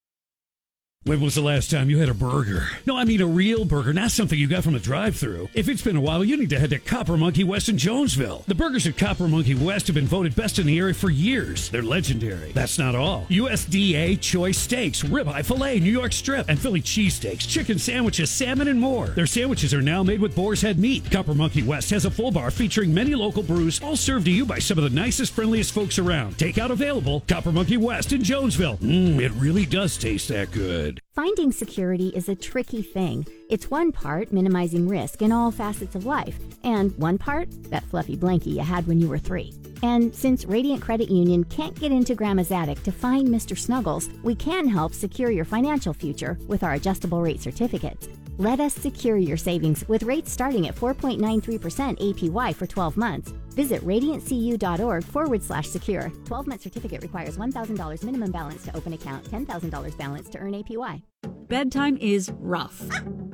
When 1.04 1.20
was 1.20 1.34
the 1.34 1.42
last 1.42 1.72
time 1.72 1.90
you 1.90 1.98
had 1.98 2.10
a 2.10 2.14
burger? 2.14 2.68
No, 2.86 2.96
I 2.96 3.06
mean 3.06 3.22
a 3.22 3.26
real 3.26 3.66
burger, 3.66 3.92
not 3.92 4.12
something 4.12 4.38
you 4.38 4.46
got 4.46 4.64
from 4.64 4.76
a 4.76 4.80
drive-through. 4.80 5.50
If 5.56 5.68
it's 5.68 5.82
been 5.82 5.96
a 5.96 6.02
while, 6.02 6.24
you 6.24 6.38
need 6.38 6.52
to 6.52 6.60
head 6.60 6.70
to 6.70 6.78
Copper 6.78 7.18
Monkey 7.18 7.44
West 7.44 7.70
in 7.70 7.80
Jonesville. 7.80 8.44
The 8.46 8.54
burgers 8.54 8.86
at 8.86 9.00
Copper 9.00 9.28
Monkey 9.28 9.56
West 9.56 9.88
have 9.88 9.96
been 9.96 10.06
voted 10.06 10.36
best 10.36 10.60
in 10.60 10.68
the 10.68 10.78
area 10.78 10.94
for 10.94 11.10
years. 11.10 11.72
They're 11.72 11.82
legendary. 11.82 12.52
That's 12.52 12.78
not 12.78 12.94
all. 12.94 13.26
USDA 13.32 14.22
choice 14.22 14.60
steaks, 14.60 15.02
ribeye 15.02 15.44
filet, 15.44 15.80
New 15.80 15.92
York 15.92 16.14
strip, 16.14 16.48
and 16.48 16.60
Philly 16.60 16.82
cheesesteaks, 16.82 17.50
chicken 17.50 17.80
sandwiches, 17.80 18.30
salmon, 18.30 18.68
and 18.68 18.80
more. 18.80 19.08
Their 19.08 19.26
sandwiches 19.26 19.74
are 19.74 19.82
now 19.82 20.04
made 20.04 20.22
with 20.22 20.36
boar's 20.36 20.62
head 20.62 20.78
meat. 20.78 21.10
Copper 21.10 21.34
Monkey 21.34 21.64
West 21.64 21.90
has 21.90 22.06
a 22.06 22.12
full 22.12 22.30
bar 22.30 22.52
featuring 22.52 22.94
many 22.94 23.16
local 23.16 23.42
brews, 23.42 23.82
all 23.82 23.96
served 23.96 24.26
to 24.26 24.32
you 24.32 24.46
by 24.46 24.60
some 24.60 24.78
of 24.78 24.84
the 24.84 24.92
nicest, 24.92 25.34
friendliest 25.34 25.74
folks 25.74 25.98
around. 25.98 26.38
Takeout 26.38 26.70
available. 26.70 27.24
Copper 27.28 27.52
Monkey 27.52 27.78
West 27.78 28.14
in 28.14 28.24
Jonesville. 28.24 28.78
Mmm, 28.78 29.20
it 29.20 29.32
really 29.32 29.66
does 29.66 29.98
taste 29.98 30.28
that 30.28 30.52
good. 30.52 30.91
Finding 31.16 31.52
security 31.52 32.10
is 32.10 32.28
a 32.28 32.36
tricky 32.36 32.82
thing. 32.82 33.26
It's 33.50 33.70
one 33.70 33.92
part 33.92 34.32
minimizing 34.32 34.88
risk 34.88 35.22
in 35.22 35.32
all 35.32 35.52
facets 35.52 35.96
of 35.96 36.06
life, 36.06 36.38
and 36.64 36.98
one 36.98 37.18
part 37.18 37.50
that 37.70 37.84
fluffy 37.86 38.18
blankie 38.18 38.56
you 38.56 38.62
had 38.62 38.88
when 38.88 39.00
you 39.00 39.08
were 39.08 39.18
three. 39.18 39.54
And 39.84 40.14
since 40.14 40.46
Radiant 40.46 40.82
Credit 40.82 41.10
Union 41.10 41.44
can't 41.46 41.80
get 41.80 41.92
into 41.92 42.16
Grandma's 42.16 42.52
attic 42.52 42.84
to 42.84 42.92
find 42.92 43.28
Mr. 43.28 43.58
Snuggles, 43.58 44.10
we 44.24 44.36
can 44.36 44.68
help 44.68 44.94
secure 44.94 45.32
your 45.32 45.46
financial 45.46 45.94
future 45.94 46.38
with 46.48 46.64
our 46.64 46.74
adjustable 46.74 47.22
rate 47.22 47.42
certificates. 47.42 48.08
Let 48.42 48.60
us 48.60 48.74
secure 48.74 49.18
your 49.18 49.38
savings 49.38 49.88
with 49.88 50.02
rates 50.02 50.32
starting 50.32 50.68
at 50.68 50.76
4.93% 50.76 52.00
APY 52.00 52.56
for 52.56 52.66
12 52.66 52.98
months. 52.98 53.32
Visit 53.50 53.86
radiantcu.org 53.86 55.04
forward 55.04 55.44
slash 55.44 55.68
secure. 55.68 56.12
12 56.26 56.48
month 56.48 56.62
certificate 56.64 57.04
requires 57.04 57.38
$1,000 57.38 58.04
minimum 58.04 58.32
balance 58.32 58.64
to 58.64 58.76
open 58.76 58.94
account, 58.94 59.30
$10,000 59.30 59.96
balance 59.96 60.28
to 60.30 60.40
earn 60.40 60.54
APY. 60.54 61.04
Bedtime 61.50 61.98
is 61.98 62.32
rough, 62.40 62.82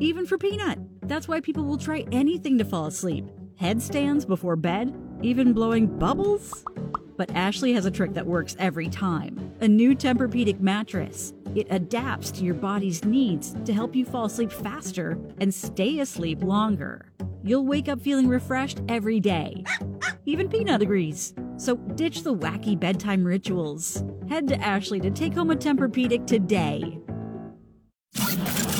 even 0.01 0.25
for 0.25 0.37
Peanut. 0.37 0.77
That's 1.03 1.29
why 1.29 1.39
people 1.39 1.63
will 1.63 1.77
try 1.77 2.03
anything 2.11 2.57
to 2.57 2.65
fall 2.65 2.87
asleep 2.87 3.23
headstands 3.55 4.25
before 4.25 4.57
bed, 4.57 4.93
even 5.21 5.53
blowing 5.53 5.87
bubbles. 5.87 6.65
But 7.15 7.33
Ashley 7.33 7.71
has 7.71 7.85
a 7.85 7.91
trick 7.91 8.13
that 8.15 8.27
works 8.27 8.57
every 8.59 8.89
time 8.89 9.53
a 9.61 9.69
new 9.69 9.95
Tempur-Pedic 9.95 10.59
mattress. 10.59 11.33
It 11.57 11.65
adapts 11.71 12.29
to 12.33 12.43
your 12.43 12.53
body's 12.53 13.03
needs 13.03 13.55
to 13.65 13.73
help 13.73 13.95
you 13.95 14.05
fall 14.05 14.25
asleep 14.25 14.51
faster 14.51 15.17
and 15.39 15.51
stay 15.51 16.01
asleep 16.01 16.43
longer. 16.43 17.11
You'll 17.41 17.65
wake 17.65 17.89
up 17.89 17.99
feeling 17.99 18.27
refreshed 18.27 18.81
every 18.87 19.19
day. 19.19 19.63
Even 20.27 20.49
Peanut 20.49 20.83
agrees. 20.83 21.33
So 21.57 21.75
ditch 21.95 22.21
the 22.21 22.35
wacky 22.35 22.79
bedtime 22.79 23.23
rituals. 23.23 24.03
Head 24.29 24.47
to 24.49 24.61
Ashley 24.61 24.99
to 24.99 25.09
take 25.09 25.33
home 25.33 25.49
a 25.49 25.55
Tempur-Pedic 25.55 26.27
today. 26.27 26.99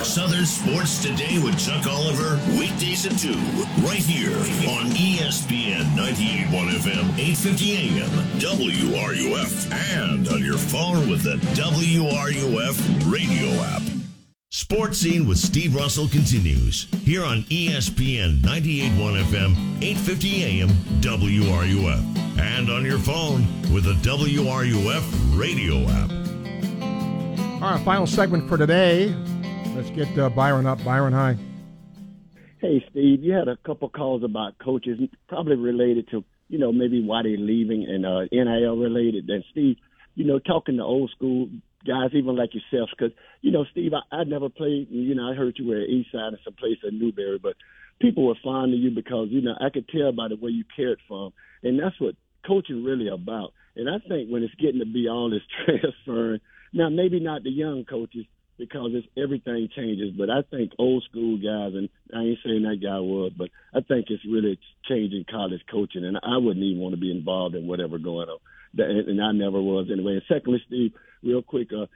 Southern 0.04 0.46
Sports 0.46 1.02
Today 1.02 1.40
with 1.40 1.58
Chuck 1.60 1.88
Oliver, 1.88 2.40
weekdays 2.58 3.06
at 3.06 3.18
2, 3.18 3.34
right 3.86 4.00
here 4.00 4.36
on 4.70 4.90
ESPN 4.92 5.84
98.1 5.96 6.70
FM, 6.70 7.04
850 7.18 7.72
AM, 7.78 8.10
WRUF, 8.40 9.72
and 9.72 10.28
on 10.28 10.44
your 10.44 10.58
phone 10.58 11.10
with 11.10 11.24
the 11.24 11.36
WRUF 11.56 13.12
radio 13.12 13.50
app. 13.64 13.82
Sports 14.52 15.00
Scene 15.00 15.28
with 15.28 15.38
Steve 15.38 15.76
Russell 15.76 16.08
continues 16.08 16.88
here 17.04 17.24
on 17.24 17.44
ESPN 17.44 18.40
98.1 18.42 19.24
FM, 19.24 19.52
850 19.82 20.44
AM, 20.44 20.70
WRUF, 21.02 22.40
and 22.40 22.70
on 22.70 22.86
your 22.86 23.00
phone 23.00 23.46
with 23.74 23.84
the 23.84 23.94
WRUF 23.94 25.38
radio 25.38 25.84
app. 25.90 26.12
Right, 27.62 27.84
final 27.84 28.08
segment 28.08 28.48
for 28.48 28.58
today. 28.58 29.16
Let's 29.78 29.92
get 29.92 30.18
uh, 30.18 30.32
Byron 30.32 30.66
up. 30.66 30.84
Byron, 30.84 31.14
hi. 31.14 31.38
Hey, 32.60 32.84
Steve, 32.90 33.24
you 33.24 33.34
had 33.34 33.48
a 33.48 33.58
couple 33.58 33.88
calls 33.90 34.24
about 34.24 34.58
coaches, 34.58 35.00
probably 35.30 35.56
related 35.56 36.10
to, 36.10 36.26
you 36.48 36.58
know, 36.58 36.72
maybe 36.72 37.00
why 37.00 37.22
they're 37.22 37.38
leaving 37.38 37.86
and 37.88 38.04
uh, 38.04 38.22
NIL 38.32 38.76
related. 38.76 39.30
And 39.30 39.44
Steve, 39.52 39.78
you 40.16 40.26
know, 40.26 40.40
talking 40.40 40.78
to 40.78 40.84
old 40.84 41.12
school 41.16 41.50
guys, 41.86 42.10
even 42.14 42.36
like 42.36 42.56
yourself, 42.56 42.90
because, 42.90 43.16
you 43.42 43.52
know, 43.52 43.66
Steve, 43.70 43.92
I, 43.94 44.16
I 44.16 44.24
never 44.24 44.50
played, 44.50 44.88
you 44.90 45.14
know, 45.14 45.30
I 45.30 45.36
heard 45.36 45.58
you 45.60 45.68
were 45.68 45.80
at 45.80 45.90
Eastside 45.90 46.30
and 46.30 46.40
some 46.44 46.56
place 46.56 46.78
at 46.84 46.92
Newberry, 46.92 47.38
but 47.38 47.54
people 48.02 48.26
were 48.26 48.34
fond 48.44 48.74
of 48.74 48.80
you 48.80 48.90
because, 48.90 49.28
you 49.30 49.44
know, 49.44 49.54
I 49.62 49.70
could 49.70 49.88
tell 49.90 50.12
by 50.12 50.28
the 50.30 50.38
way 50.38 50.50
you 50.50 50.64
cared 50.76 50.98
for 51.08 51.26
them. 51.26 51.34
And 51.62 51.80
that's 51.80 52.02
what 52.02 52.16
coaching 52.48 52.84
really 52.84 53.10
about. 53.10 53.54
And 53.76 53.88
I 53.88 54.00
think 54.08 54.32
when 54.32 54.42
it's 54.42 54.56
getting 54.56 54.80
to 54.80 54.88
be 54.88 55.08
all 55.08 55.30
this 55.30 55.44
transferring, 55.66 56.40
now 56.74 56.90
maybe 56.90 57.20
not 57.20 57.44
the 57.44 57.52
young 57.52 57.86
coaches, 57.86 58.26
because 58.58 58.92
it's 58.94 59.08
everything 59.18 59.70
changes. 59.76 60.14
But 60.18 60.30
I 60.30 60.42
think 60.42 60.72
old 60.80 61.04
school 61.10 61.38
guys, 61.38 61.74
and 61.76 61.90
I 62.14 62.22
ain't 62.22 62.40
saying 62.44 62.64
that 62.64 62.82
guy 62.82 63.00
was, 63.00 63.32
but 63.38 63.50
I 63.74 63.82
think 63.82 64.08
it's 64.10 64.26
really 64.26 64.60
changing 64.88 65.26
college 65.30 65.62
coaching, 65.72 66.06
and 66.06 66.18
I 66.22 66.38
wouldn't 66.38 66.64
even 66.64 66.82
want 66.82 66.96
to 66.96 67.02
be 67.02 67.12
involved 67.12 67.56
in 67.56 67.68
whatever 67.68 67.98
going 67.98 68.30
on. 68.30 68.40
And 68.78 69.22
I 69.22 69.32
never 69.32 69.62
was 69.62 69.88
anyway. 69.92 70.14
And 70.14 70.24
secondly, 70.28 70.62
Steve, 70.68 70.94
real 71.24 71.42
quick, 71.42 71.70
uh, 71.74 71.88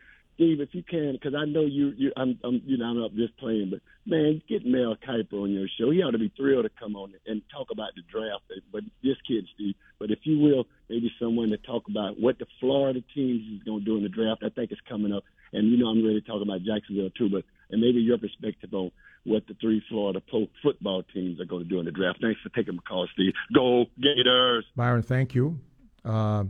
Steve, 0.42 0.60
if 0.60 0.70
you 0.74 0.82
can, 0.82 1.12
because 1.12 1.36
I 1.36 1.46
know 1.46 1.62
you, 1.62 1.94
you, 1.96 2.12
I'm, 2.18 2.40
I'm, 2.44 2.64
you 2.66 2.76
know, 2.76 2.86
I'm 2.86 3.04
up 3.04 3.14
just 3.14 3.38
playing, 3.38 3.70
but 3.70 3.80
man, 4.08 4.42
get 4.50 4.66
Mel 4.66 4.96
Kiper 4.96 5.44
on 5.44 5.52
your 5.52 5.68
show. 5.80 5.92
He 5.92 6.02
ought 6.02 6.12
to 6.12 6.18
be 6.18 6.34
thrilled 6.36 6.66
to 6.66 6.72
come 6.80 6.96
on 6.96 7.14
and 7.28 7.44
talk 7.54 7.68
about 7.72 7.90
the 7.96 8.02
draft. 8.12 8.42
But 8.72 8.82
this 9.04 9.18
kid, 9.28 9.46
Steve, 9.54 9.76
but 10.00 10.10
if 10.10 10.18
you 10.24 10.40
will, 10.40 10.66
maybe 10.90 11.12
someone 11.20 11.50
to 11.50 11.58
talk 11.58 11.84
about 11.88 12.20
what 12.20 12.40
the 12.40 12.48
Florida 12.60 13.04
teams 13.14 13.44
is 13.54 13.64
going 13.64 13.82
to 13.82 13.86
do 13.86 13.98
in 13.98 14.04
the 14.04 14.10
draft. 14.10 14.42
I 14.44 14.50
think 14.50 14.72
it's 14.72 14.82
coming 14.90 15.14
up, 15.14 15.24
and 15.54 15.70
you 15.70 15.78
know, 15.78 15.90
I'm 15.90 16.04
ready 16.04 16.20
to 16.20 16.26
talk 16.26 16.42
about 16.42 16.64
Jacksonville 16.64 17.12
too. 17.12 17.30
But 17.30 17.44
and 17.70 17.80
maybe 17.80 18.00
your 18.00 18.18
perspective 18.18 18.74
on 18.74 18.92
what 19.26 19.46
the 19.48 19.54
three 19.62 19.84
Florida 19.90 20.24
football 20.64 21.04
teams 21.14 21.40
are 21.40 21.46
going 21.46 21.66
to 21.66 21.70
do 21.70 21.78
in 21.78 21.86
the 21.86 21.92
draft. 21.92 22.18
Thanks 22.20 22.42
for 22.42 22.50
taking 22.50 22.78
my 22.78 22.82
call, 22.82 23.08
Steve. 23.14 23.34
Go 23.54 23.86
Gators! 24.02 24.66
Byron, 24.76 25.04
thank 25.04 25.36
you. 25.36 25.60
Uh, 26.04 26.46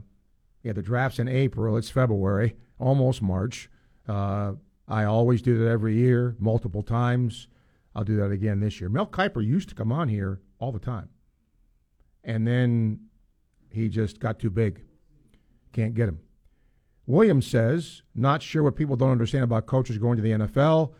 yeah, 0.63 0.71
the 0.71 0.81
draft's 0.81 1.19
in 1.19 1.27
April. 1.27 1.75
It's 1.75 1.89
February, 1.89 2.55
almost 2.79 3.21
March. 3.21 3.67
Uh, 4.11 4.55
I 4.89 5.05
always 5.05 5.41
do 5.41 5.57
that 5.59 5.69
every 5.69 5.95
year, 5.95 6.35
multiple 6.37 6.83
times. 6.83 7.47
I'll 7.95 8.03
do 8.03 8.17
that 8.17 8.31
again 8.31 8.59
this 8.59 8.81
year. 8.81 8.89
Mel 8.89 9.07
Kiper 9.07 9.45
used 9.45 9.69
to 9.69 9.75
come 9.75 9.91
on 9.91 10.09
here 10.09 10.41
all 10.59 10.73
the 10.73 10.79
time. 10.79 11.07
And 12.23 12.45
then 12.45 12.99
he 13.69 13.87
just 13.87 14.19
got 14.19 14.37
too 14.37 14.49
big. 14.49 14.81
Can't 15.71 15.93
get 15.93 16.09
him. 16.09 16.19
Williams 17.05 17.47
says, 17.47 18.01
not 18.13 18.41
sure 18.41 18.63
what 18.63 18.75
people 18.75 18.97
don't 18.97 19.11
understand 19.11 19.45
about 19.45 19.65
coaches 19.65 19.97
going 19.97 20.17
to 20.17 20.23
the 20.23 20.31
NFL. 20.31 20.91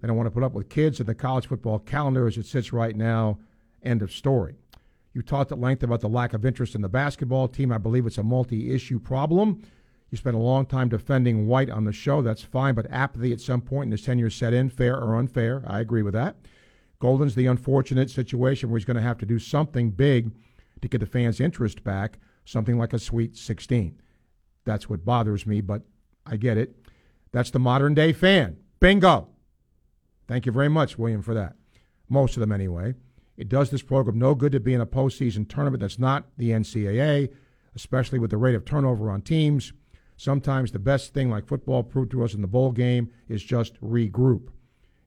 They 0.00 0.08
don't 0.08 0.16
want 0.16 0.26
to 0.26 0.32
put 0.32 0.42
up 0.42 0.52
with 0.52 0.68
kids 0.68 1.00
at 1.00 1.06
the 1.06 1.14
college 1.14 1.46
football 1.46 1.78
calendar 1.78 2.26
as 2.26 2.36
it 2.36 2.46
sits 2.46 2.72
right 2.72 2.96
now. 2.96 3.38
End 3.82 4.02
of 4.02 4.10
story. 4.10 4.56
You 5.14 5.22
talked 5.22 5.52
at 5.52 5.60
length 5.60 5.84
about 5.84 6.00
the 6.00 6.08
lack 6.08 6.34
of 6.34 6.44
interest 6.44 6.74
in 6.74 6.82
the 6.82 6.88
basketball 6.88 7.46
team. 7.46 7.70
I 7.70 7.78
believe 7.78 8.06
it's 8.06 8.18
a 8.18 8.24
multi 8.24 8.74
issue 8.74 8.98
problem. 8.98 9.62
You 10.10 10.18
spent 10.18 10.36
a 10.36 10.40
long 10.40 10.66
time 10.66 10.88
defending 10.88 11.46
White 11.46 11.70
on 11.70 11.84
the 11.84 11.92
show. 11.92 12.22
That's 12.22 12.42
fine, 12.42 12.74
but 12.74 12.90
apathy 12.90 13.32
at 13.32 13.40
some 13.40 13.60
point 13.60 13.88
in 13.88 13.92
his 13.92 14.02
tenure 14.02 14.30
set 14.30 14.52
in, 14.52 14.68
fair 14.68 14.96
or 14.96 15.16
unfair. 15.16 15.62
I 15.66 15.80
agree 15.80 16.02
with 16.02 16.14
that. 16.14 16.36
Golden's 16.98 17.34
the 17.34 17.46
unfortunate 17.46 18.10
situation 18.10 18.70
where 18.70 18.78
he's 18.78 18.84
going 18.84 18.96
to 18.96 19.02
have 19.02 19.18
to 19.18 19.26
do 19.26 19.38
something 19.38 19.90
big 19.90 20.30
to 20.80 20.88
get 20.88 20.98
the 20.98 21.06
fans' 21.06 21.40
interest 21.40 21.82
back, 21.84 22.18
something 22.44 22.78
like 22.78 22.92
a 22.92 22.98
Sweet 22.98 23.36
16. 23.36 24.00
That's 24.64 24.88
what 24.88 25.04
bothers 25.04 25.46
me, 25.46 25.60
but 25.60 25.82
I 26.24 26.36
get 26.36 26.56
it. 26.56 26.76
That's 27.32 27.50
the 27.50 27.58
modern 27.58 27.94
day 27.94 28.12
fan. 28.12 28.56
Bingo. 28.80 29.28
Thank 30.28 30.46
you 30.46 30.52
very 30.52 30.68
much, 30.68 30.98
William, 30.98 31.22
for 31.22 31.34
that. 31.34 31.56
Most 32.08 32.36
of 32.36 32.40
them, 32.40 32.52
anyway. 32.52 32.94
It 33.36 33.48
does 33.48 33.70
this 33.70 33.82
program 33.82 34.18
no 34.18 34.34
good 34.34 34.52
to 34.52 34.60
be 34.60 34.74
in 34.74 34.80
a 34.80 34.86
postseason 34.86 35.48
tournament 35.48 35.80
that's 35.80 35.98
not 35.98 36.26
the 36.38 36.50
NCAA, 36.50 37.28
especially 37.74 38.18
with 38.18 38.30
the 38.30 38.38
rate 38.38 38.54
of 38.54 38.64
turnover 38.64 39.10
on 39.10 39.20
teams. 39.20 39.72
Sometimes 40.16 40.72
the 40.72 40.78
best 40.78 41.12
thing, 41.12 41.30
like 41.30 41.46
football 41.46 41.82
proved 41.82 42.10
to 42.12 42.24
us 42.24 42.34
in 42.34 42.40
the 42.40 42.46
bowl 42.46 42.72
game, 42.72 43.10
is 43.28 43.42
just 43.42 43.80
regroup, 43.80 44.48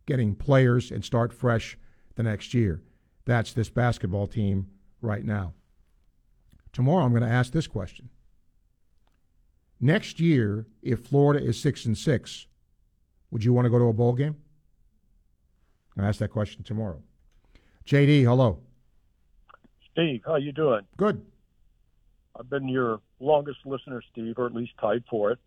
getting 0.05 0.35
players 0.35 0.91
and 0.91 1.03
start 1.03 1.33
fresh 1.33 1.77
the 2.15 2.23
next 2.23 2.53
year. 2.53 2.83
That's 3.25 3.53
this 3.53 3.69
basketball 3.69 4.27
team 4.27 4.67
right 5.01 5.23
now. 5.23 5.53
Tomorrow, 6.71 7.05
I'm 7.05 7.11
going 7.11 7.23
to 7.23 7.29
ask 7.29 7.51
this 7.51 7.67
question. 7.67 8.09
Next 9.81 10.19
year, 10.19 10.67
if 10.81 10.99
Florida 10.99 11.43
is 11.43 11.59
six 11.59 11.85
and 11.85 11.97
six, 11.97 12.47
would 13.31 13.43
you 13.43 13.53
want 13.53 13.65
to 13.65 13.69
go 13.69 13.79
to 13.79 13.85
a 13.85 13.93
bowl 13.93 14.13
game? 14.13 14.35
I'll 15.97 16.05
ask 16.05 16.19
that 16.19 16.29
question 16.29 16.63
tomorrow. 16.63 17.01
JD, 17.85 18.23
hello. 18.23 18.59
Steve, 19.91 20.21
how 20.25 20.35
you 20.35 20.51
doing? 20.51 20.81
Good. 20.97 21.25
I've 22.39 22.49
been 22.49 22.69
your 22.69 23.01
longest 23.19 23.59
listener, 23.65 24.01
Steve, 24.11 24.35
or 24.37 24.45
at 24.45 24.55
least 24.55 24.71
tied 24.79 25.03
for 25.09 25.31
it. 25.31 25.39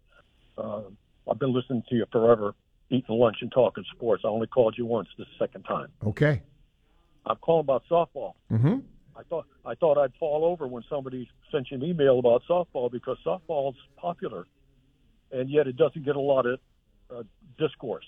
Uh, 0.58 0.82
I've 1.28 1.38
been 1.38 1.54
listening 1.54 1.82
to 1.88 1.94
you 1.94 2.06
forever, 2.12 2.54
eating 2.90 3.16
lunch 3.16 3.38
and 3.40 3.50
talking 3.50 3.84
sports. 3.94 4.22
I 4.26 4.28
only 4.28 4.46
called 4.46 4.74
you 4.76 4.84
once, 4.84 5.08
this 5.16 5.26
second 5.38 5.62
time. 5.62 5.88
Okay. 6.04 6.42
I'm 7.24 7.36
calling 7.36 7.60
about 7.60 7.84
softball. 7.90 8.34
Mm-hmm. 8.52 8.80
I 9.16 9.22
thought 9.24 9.46
I 9.64 9.74
thought 9.74 9.98
I'd 9.98 10.12
fall 10.18 10.44
over 10.44 10.66
when 10.66 10.82
somebody 10.88 11.28
sent 11.50 11.70
you 11.70 11.76
an 11.76 11.84
email 11.84 12.18
about 12.18 12.42
softball 12.48 12.90
because 12.90 13.16
softball's 13.24 13.76
popular, 13.96 14.46
and 15.30 15.48
yet 15.50 15.66
it 15.66 15.76
doesn't 15.76 16.04
get 16.04 16.16
a 16.16 16.20
lot 16.20 16.46
of 16.46 16.58
uh, 17.14 17.22
discourse. 17.58 18.06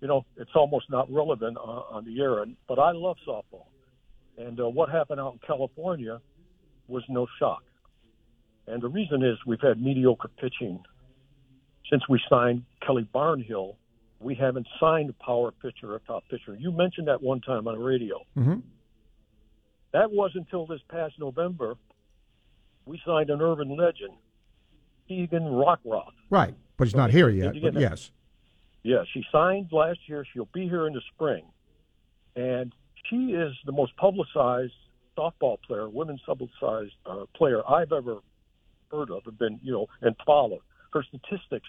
You 0.00 0.08
know, 0.08 0.26
it's 0.36 0.50
almost 0.54 0.90
not 0.90 1.12
relevant 1.12 1.56
uh, 1.56 1.60
on 1.60 2.04
the 2.04 2.20
air. 2.20 2.42
And, 2.42 2.56
but 2.68 2.78
I 2.78 2.90
love 2.92 3.16
softball, 3.26 3.66
and 4.36 4.60
uh, 4.60 4.68
what 4.68 4.90
happened 4.90 5.20
out 5.20 5.34
in 5.34 5.38
California 5.46 6.20
was 6.88 7.02
no 7.08 7.26
shock. 7.38 7.62
And 8.66 8.82
the 8.82 8.88
reason 8.88 9.22
is 9.22 9.38
we've 9.46 9.60
had 9.60 9.82
mediocre 9.82 10.28
pitching 10.28 10.82
since 11.90 12.08
we 12.08 12.20
signed 12.28 12.64
Kelly 12.84 13.08
Barnhill. 13.14 13.76
We 14.20 14.34
haven't 14.34 14.68
signed 14.78 15.10
a 15.10 15.24
power 15.24 15.50
pitcher, 15.50 15.94
a 15.94 16.00
top 16.00 16.24
pitcher. 16.30 16.54
You 16.54 16.70
mentioned 16.70 17.08
that 17.08 17.22
one 17.22 17.40
time 17.40 17.66
on 17.66 17.76
the 17.76 17.84
radio. 17.84 18.20
Mm-hmm. 18.36 18.60
That 19.92 20.10
was 20.10 20.30
until 20.34 20.66
this 20.66 20.80
past 20.88 21.14
November. 21.18 21.74
We 22.86 23.00
signed 23.04 23.30
an 23.30 23.40
urban 23.40 23.76
legend, 23.76 24.14
Keegan 25.08 25.42
Rockroth. 25.42 26.12
Right, 26.30 26.54
but 26.76 26.84
he's 26.84 26.96
not 26.96 27.10
here 27.10 27.28
yet. 27.28 27.54
But 27.60 27.74
yes. 27.74 28.10
Yeah, 28.82 29.04
she 29.12 29.24
signed 29.30 29.68
last 29.70 30.00
year. 30.06 30.24
She'll 30.32 30.48
be 30.52 30.68
here 30.68 30.86
in 30.86 30.92
the 30.92 31.02
spring. 31.14 31.44
And 32.34 32.72
she 33.08 33.32
is 33.32 33.52
the 33.66 33.72
most 33.72 33.96
publicized 33.96 34.72
softball 35.16 35.60
player, 35.62 35.88
women's 35.88 36.22
publicized 36.22 36.94
uh, 37.06 37.26
player 37.36 37.62
I've 37.68 37.92
ever 37.92 38.18
heard 38.92 39.10
of 39.10 39.22
and 39.26 39.38
been, 39.38 39.58
you 39.62 39.72
know, 39.72 39.86
and 40.00 40.14
followed. 40.24 40.60
Her 40.92 41.02
statistics 41.02 41.68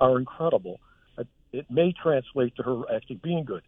are 0.00 0.18
incredible. 0.18 0.80
It 1.52 1.70
may 1.70 1.94
translate 2.02 2.56
to 2.56 2.64
her 2.64 2.82
actually 2.92 3.20
being 3.22 3.44
good. 3.44 3.62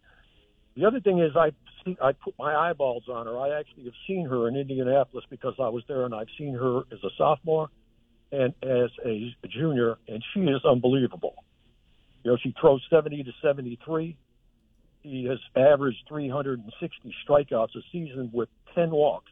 The 0.75 0.85
other 0.85 0.99
thing 0.99 1.19
is 1.19 1.31
I 1.37 1.51
see, 1.85 1.97
I 2.01 2.11
put 2.11 2.35
my 2.37 2.53
eyeballs 2.53 3.03
on 3.09 3.25
her. 3.25 3.39
I 3.39 3.57
actually 3.57 3.85
have 3.85 3.93
seen 4.05 4.27
her 4.27 4.49
in 4.49 4.57
Indianapolis 4.57 5.23
because 5.29 5.53
I 5.57 5.69
was 5.69 5.83
there, 5.87 6.03
and 6.03 6.13
I've 6.13 6.27
seen 6.37 6.53
her 6.53 6.79
as 6.91 6.99
a 7.03 7.09
sophomore 7.17 7.69
and 8.33 8.53
as 8.61 8.89
a 9.05 9.33
junior, 9.47 9.97
and 10.09 10.21
she 10.33 10.41
is 10.41 10.61
unbelievable. 10.69 11.35
You 12.23 12.31
know, 12.31 12.37
she 12.43 12.53
throws 12.59 12.85
70 12.89 13.23
to 13.23 13.31
73. 13.41 14.17
She 15.03 15.25
has 15.29 15.39
averaged 15.55 15.99
360 16.09 17.15
strikeouts 17.25 17.75
a 17.75 17.81
season 17.93 18.29
with 18.33 18.49
10 18.75 18.91
walks. 18.91 19.31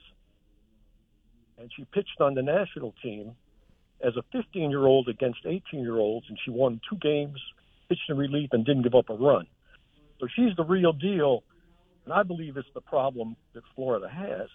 And 1.57 1.69
she 1.75 1.83
pitched 1.93 2.21
on 2.21 2.35
the 2.35 2.41
national 2.41 2.95
team 3.03 3.33
as 4.03 4.13
a 4.17 4.23
15 4.31 4.69
year 4.69 4.85
old 4.85 5.09
against 5.09 5.39
18 5.45 5.81
year 5.81 5.97
olds, 5.97 6.25
and 6.29 6.37
she 6.43 6.51
won 6.51 6.81
two 6.89 6.97
games, 6.97 7.39
pitched 7.89 8.09
in 8.09 8.17
relief, 8.17 8.49
and 8.51 8.65
didn't 8.65 8.83
give 8.83 8.95
up 8.95 9.09
a 9.09 9.15
run. 9.15 9.47
So 10.19 10.27
she's 10.35 10.55
the 10.55 10.63
real 10.63 10.93
deal. 10.93 11.43
And 12.05 12.13
I 12.13 12.23
believe 12.23 12.55
it's 12.57 12.67
the 12.73 12.81
problem 12.81 13.35
that 13.53 13.63
Florida 13.75 14.07
has 14.07 14.47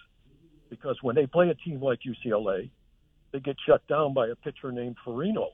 because 0.70 0.96
when 1.02 1.16
they 1.16 1.26
play 1.26 1.50
a 1.50 1.54
team 1.54 1.82
like 1.82 1.98
UCLA, 2.06 2.70
they 3.32 3.40
get 3.40 3.56
shut 3.66 3.86
down 3.88 4.14
by 4.14 4.28
a 4.28 4.36
pitcher 4.36 4.70
named 4.72 4.96
Faraimo. 5.04 5.48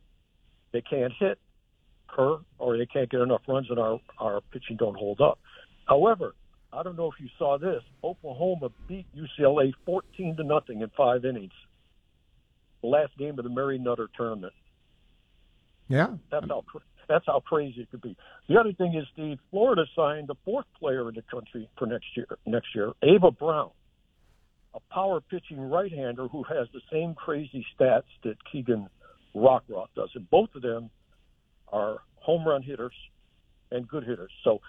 They 0.72 0.82
can't 0.82 1.12
hit 1.18 1.38
her 2.14 2.36
or 2.58 2.76
they 2.76 2.86
can't 2.86 3.10
get 3.10 3.20
enough 3.20 3.42
runs 3.48 3.68
and 3.70 3.78
our, 3.78 3.98
our 4.18 4.40
pitching 4.52 4.76
don't 4.76 4.96
hold 4.96 5.20
up. 5.20 5.38
However, 5.86 6.34
I 6.72 6.82
don't 6.82 6.96
know 6.96 7.10
if 7.10 7.18
you 7.18 7.28
saw 7.38 7.58
this. 7.58 7.82
Oklahoma 8.04 8.68
beat 8.86 9.06
UCLA 9.16 9.72
14 9.84 10.36
to 10.36 10.44
nothing 10.44 10.82
in 10.82 10.90
five 10.96 11.24
innings. 11.24 11.52
Last 12.86 13.16
game 13.18 13.38
of 13.38 13.44
the 13.44 13.50
Mary 13.50 13.78
Nutter 13.78 14.08
tournament. 14.16 14.52
Yeah. 15.88 16.16
That's 16.30 16.46
how 16.48 16.64
that's 17.08 17.24
how 17.26 17.40
crazy 17.40 17.82
it 17.82 17.90
could 17.90 18.02
be. 18.02 18.16
The 18.48 18.58
other 18.58 18.72
thing 18.72 18.94
is, 18.94 19.06
Steve, 19.12 19.38
Florida 19.50 19.84
signed 19.94 20.28
the 20.28 20.34
fourth 20.44 20.66
player 20.78 21.08
in 21.08 21.14
the 21.14 21.22
country 21.22 21.68
for 21.78 21.86
next 21.86 22.06
year. 22.16 22.26
Next 22.46 22.74
year, 22.74 22.92
Ava 23.02 23.30
Brown, 23.30 23.70
a 24.74 24.80
power 24.92 25.20
pitching 25.20 25.60
right-hander 25.60 26.26
who 26.28 26.42
has 26.44 26.66
the 26.72 26.80
same 26.92 27.14
crazy 27.14 27.64
stats 27.78 28.02
that 28.24 28.36
Keegan 28.50 28.88
Rockroth 29.34 29.88
does, 29.94 30.10
and 30.14 30.28
both 30.30 30.48
of 30.56 30.62
them 30.62 30.90
are 31.68 31.98
home 32.16 32.46
run 32.46 32.62
hitters 32.62 32.94
and 33.70 33.86
good 33.86 34.04
hitters. 34.04 34.32
So 34.42 34.60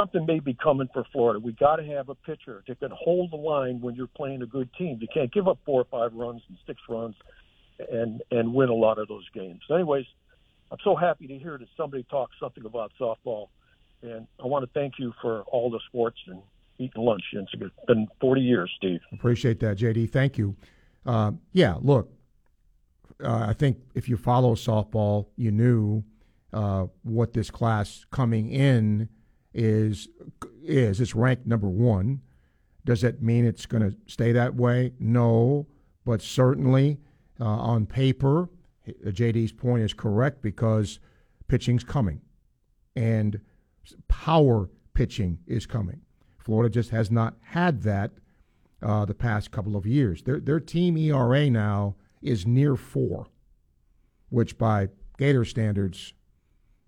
something 0.00 0.24
may 0.26 0.40
be 0.40 0.54
coming 0.54 0.88
for 0.92 1.04
Florida. 1.12 1.38
We 1.38 1.52
got 1.52 1.76
to 1.76 1.84
have 1.84 2.08
a 2.08 2.14
pitcher 2.14 2.62
that 2.66 2.80
can 2.80 2.90
hold 2.92 3.32
the 3.32 3.36
line 3.36 3.80
when 3.80 3.94
you're 3.94 4.06
playing 4.06 4.42
a 4.42 4.46
good 4.46 4.70
team. 4.78 4.98
You 5.00 5.08
can't 5.12 5.32
give 5.32 5.46
up 5.46 5.58
four 5.66 5.82
or 5.82 5.86
five 5.90 6.14
runs 6.14 6.42
and 6.48 6.56
six 6.66 6.80
runs 6.88 7.14
and 7.90 8.22
and 8.30 8.52
win 8.52 8.68
a 8.68 8.74
lot 8.74 8.98
of 8.98 9.08
those 9.08 9.28
games. 9.34 9.60
Anyways, 9.70 10.06
I'm 10.70 10.78
so 10.84 10.96
happy 10.96 11.26
to 11.26 11.38
hear 11.38 11.58
that 11.58 11.68
somebody 11.76 12.04
talks 12.04 12.34
something 12.40 12.64
about 12.64 12.92
softball, 13.00 13.48
and 14.02 14.26
I 14.42 14.46
want 14.46 14.64
to 14.64 14.70
thank 14.72 14.94
you 14.98 15.12
for 15.20 15.42
all 15.42 15.70
the 15.70 15.80
sports 15.88 16.18
and 16.26 16.40
eating 16.78 17.02
lunch. 17.02 17.22
It's 17.32 17.50
been 17.86 18.08
40 18.20 18.40
years, 18.40 18.70
Steve. 18.76 19.00
Appreciate 19.12 19.60
that, 19.60 19.78
JD. 19.78 20.10
Thank 20.10 20.38
you. 20.38 20.56
Uh, 21.04 21.32
yeah, 21.52 21.76
look, 21.80 22.10
uh, 23.22 23.46
I 23.48 23.52
think 23.52 23.78
if 23.94 24.08
you 24.08 24.16
follow 24.16 24.54
softball, 24.54 25.26
you 25.36 25.50
knew 25.50 26.04
uh, 26.52 26.86
what 27.02 27.32
this 27.32 27.50
class 27.50 28.04
coming 28.10 28.50
in 28.50 29.08
is. 29.54 30.08
Is 30.62 31.00
it's 31.00 31.14
ranked 31.14 31.46
number 31.46 31.68
one? 31.68 32.20
Does 32.84 33.00
that 33.02 33.22
mean 33.22 33.44
it's 33.44 33.66
going 33.66 33.82
to 33.82 33.96
stay 34.06 34.32
that 34.32 34.54
way? 34.54 34.92
No, 34.98 35.66
but 36.04 36.22
certainly 36.22 36.98
uh, 37.40 37.44
on 37.44 37.86
paper 37.86 38.48
JD's 38.88 39.52
point 39.52 39.82
is 39.82 39.92
correct 39.92 40.42
because 40.42 40.98
pitching's 41.48 41.84
coming, 41.84 42.20
and 42.96 43.40
power 44.08 44.68
pitching 44.94 45.38
is 45.46 45.66
coming. 45.66 46.00
Florida 46.38 46.70
just 46.70 46.90
has 46.90 47.10
not 47.10 47.36
had 47.42 47.82
that 47.82 48.12
uh, 48.82 49.04
the 49.04 49.14
past 49.14 49.50
couple 49.50 49.76
of 49.76 49.86
years. 49.86 50.22
Their 50.22 50.40
their 50.40 50.60
team 50.60 50.96
ERA 50.96 51.50
now 51.50 51.96
is 52.22 52.46
near 52.46 52.76
four, 52.76 53.26
which 54.28 54.58
by 54.58 54.88
Gator 55.18 55.44
standards, 55.44 56.14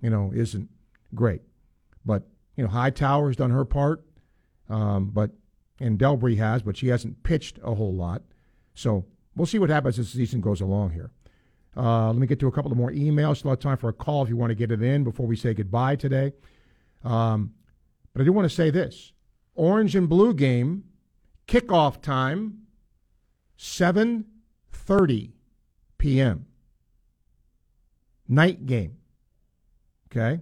you 0.01 0.11
know, 0.11 0.33
isn't 0.35 0.69
great. 1.15 1.43
But 2.05 2.27
you 2.57 2.65
know, 2.65 2.71
Hightower's 2.71 3.37
done 3.37 3.51
her 3.51 3.65
part, 3.65 4.05
um, 4.69 5.07
but 5.07 5.31
and 5.81 5.99
Delbrey 5.99 6.37
has, 6.39 6.63
but 6.63 6.77
she 6.77 6.89
hasn't 6.89 7.23
pitched 7.23 7.59
a 7.63 7.75
whole 7.75 7.95
lot. 7.95 8.23
So 8.75 9.05
we'll 9.35 9.47
see 9.47 9.59
what 9.59 9.71
happens 9.71 9.99
as 9.99 10.13
the 10.13 10.19
season 10.19 10.41
goes 10.41 10.61
along 10.61 10.91
here. 10.91 11.11
Uh, 11.77 12.09
let 12.09 12.17
me 12.17 12.27
get 12.27 12.39
to 12.41 12.47
a 12.47 12.53
couple 12.53 12.71
of 12.71 12.77
more 12.77 12.91
emails. 12.91 13.39
Still 13.39 13.51
have 13.51 13.61
time 13.61 13.79
for 13.79 13.89
a 13.89 13.93
call 13.93 14.23
if 14.23 14.29
you 14.29 14.37
want 14.37 14.51
to 14.51 14.55
get 14.55 14.71
it 14.71 14.83
in 14.83 15.05
before 15.05 15.27
we 15.27 15.37
say 15.37 15.55
goodbye 15.55 15.97
today. 15.97 16.33
Um, 17.03 17.55
but 18.13 18.23
I 18.23 18.25
do 18.25 18.33
want 18.33 18.49
to 18.49 18.55
say 18.55 18.71
this. 18.71 19.13
orange 19.55 19.97
and 19.97 20.09
blue 20.09 20.35
game, 20.35 20.85
kickoff 21.49 22.01
time, 22.01 22.59
7:30 23.59 25.33
p.m. 25.99 26.47
Night 28.29 28.67
game. 28.67 28.99
Okay? 30.11 30.41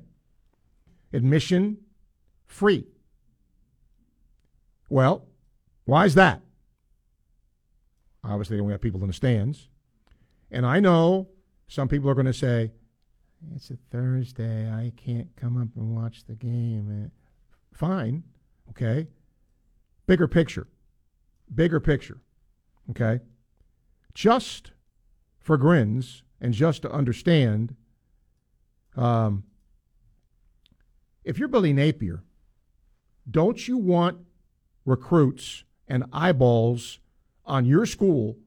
Admission 1.13 1.79
free. 2.51 2.85
Well, 4.89 5.27
why 5.85 6.05
is 6.05 6.15
that? 6.17 6.43
Obviously, 8.25 8.61
we 8.61 8.73
have 8.73 8.81
people 8.81 9.01
in 9.01 9.07
the 9.07 9.15
stands. 9.15 9.69
And 10.51 10.67
I 10.67 10.81
know 10.81 11.29
some 11.69 11.89
people 11.89 12.11
are 12.11 12.15
going 12.15 12.27
to 12.27 12.33
say, 12.33 12.73
it's 13.55 13.71
a 13.71 13.79
Thursday. 13.91 14.69
I 14.69 14.93
can't 14.97 15.35
come 15.37 15.57
up 15.57 15.69
and 15.77 15.95
watch 15.95 16.25
the 16.27 16.35
game. 16.35 17.05
Eh, 17.05 17.09
fine. 17.73 18.25
Okay. 18.71 19.07
Bigger 20.07 20.29
picture. 20.29 20.67
Bigger 21.55 21.81
picture. 21.81 22.21
Okay. 22.91 23.21
Just 24.13 24.73
for 25.39 25.57
grins 25.57 26.25
and 26.41 26.53
just 26.53 26.83
to 26.83 26.91
understand, 26.91 27.77
um, 28.97 29.45
if 31.25 31.39
you're 31.39 31.49
Billy 31.49 31.73
Napier, 31.73 32.25
don't 33.31 33.69
you 33.69 33.77
want 33.77 34.19
recruits 34.85 35.65
and 35.87 36.05
eyeballs 36.13 36.99
on 37.45 37.65
your 37.65 37.87
school 37.87 38.39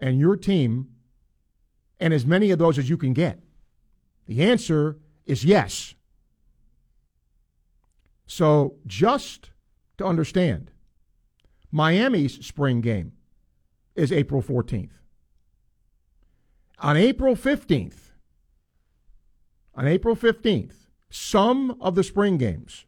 and 0.00 0.18
your 0.18 0.36
team 0.36 0.88
and 2.00 2.12
as 2.12 2.26
many 2.26 2.50
of 2.50 2.58
those 2.58 2.78
as 2.78 2.90
you 2.90 2.96
can 2.96 3.12
get? 3.12 3.40
The 4.26 4.42
answer 4.42 4.98
is 5.24 5.44
yes. 5.44 5.94
So 8.26 8.76
just 8.86 9.50
to 9.98 10.04
understand, 10.04 10.70
Miami's 11.70 12.44
spring 12.44 12.80
game 12.80 13.12
is 13.94 14.12
April 14.12 14.42
14th. 14.42 14.90
On 16.78 16.96
April 16.96 17.34
15th, 17.34 18.10
on 19.74 19.86
April 19.86 20.16
15th, 20.16 20.74
some 21.10 21.76
of 21.80 21.94
the 21.94 22.02
spring 22.02 22.38
games, 22.38 22.85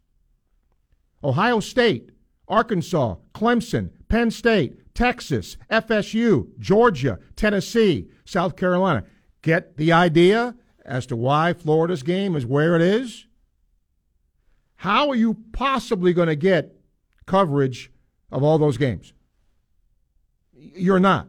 Ohio 1.22 1.60
State, 1.60 2.10
Arkansas, 2.46 3.16
Clemson, 3.34 3.90
Penn 4.08 4.30
State, 4.30 4.94
Texas, 4.94 5.56
FSU, 5.70 6.48
Georgia, 6.58 7.18
Tennessee, 7.36 8.08
South 8.24 8.56
Carolina. 8.56 9.04
Get 9.42 9.76
the 9.76 9.92
idea 9.92 10.54
as 10.84 11.06
to 11.06 11.16
why 11.16 11.52
Florida's 11.52 12.02
game 12.02 12.34
is 12.34 12.46
where 12.46 12.74
it 12.74 12.82
is? 12.82 13.26
How 14.76 15.08
are 15.10 15.14
you 15.14 15.36
possibly 15.52 16.12
going 16.12 16.28
to 16.28 16.36
get 16.36 16.76
coverage 17.26 17.92
of 18.32 18.42
all 18.42 18.58
those 18.58 18.78
games? 18.78 19.12
You're 20.52 20.98
not. 20.98 21.28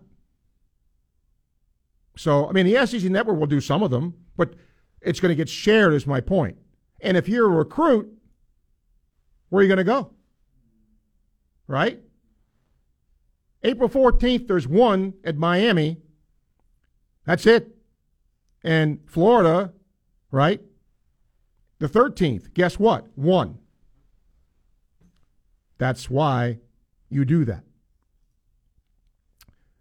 So, 2.15 2.47
I 2.47 2.51
mean, 2.51 2.65
the 2.65 2.85
SEC 2.85 3.03
network 3.03 3.39
will 3.39 3.47
do 3.47 3.61
some 3.61 3.83
of 3.83 3.91
them, 3.91 4.13
but 4.35 4.53
it's 5.01 5.19
going 5.19 5.29
to 5.29 5.35
get 5.35 5.49
shared, 5.49 5.93
is 5.93 6.07
my 6.07 6.21
point. 6.21 6.57
And 7.01 7.15
if 7.15 7.29
you're 7.29 7.45
a 7.45 7.49
recruit, 7.49 8.11
where 9.49 9.59
are 9.59 9.63
you 9.63 9.67
going 9.67 9.77
to 9.77 9.83
go? 9.83 10.11
Right? 11.67 11.99
April 13.63 13.89
14th, 13.89 14.47
there's 14.47 14.67
one 14.67 15.13
at 15.23 15.37
Miami. 15.37 15.97
That's 17.25 17.45
it. 17.45 17.75
And 18.63 18.99
Florida, 19.05 19.73
right? 20.31 20.61
The 21.79 21.87
13th, 21.87 22.53
guess 22.53 22.79
what? 22.79 23.05
One. 23.15 23.59
That's 25.77 26.09
why 26.09 26.59
you 27.09 27.25
do 27.25 27.45
that. 27.45 27.63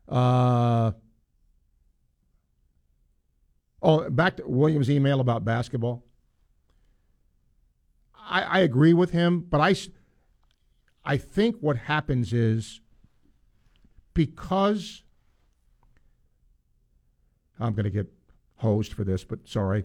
Uh, 0.08 0.92
oh, 3.82 4.08
back 4.10 4.36
to 4.36 4.46
Williams' 4.46 4.90
email 4.90 5.20
about 5.20 5.44
basketball. 5.44 6.04
I, 8.29 8.43
I 8.43 8.59
agree 8.61 8.93
with 8.93 9.11
him, 9.11 9.41
but 9.41 9.61
I, 9.61 9.74
I 11.05 11.16
think 11.16 11.57
what 11.61 11.76
happens 11.76 12.33
is 12.33 12.81
because 14.14 15.03
I'm 17.59 17.74
going 17.74 17.85
to 17.85 17.91
get 17.91 18.12
hosed 18.57 18.93
for 18.93 19.05
this, 19.05 19.24
but 19.24 19.49
sorry. 19.49 19.85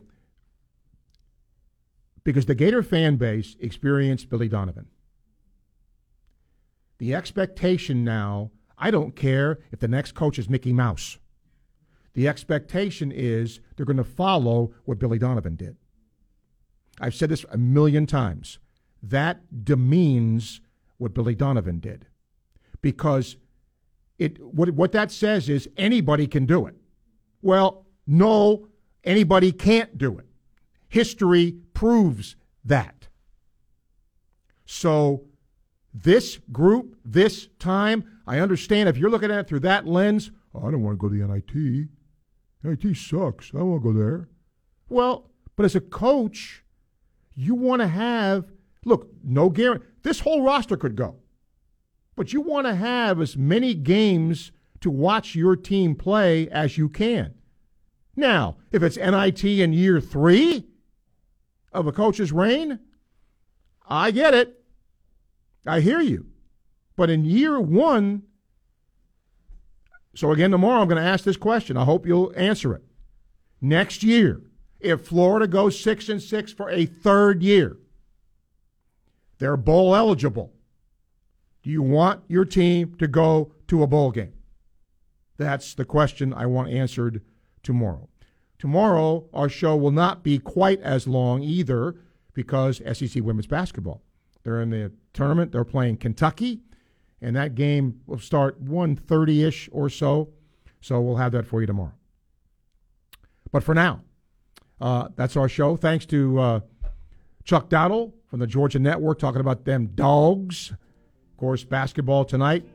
Because 2.24 2.46
the 2.46 2.56
Gator 2.56 2.84
fan 2.84 3.16
base 3.18 3.56
experienced 3.60 4.30
Billy 4.30 4.48
Donovan. 4.48 4.88
The 7.00 7.16
expectation 7.16 8.04
now, 8.04 8.52
I 8.78 8.92
don't 8.92 9.16
care 9.16 9.60
if 9.72 9.80
the 9.80 9.88
next 9.88 10.14
coach 10.14 10.40
is 10.40 10.50
Mickey 10.50 10.74
Mouse. 10.74 11.18
The 12.14 12.28
expectation 12.28 13.12
is 13.12 13.60
they're 13.76 13.86
going 13.86 13.98
to 13.98 14.04
follow 14.04 14.74
what 14.86 15.00
Billy 15.00 15.18
Donovan 15.18 15.56
did. 15.56 15.78
I've 17.00 17.16
said 17.16 17.30
this 17.30 17.46
a 17.52 17.58
million 17.58 18.06
times. 18.06 18.60
That 19.02 19.66
demeans 19.66 20.62
what 20.98 21.14
Billy 21.14 21.36
Donovan 21.36 21.80
did. 21.80 22.08
Because 22.82 23.38
it 24.20 24.42
what, 24.42 24.70
what 24.72 24.92
that 24.92 25.12
says 25.12 25.50
is 25.50 25.68
anybody 25.78 26.28
can 26.28 26.46
do 26.46 26.66
it. 26.66 26.76
Well, 27.42 27.86
no, 28.06 28.68
anybody 29.04 29.52
can't 29.52 29.98
do 29.98 30.18
it. 30.18 30.26
History 30.88 31.58
proves 31.74 32.36
that. 32.64 33.08
So, 34.66 35.26
this 35.94 36.40
group, 36.52 36.98
this 37.04 37.50
time, 37.60 38.22
I 38.26 38.40
understand 38.40 38.90
if 38.90 38.98
you're 38.98 39.10
looking 39.10 39.32
at 39.32 39.40
it 39.40 39.48
through 39.48 39.60
that 39.62 39.86
lens, 39.86 40.32
oh, 40.56 40.68
I 40.68 40.72
don't 40.72 40.82
want 40.82 40.98
to 40.98 41.02
go 41.02 41.10
to 41.10 41.16
the 41.16 41.28
NIT. 41.28 41.90
NIT 42.64 42.98
sucks. 42.98 43.52
I 43.54 43.60
to 43.60 43.80
go 43.80 43.94
there. 43.94 44.30
Well, 44.90 45.30
but 45.56 45.66
as 45.66 45.76
a 45.76 45.82
coach, 45.82 46.63
you 47.36 47.56
want 47.56 47.82
to 47.82 47.88
have, 47.88 48.52
look, 48.86 49.10
no 49.24 49.50
guarantee. 49.50 49.86
This 50.04 50.20
whole 50.20 50.44
roster 50.44 50.78
could 50.78 50.96
go. 50.96 51.18
But 52.16 52.34
you 52.34 52.42
want 52.42 52.68
to 52.68 52.76
have 52.76 53.20
as 53.20 53.38
many 53.38 53.74
games 53.74 54.52
to 54.82 54.92
watch 54.92 55.36
your 55.36 55.56
team 55.56 55.96
play 55.96 56.50
as 56.50 56.78
you 56.78 56.90
can. 56.90 57.34
Now, 58.16 58.58
if 58.72 58.84
it's 58.84 58.98
NIT 58.98 59.44
in 59.44 59.74
year 59.74 60.00
three 60.00 60.68
of 61.72 61.88
a 61.88 61.92
coach's 61.92 62.32
reign, 62.32 62.80
I 63.88 64.12
get 64.12 64.34
it. 64.34 64.64
I 65.66 65.80
hear 65.80 66.00
you. 66.00 66.28
But 66.96 67.10
in 67.10 67.26
year 67.26 67.60
one, 67.60 68.24
so 70.16 70.32
again, 70.32 70.52
tomorrow 70.52 70.82
I'm 70.82 70.88
going 70.88 71.02
to 71.02 71.08
ask 71.08 71.24
this 71.24 71.38
question. 71.38 71.78
I 71.78 71.86
hope 71.86 72.06
you'll 72.06 72.34
answer 72.36 72.74
it. 72.76 72.84
Next 73.62 74.04
year, 74.04 74.42
if 74.84 75.08
Florida 75.08 75.48
goes 75.48 75.80
six 75.80 76.10
and 76.10 76.22
six 76.22 76.52
for 76.52 76.70
a 76.70 76.86
third 76.86 77.42
year, 77.42 77.78
they're 79.40 79.58
bowl 79.58 79.96
eligible. 79.96 80.54
Do 81.64 81.70
you 81.70 81.82
want 81.82 82.24
your 82.28 82.46
team 82.46 82.96
to 82.96 83.08
go 83.08 83.54
to 83.68 83.84
a 83.84 83.88
bowl 83.88 84.12
game? 84.12 84.34
That's 85.38 85.74
the 85.74 85.86
question 85.86 86.34
I 86.34 86.46
want 86.46 86.70
answered 86.70 87.22
tomorrow. 87.64 88.10
Tomorrow, 88.60 89.28
our 89.34 89.50
show 89.50 89.76
will 89.76 89.92
not 89.92 90.24
be 90.24 90.40
quite 90.40 90.82
as 90.82 91.08
long 91.08 91.42
either 91.42 91.96
because 92.34 92.82
SEC 92.94 93.24
women's 93.24 93.48
basketball. 93.48 94.02
They're 94.44 94.62
in 94.62 94.70
the 94.70 94.92
tournament. 95.14 95.52
They're 95.52 95.64
playing 95.64 95.98
Kentucky, 95.98 96.62
and 97.22 97.36
that 97.36 97.56
game 97.56 98.02
will 98.06 98.20
start 98.20 98.64
1.30ish 98.64 99.70
or 99.72 99.90
so. 99.90 100.30
So 100.82 101.00
we'll 101.02 101.18
have 101.18 101.32
that 101.32 101.46
for 101.46 101.62
you 101.62 101.68
tomorrow. 101.68 101.94
But 103.52 103.64
for 103.64 103.74
now, 103.74 104.02
uh, 104.84 105.08
that's 105.16 105.38
our 105.38 105.48
show. 105.48 105.78
Thanks 105.78 106.06
to 106.08 106.40
uh, 106.40 106.60
Chuck 107.46 107.70
Dowdle 107.70 108.12
from 108.28 108.42
the 108.42 108.48
Georgia 108.48 108.80
Network 108.80 109.18
talking 109.18 109.40
about 109.40 109.64
them 109.64 109.88
dogs. 109.96 110.72
Of 110.72 111.38
course, 111.38 111.64
basketball 111.64 112.26
tonight. 112.26 112.66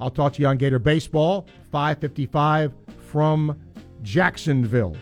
I'll 0.00 0.10
talk 0.10 0.32
to 0.34 0.42
you 0.42 0.48
on 0.48 0.56
Gator 0.56 0.80
Baseball, 0.80 1.46
555 1.70 2.72
from 3.08 3.62
Jacksonville. 4.02 4.96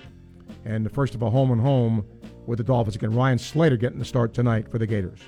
And 0.66 0.84
the 0.84 0.90
first 0.90 1.14
of 1.14 1.22
a 1.22 1.30
home 1.30 1.50
and 1.50 1.60
home 1.60 2.04
with 2.46 2.58
the 2.58 2.64
Dolphins 2.64 2.96
again. 2.96 3.14
Ryan 3.14 3.38
Slater 3.38 3.78
getting 3.78 3.98
the 3.98 4.04
start 4.04 4.34
tonight 4.34 4.70
for 4.70 4.76
the 4.76 4.86
Gators. 4.86 5.20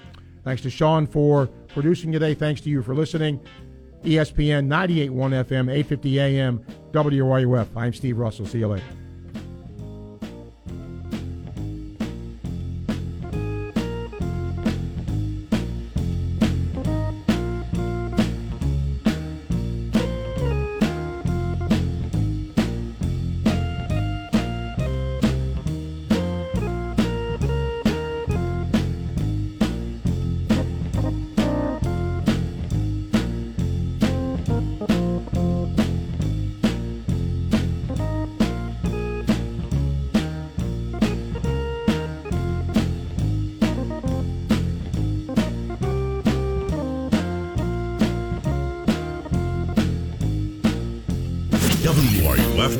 Thanks 0.44 0.60
to 0.62 0.70
Sean 0.70 1.06
for 1.06 1.46
producing 1.68 2.12
today. 2.12 2.34
Thanks 2.34 2.60
to 2.62 2.68
you 2.68 2.82
for 2.82 2.94
listening. 2.94 3.40
ESPN 4.02 4.66
98.1 4.66 5.10
FM, 5.46 5.70
850 5.70 6.20
AM, 6.20 6.58
WRUF. 6.90 7.68
I'm 7.74 7.94
Steve 7.94 8.18
Russell. 8.18 8.44
See 8.44 8.58
you 8.58 8.68
later. 8.68 8.84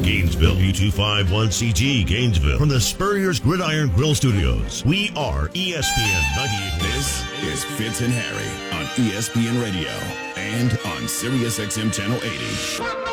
Gainesville, 0.03 0.57
U251CG 0.57 2.07
Gainesville, 2.07 2.59
from 2.59 2.68
the 2.68 2.80
Spurrier's 2.80 3.40
Gridiron 3.40 3.88
Grill 3.90 4.14
Studios. 4.14 4.84
We 4.84 5.11
are 5.16 5.48
ESPN 5.48 6.36
98. 6.36 6.82
This 6.82 7.24
is 7.42 7.64
Fitz 7.64 8.00
and 8.00 8.12
Harry 8.12 8.78
on 8.78 8.86
ESPN 8.96 9.62
Radio 9.62 9.90
and 10.36 10.72
on 10.72 11.03
SiriusXM 11.09 11.92
Channel 11.92 12.18
80. 12.22 13.12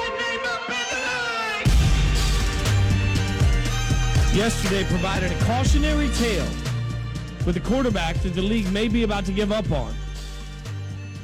yesterday 4.39 4.85
provided 4.85 5.29
a 5.31 5.39
cautionary 5.43 6.07
tale 6.11 6.47
with 7.45 7.57
a 7.57 7.59
quarterback 7.59 8.15
that 8.21 8.33
the 8.33 8.41
league 8.41 8.71
may 8.71 8.87
be 8.87 9.03
about 9.03 9.25
to 9.25 9.33
give 9.33 9.51
up 9.51 9.69
on. 9.69 9.93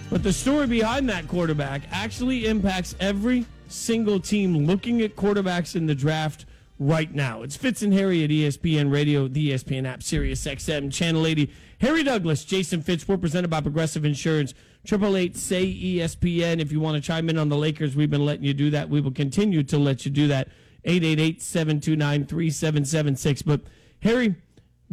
But 0.09 0.21
the 0.21 0.33
story 0.33 0.67
behind 0.67 1.07
that 1.09 1.27
quarterback 1.27 1.83
actually 1.91 2.45
impacts 2.45 2.93
every 2.99 3.45
single 3.67 4.19
team 4.19 4.65
looking 4.65 5.01
at 5.01 5.15
quarterbacks 5.15 5.75
in 5.75 5.85
the 5.85 5.95
draft 5.95 6.45
right 6.79 7.13
now. 7.13 7.41
It's 7.41 7.55
Fitz 7.55 7.81
and 7.81 7.93
Harry 7.93 8.23
at 8.23 8.29
ESPN 8.29 8.91
Radio, 8.91 9.27
the 9.27 9.51
ESPN 9.51 9.87
app, 9.87 10.03
Sirius 10.03 10.45
XM, 10.45 10.91
Channel 10.91 11.25
80. 11.25 11.51
Harry 11.81 12.03
Douglas, 12.03 12.45
Jason 12.45 12.81
Fitz, 12.81 13.07
we're 13.07 13.17
presented 13.17 13.49
by 13.49 13.61
Progressive 13.61 14.05
Insurance. 14.05 14.53
Triple 14.85 15.17
eight 15.17 15.35
say 15.35 15.65
ESPN. 15.65 16.59
If 16.59 16.71
you 16.71 16.79
want 16.79 16.95
to 16.95 17.01
chime 17.01 17.29
in 17.29 17.37
on 17.37 17.49
the 17.49 17.57
Lakers, 17.57 17.95
we've 17.95 18.09
been 18.09 18.25
letting 18.25 18.45
you 18.45 18.53
do 18.53 18.69
that. 18.69 18.89
We 18.89 19.01
will 19.01 19.11
continue 19.11 19.63
to 19.63 19.77
let 19.77 20.05
you 20.05 20.11
do 20.11 20.27
that. 20.27 20.47
888-729-3776. 20.85 23.45
But 23.45 23.61
Harry, 24.03 24.35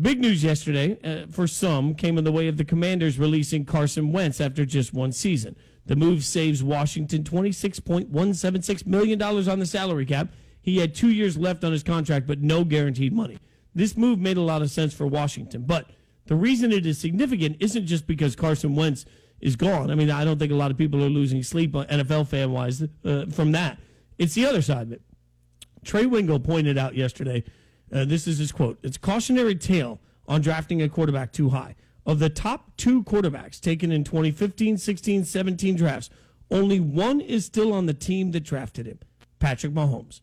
big 0.01 0.21
news 0.21 0.43
yesterday 0.43 0.99
uh, 1.05 1.27
for 1.31 1.47
some 1.47 1.95
came 1.95 2.17
in 2.17 2.25
the 2.25 2.33
way 2.33 2.49
of 2.49 2.57
the 2.57 2.65
Commanders 2.65 3.19
releasing 3.19 3.67
Carson 3.67 4.13
Wentz 4.13 4.41
after 4.41 4.65
just 4.65 4.95
one 4.95 5.13
season. 5.13 5.55
The 5.87 5.97
move 5.97 6.25
saves 6.25 6.63
Washington 6.63 7.25
$26.176 7.25 8.87
million 8.87 9.21
on 9.21 9.59
the 9.59 9.67
salary 9.67 10.07
cap. 10.07 10.29
He 10.61 10.79
had 10.79 10.95
two 10.95 11.11
years 11.11 11.37
left 11.37 11.65
on 11.65 11.73
his 11.73 11.83
contract, 11.83 12.27
but 12.27 12.41
no 12.41 12.65
guaranteed 12.65 13.13
money. 13.13 13.39
This 13.75 13.97
move 13.97 14.21
made 14.21 14.37
a 14.37 14.43
lot 14.43 14.63
of 14.63 14.71
sense 14.71 14.95
for 14.95 15.07
Washington. 15.07 15.65
But 15.67 15.91
the 16.27 16.37
reason 16.37 16.71
it 16.73 16.87
is 16.87 16.99
significant 16.99 17.57
isn't 17.59 17.87
just 17.87 18.07
because 18.07 18.37
Carson 18.37 18.77
Wentz 18.77 19.05
is 19.41 19.57
gone. 19.57 19.91
I 19.91 19.97
mean, 19.97 20.11
I 20.11 20.25
don't 20.25 20.39
think 20.39 20.53
a 20.53 20.57
lot 20.57 20.71
of 20.71 20.79
people 20.79 21.03
are 21.03 21.09
losing 21.09 21.43
sleep, 21.43 21.75
uh, 21.75 21.85
NFL 21.87 22.29
fan 22.29 22.53
wise, 22.53 22.83
uh, 23.05 23.27
from 23.27 23.53
that. 23.53 23.79
It's 24.19 24.35
the 24.35 24.47
other 24.47 24.63
side 24.63 24.83
of 24.83 24.93
it. 24.93 25.03
Trey 25.85 26.07
Wingo 26.07 26.39
pointed 26.39 26.79
out 26.79 26.95
yesterday. 26.95 27.43
Uh, 27.93 28.05
this 28.05 28.29
is 28.29 28.39
his 28.39 28.53
quote. 28.53 28.79
It's 28.83 28.97
cautionary 28.97 29.57
tale 29.57 30.01
on 30.29 30.41
drafting 30.41 30.81
a 30.81 30.89
quarterback 30.89 31.33
too 31.33 31.51
high. 31.51 31.75
Of 32.05 32.19
the 32.19 32.31
top 32.31 32.77
two 32.77 33.05
quarterbacks 33.05 33.61
taken 33.61 33.93
in 33.93 34.05
2015, 34.05 34.77
16, 34.79 35.25
17 35.25 35.77
drafts, 35.77 36.11
only 36.51 36.81
one 36.81 37.21
is 37.21 37.45
still 37.45 37.73
on 37.73 37.87
the 37.87 37.95
team 37.95 38.33
that 38.33 38.41
drafted 38.41 38.87
him 38.87 38.99
Patrick 39.39 39.73
Mahomes. 39.73 40.21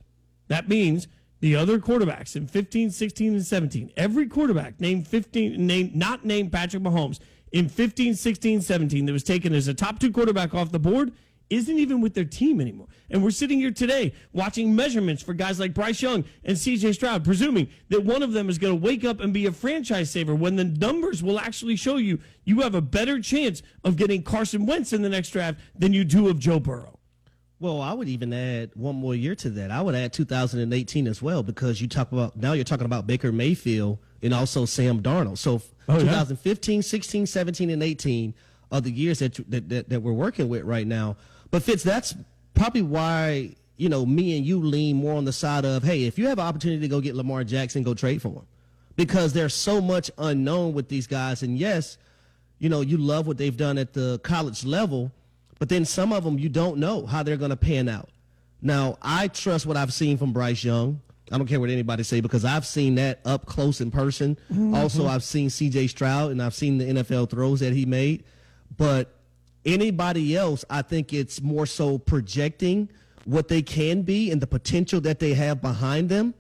That 0.48 0.68
means 0.68 1.08
the 1.40 1.56
other 1.56 1.80
quarterbacks 1.80 2.36
in 2.36 2.48
15, 2.48 2.92
16, 2.92 3.34
and 3.34 3.46
17, 3.46 3.92
every 3.96 4.28
quarterback 4.28 4.80
named 4.80 5.08
15, 5.08 5.66
named, 5.66 5.96
not 5.96 6.26
named 6.26 6.52
Patrick 6.52 6.84
Mahomes 6.84 7.20
in 7.52 7.70
15, 7.70 8.16
16, 8.16 8.62
17 8.62 9.06
that 9.06 9.14
was 9.14 9.24
taken 9.24 9.54
as 9.54 9.68
a 9.68 9.74
top 9.74 10.00
two 10.00 10.12
quarterback 10.12 10.54
off 10.54 10.72
the 10.72 10.80
board 10.80 11.14
isn't 11.50 11.78
even 11.80 12.02
with 12.02 12.14
their 12.14 12.26
team 12.26 12.62
anymore. 12.62 12.88
And 13.10 13.24
we're 13.24 13.32
sitting 13.32 13.60
here 13.60 13.72
today 13.72 14.14
watching 14.34 14.76
measurements 14.76 15.24
for 15.24 15.34
guys 15.34 15.60
like 15.60 15.74
Bryce 15.74 16.02
Young 16.02 16.24
and 16.44 16.56
CJ 16.56 16.94
Stroud, 16.94 17.24
presuming 17.24 17.70
that 17.90 18.04
one 18.04 18.22
of 18.22 18.34
them 18.34 18.50
is 18.50 18.58
going 18.58 18.74
to 18.80 18.80
wake 18.86 19.04
up 19.04 19.20
and 19.20 19.34
be 19.34 19.46
a 19.48 19.52
franchise 19.52 20.12
saver 20.12 20.36
when 20.36 20.56
the 20.56 20.64
numbers 20.66 21.24
will 21.24 21.40
actually 21.40 21.76
show 21.76 21.98
you 21.98 22.20
you 22.46 22.62
have 22.62 22.76
a 22.76 22.82
better 22.82 23.20
chance 23.20 23.62
of 23.84 23.96
getting 23.96 24.22
Carson 24.22 24.66
Wentz 24.66 24.94
in 24.94 25.02
the 25.02 25.10
next 25.10 25.30
draft 25.30 25.60
than 25.76 25.92
you 25.94 26.04
do 26.04 26.30
of 26.30 26.38
Joe 26.40 26.60
Burrow. 26.60 27.00
Well, 27.60 27.82
I 27.82 27.92
would 27.94 28.08
even 28.08 28.32
add 28.32 28.72
one 28.76 28.96
more 28.96 29.14
year 29.16 29.36
to 29.36 29.50
that. 29.50 29.70
I 29.70 29.82
would 29.82 29.94
add 29.96 30.14
2018 30.14 31.08
as 31.08 31.22
well 31.22 31.44
because 31.44 31.82
you 31.82 31.88
talk 31.90 32.12
about 32.12 32.38
now 32.38 32.54
you're 32.54 32.64
talking 32.64 32.86
about 32.86 33.06
Baker 33.06 33.32
Mayfield 33.34 34.00
and 34.22 34.34
also 34.34 34.66
Sam 34.66 35.02
Darnold. 35.02 35.38
So 35.38 35.62
Oh, 35.90 35.94
yeah. 35.94 36.02
2015, 36.02 36.84
16, 36.84 37.26
17, 37.26 37.70
and 37.72 37.82
18 37.82 38.36
are 38.72 38.80
the 38.80 38.92
years 38.92 39.18
that, 39.20 39.34
that 39.50 39.68
that 39.70 39.90
that 39.90 40.02
we're 40.02 40.14
working 40.14 40.48
with 40.48 40.62
right 40.64 40.86
now. 40.86 41.18
But 41.52 41.64
Fitz, 41.64 41.84
that's 41.84 42.16
probably 42.54 42.82
why 42.82 43.56
you 43.78 43.90
know 43.90 44.06
me 44.06 44.38
and 44.38 44.46
you 44.46 44.60
lean 44.60 44.98
more 44.98 45.16
on 45.16 45.26
the 45.26 45.34
side 45.34 45.66
of 45.66 45.84
hey, 45.84 46.04
if 46.06 46.18
you 46.20 46.28
have 46.28 46.40
an 46.40 46.46
opportunity 46.46 46.82
to 46.82 46.88
go 46.88 47.02
get 47.02 47.16
Lamar 47.16 47.44
Jackson, 47.44 47.84
go 47.84 47.94
trade 47.94 48.22
for 48.22 48.30
him 48.30 48.46
because 48.96 49.34
there's 49.34 49.54
so 49.54 49.80
much 49.82 50.12
unknown 50.18 50.74
with 50.74 50.90
these 50.90 51.08
guys. 51.08 51.42
And 51.44 51.58
yes, 51.58 51.98
you 52.60 52.70
know 52.70 52.82
you 52.82 52.98
love 52.98 53.26
what 53.28 53.38
they've 53.38 53.56
done 53.56 53.78
at 53.78 53.94
the 53.94 54.20
college 54.24 54.66
level, 54.66 55.12
but 55.60 55.70
then 55.70 55.86
some 55.86 56.12
of 56.14 56.24
them 56.24 56.38
you 56.38 56.50
don't 56.50 56.78
know 56.78 57.06
how 57.06 57.24
they're 57.24 57.38
going 57.38 57.52
to 57.52 57.56
pan 57.58 57.88
out. 57.90 58.10
Now, 58.62 58.98
I 59.02 59.30
trust 59.30 59.66
what 59.66 59.78
I've 59.78 59.94
seen 59.94 60.18
from 60.18 60.34
Bryce 60.34 60.64
Young. 60.66 61.00
I 61.32 61.38
don't 61.38 61.48
care 61.48 61.60
what 61.62 61.70
anybody 61.70 62.04
say 62.04 62.20
because 62.22 62.44
I've 62.44 62.66
seen 62.66 62.96
that 62.96 63.20
up 63.24 63.46
close 63.46 63.80
in 63.80 63.90
person. 63.92 64.38
Mhm. 64.52 64.76
Also, 64.76 65.08
I've 65.08 65.24
seen 65.24 65.50
C.J. 65.50 65.88
Stroud 65.88 66.32
and 66.32 66.42
I've 66.42 66.56
seen 66.56 66.78
the 66.80 66.86
NFL 66.86 67.30
throws 67.30 67.60
that 67.62 67.72
he 67.72 67.86
made. 67.86 68.24
But 68.76 69.16
anybody 69.66 70.36
else, 70.36 70.66
I 70.70 70.82
think 70.82 71.14
it's 71.14 71.42
more 71.42 71.66
so 71.66 71.98
projecting 71.98 72.90
what 73.26 73.48
they 73.48 73.62
can 73.62 74.02
be 74.02 74.32
and 74.32 74.42
the 74.42 74.48
potential 74.48 75.02
that 75.02 75.20
they 75.20 75.34
have 75.34 75.62
behind 75.62 76.10
them 76.10 76.34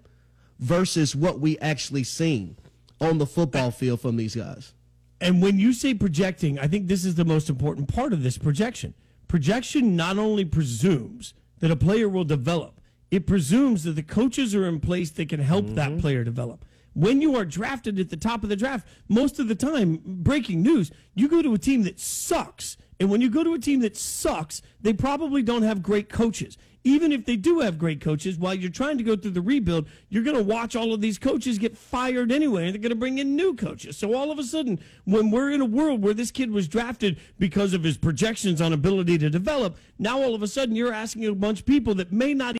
versus 0.59 1.15
what 1.15 1.39
we 1.39 1.57
actually 1.59 2.03
seen 2.03 2.57
on 2.99 3.17
the 3.17 3.25
football 3.25 3.71
field 3.71 4.01
from 4.01 4.17
these 4.17 4.35
guys. 4.35 4.73
And 5.21 5.41
when 5.41 5.59
you 5.59 5.73
say 5.73 5.93
projecting, 5.93 6.59
I 6.59 6.67
think 6.67 6.87
this 6.87 7.05
is 7.05 7.15
the 7.15 7.25
most 7.25 7.49
important 7.49 7.93
part 7.93 8.13
of 8.13 8.23
this 8.23 8.37
projection. 8.37 8.93
Projection 9.27 9.95
not 9.95 10.17
only 10.17 10.45
presumes 10.45 11.33
that 11.59 11.71
a 11.71 11.75
player 11.75 12.07
will 12.09 12.23
develop, 12.23 12.79
it 13.11 13.27
presumes 13.27 13.83
that 13.83 13.93
the 13.93 14.03
coaches 14.03 14.55
are 14.55 14.67
in 14.67 14.79
place 14.79 15.09
that 15.11 15.29
can 15.29 15.39
help 15.39 15.67
that 15.67 15.89
mm-hmm. 15.89 15.99
player 15.99 16.23
develop. 16.23 16.65
When 16.93 17.21
you 17.21 17.35
are 17.35 17.45
drafted 17.45 17.99
at 17.99 18.09
the 18.09 18.17
top 18.17 18.43
of 18.43 18.49
the 18.49 18.55
draft, 18.55 18.87
most 19.07 19.39
of 19.39 19.47
the 19.47 19.55
time, 19.55 20.01
breaking 20.03 20.61
news, 20.61 20.91
you 21.15 21.27
go 21.27 21.41
to 21.41 21.53
a 21.53 21.57
team 21.57 21.83
that 21.83 21.99
sucks. 21.99 22.77
And 22.99 23.09
when 23.09 23.21
you 23.21 23.29
go 23.29 23.43
to 23.43 23.53
a 23.53 23.59
team 23.59 23.79
that 23.81 23.95
sucks, 23.95 24.61
they 24.81 24.93
probably 24.93 25.41
don't 25.41 25.63
have 25.63 25.81
great 25.81 26.09
coaches. 26.09 26.57
Even 26.85 27.11
if 27.11 27.25
they 27.25 27.35
do 27.35 27.59
have 27.59 27.77
great 27.77 27.99
coaches, 27.99 28.37
while 28.37 28.53
you're 28.53 28.71
trying 28.71 28.97
to 28.97 29.03
go 29.03 29.15
through 29.15 29.31
the 29.31 29.41
rebuild, 29.41 29.87
you're 30.07 30.23
going 30.23 30.37
to 30.37 30.43
watch 30.43 30.77
all 30.77 30.93
of 30.93 31.01
these 31.01 31.17
coaches 31.17 31.57
get 31.57 31.77
fired 31.77 32.31
anyway, 32.31 32.65
and 32.65 32.73
they're 32.73 32.81
going 32.81 32.89
to 32.89 32.95
bring 32.95 33.17
in 33.17 33.35
new 33.35 33.53
coaches. 33.53 33.97
So 33.97 34.15
all 34.15 34.31
of 34.31 34.39
a 34.39 34.43
sudden, 34.43 34.79
when 35.03 35.29
we're 35.29 35.51
in 35.51 35.59
a 35.59 35.65
world 35.65 36.01
where 36.01 36.13
this 36.13 36.31
kid 36.31 36.51
was 36.51 36.69
drafted 36.69 37.19
because 37.37 37.73
of 37.73 37.83
his 37.83 37.97
projections 37.97 38.61
on 38.61 38.71
ability 38.71 39.17
to 39.17 39.29
develop, 39.29 39.77
now 39.97 40.21
all 40.21 40.33
of 40.33 40.41
a 40.41 40.47
sudden 40.47 40.75
you're 40.75 40.93
asking 40.93 41.25
a 41.25 41.35
bunch 41.35 41.59
of 41.59 41.65
people 41.65 41.95
that 41.95 42.13
may 42.13 42.33
not 42.33 42.55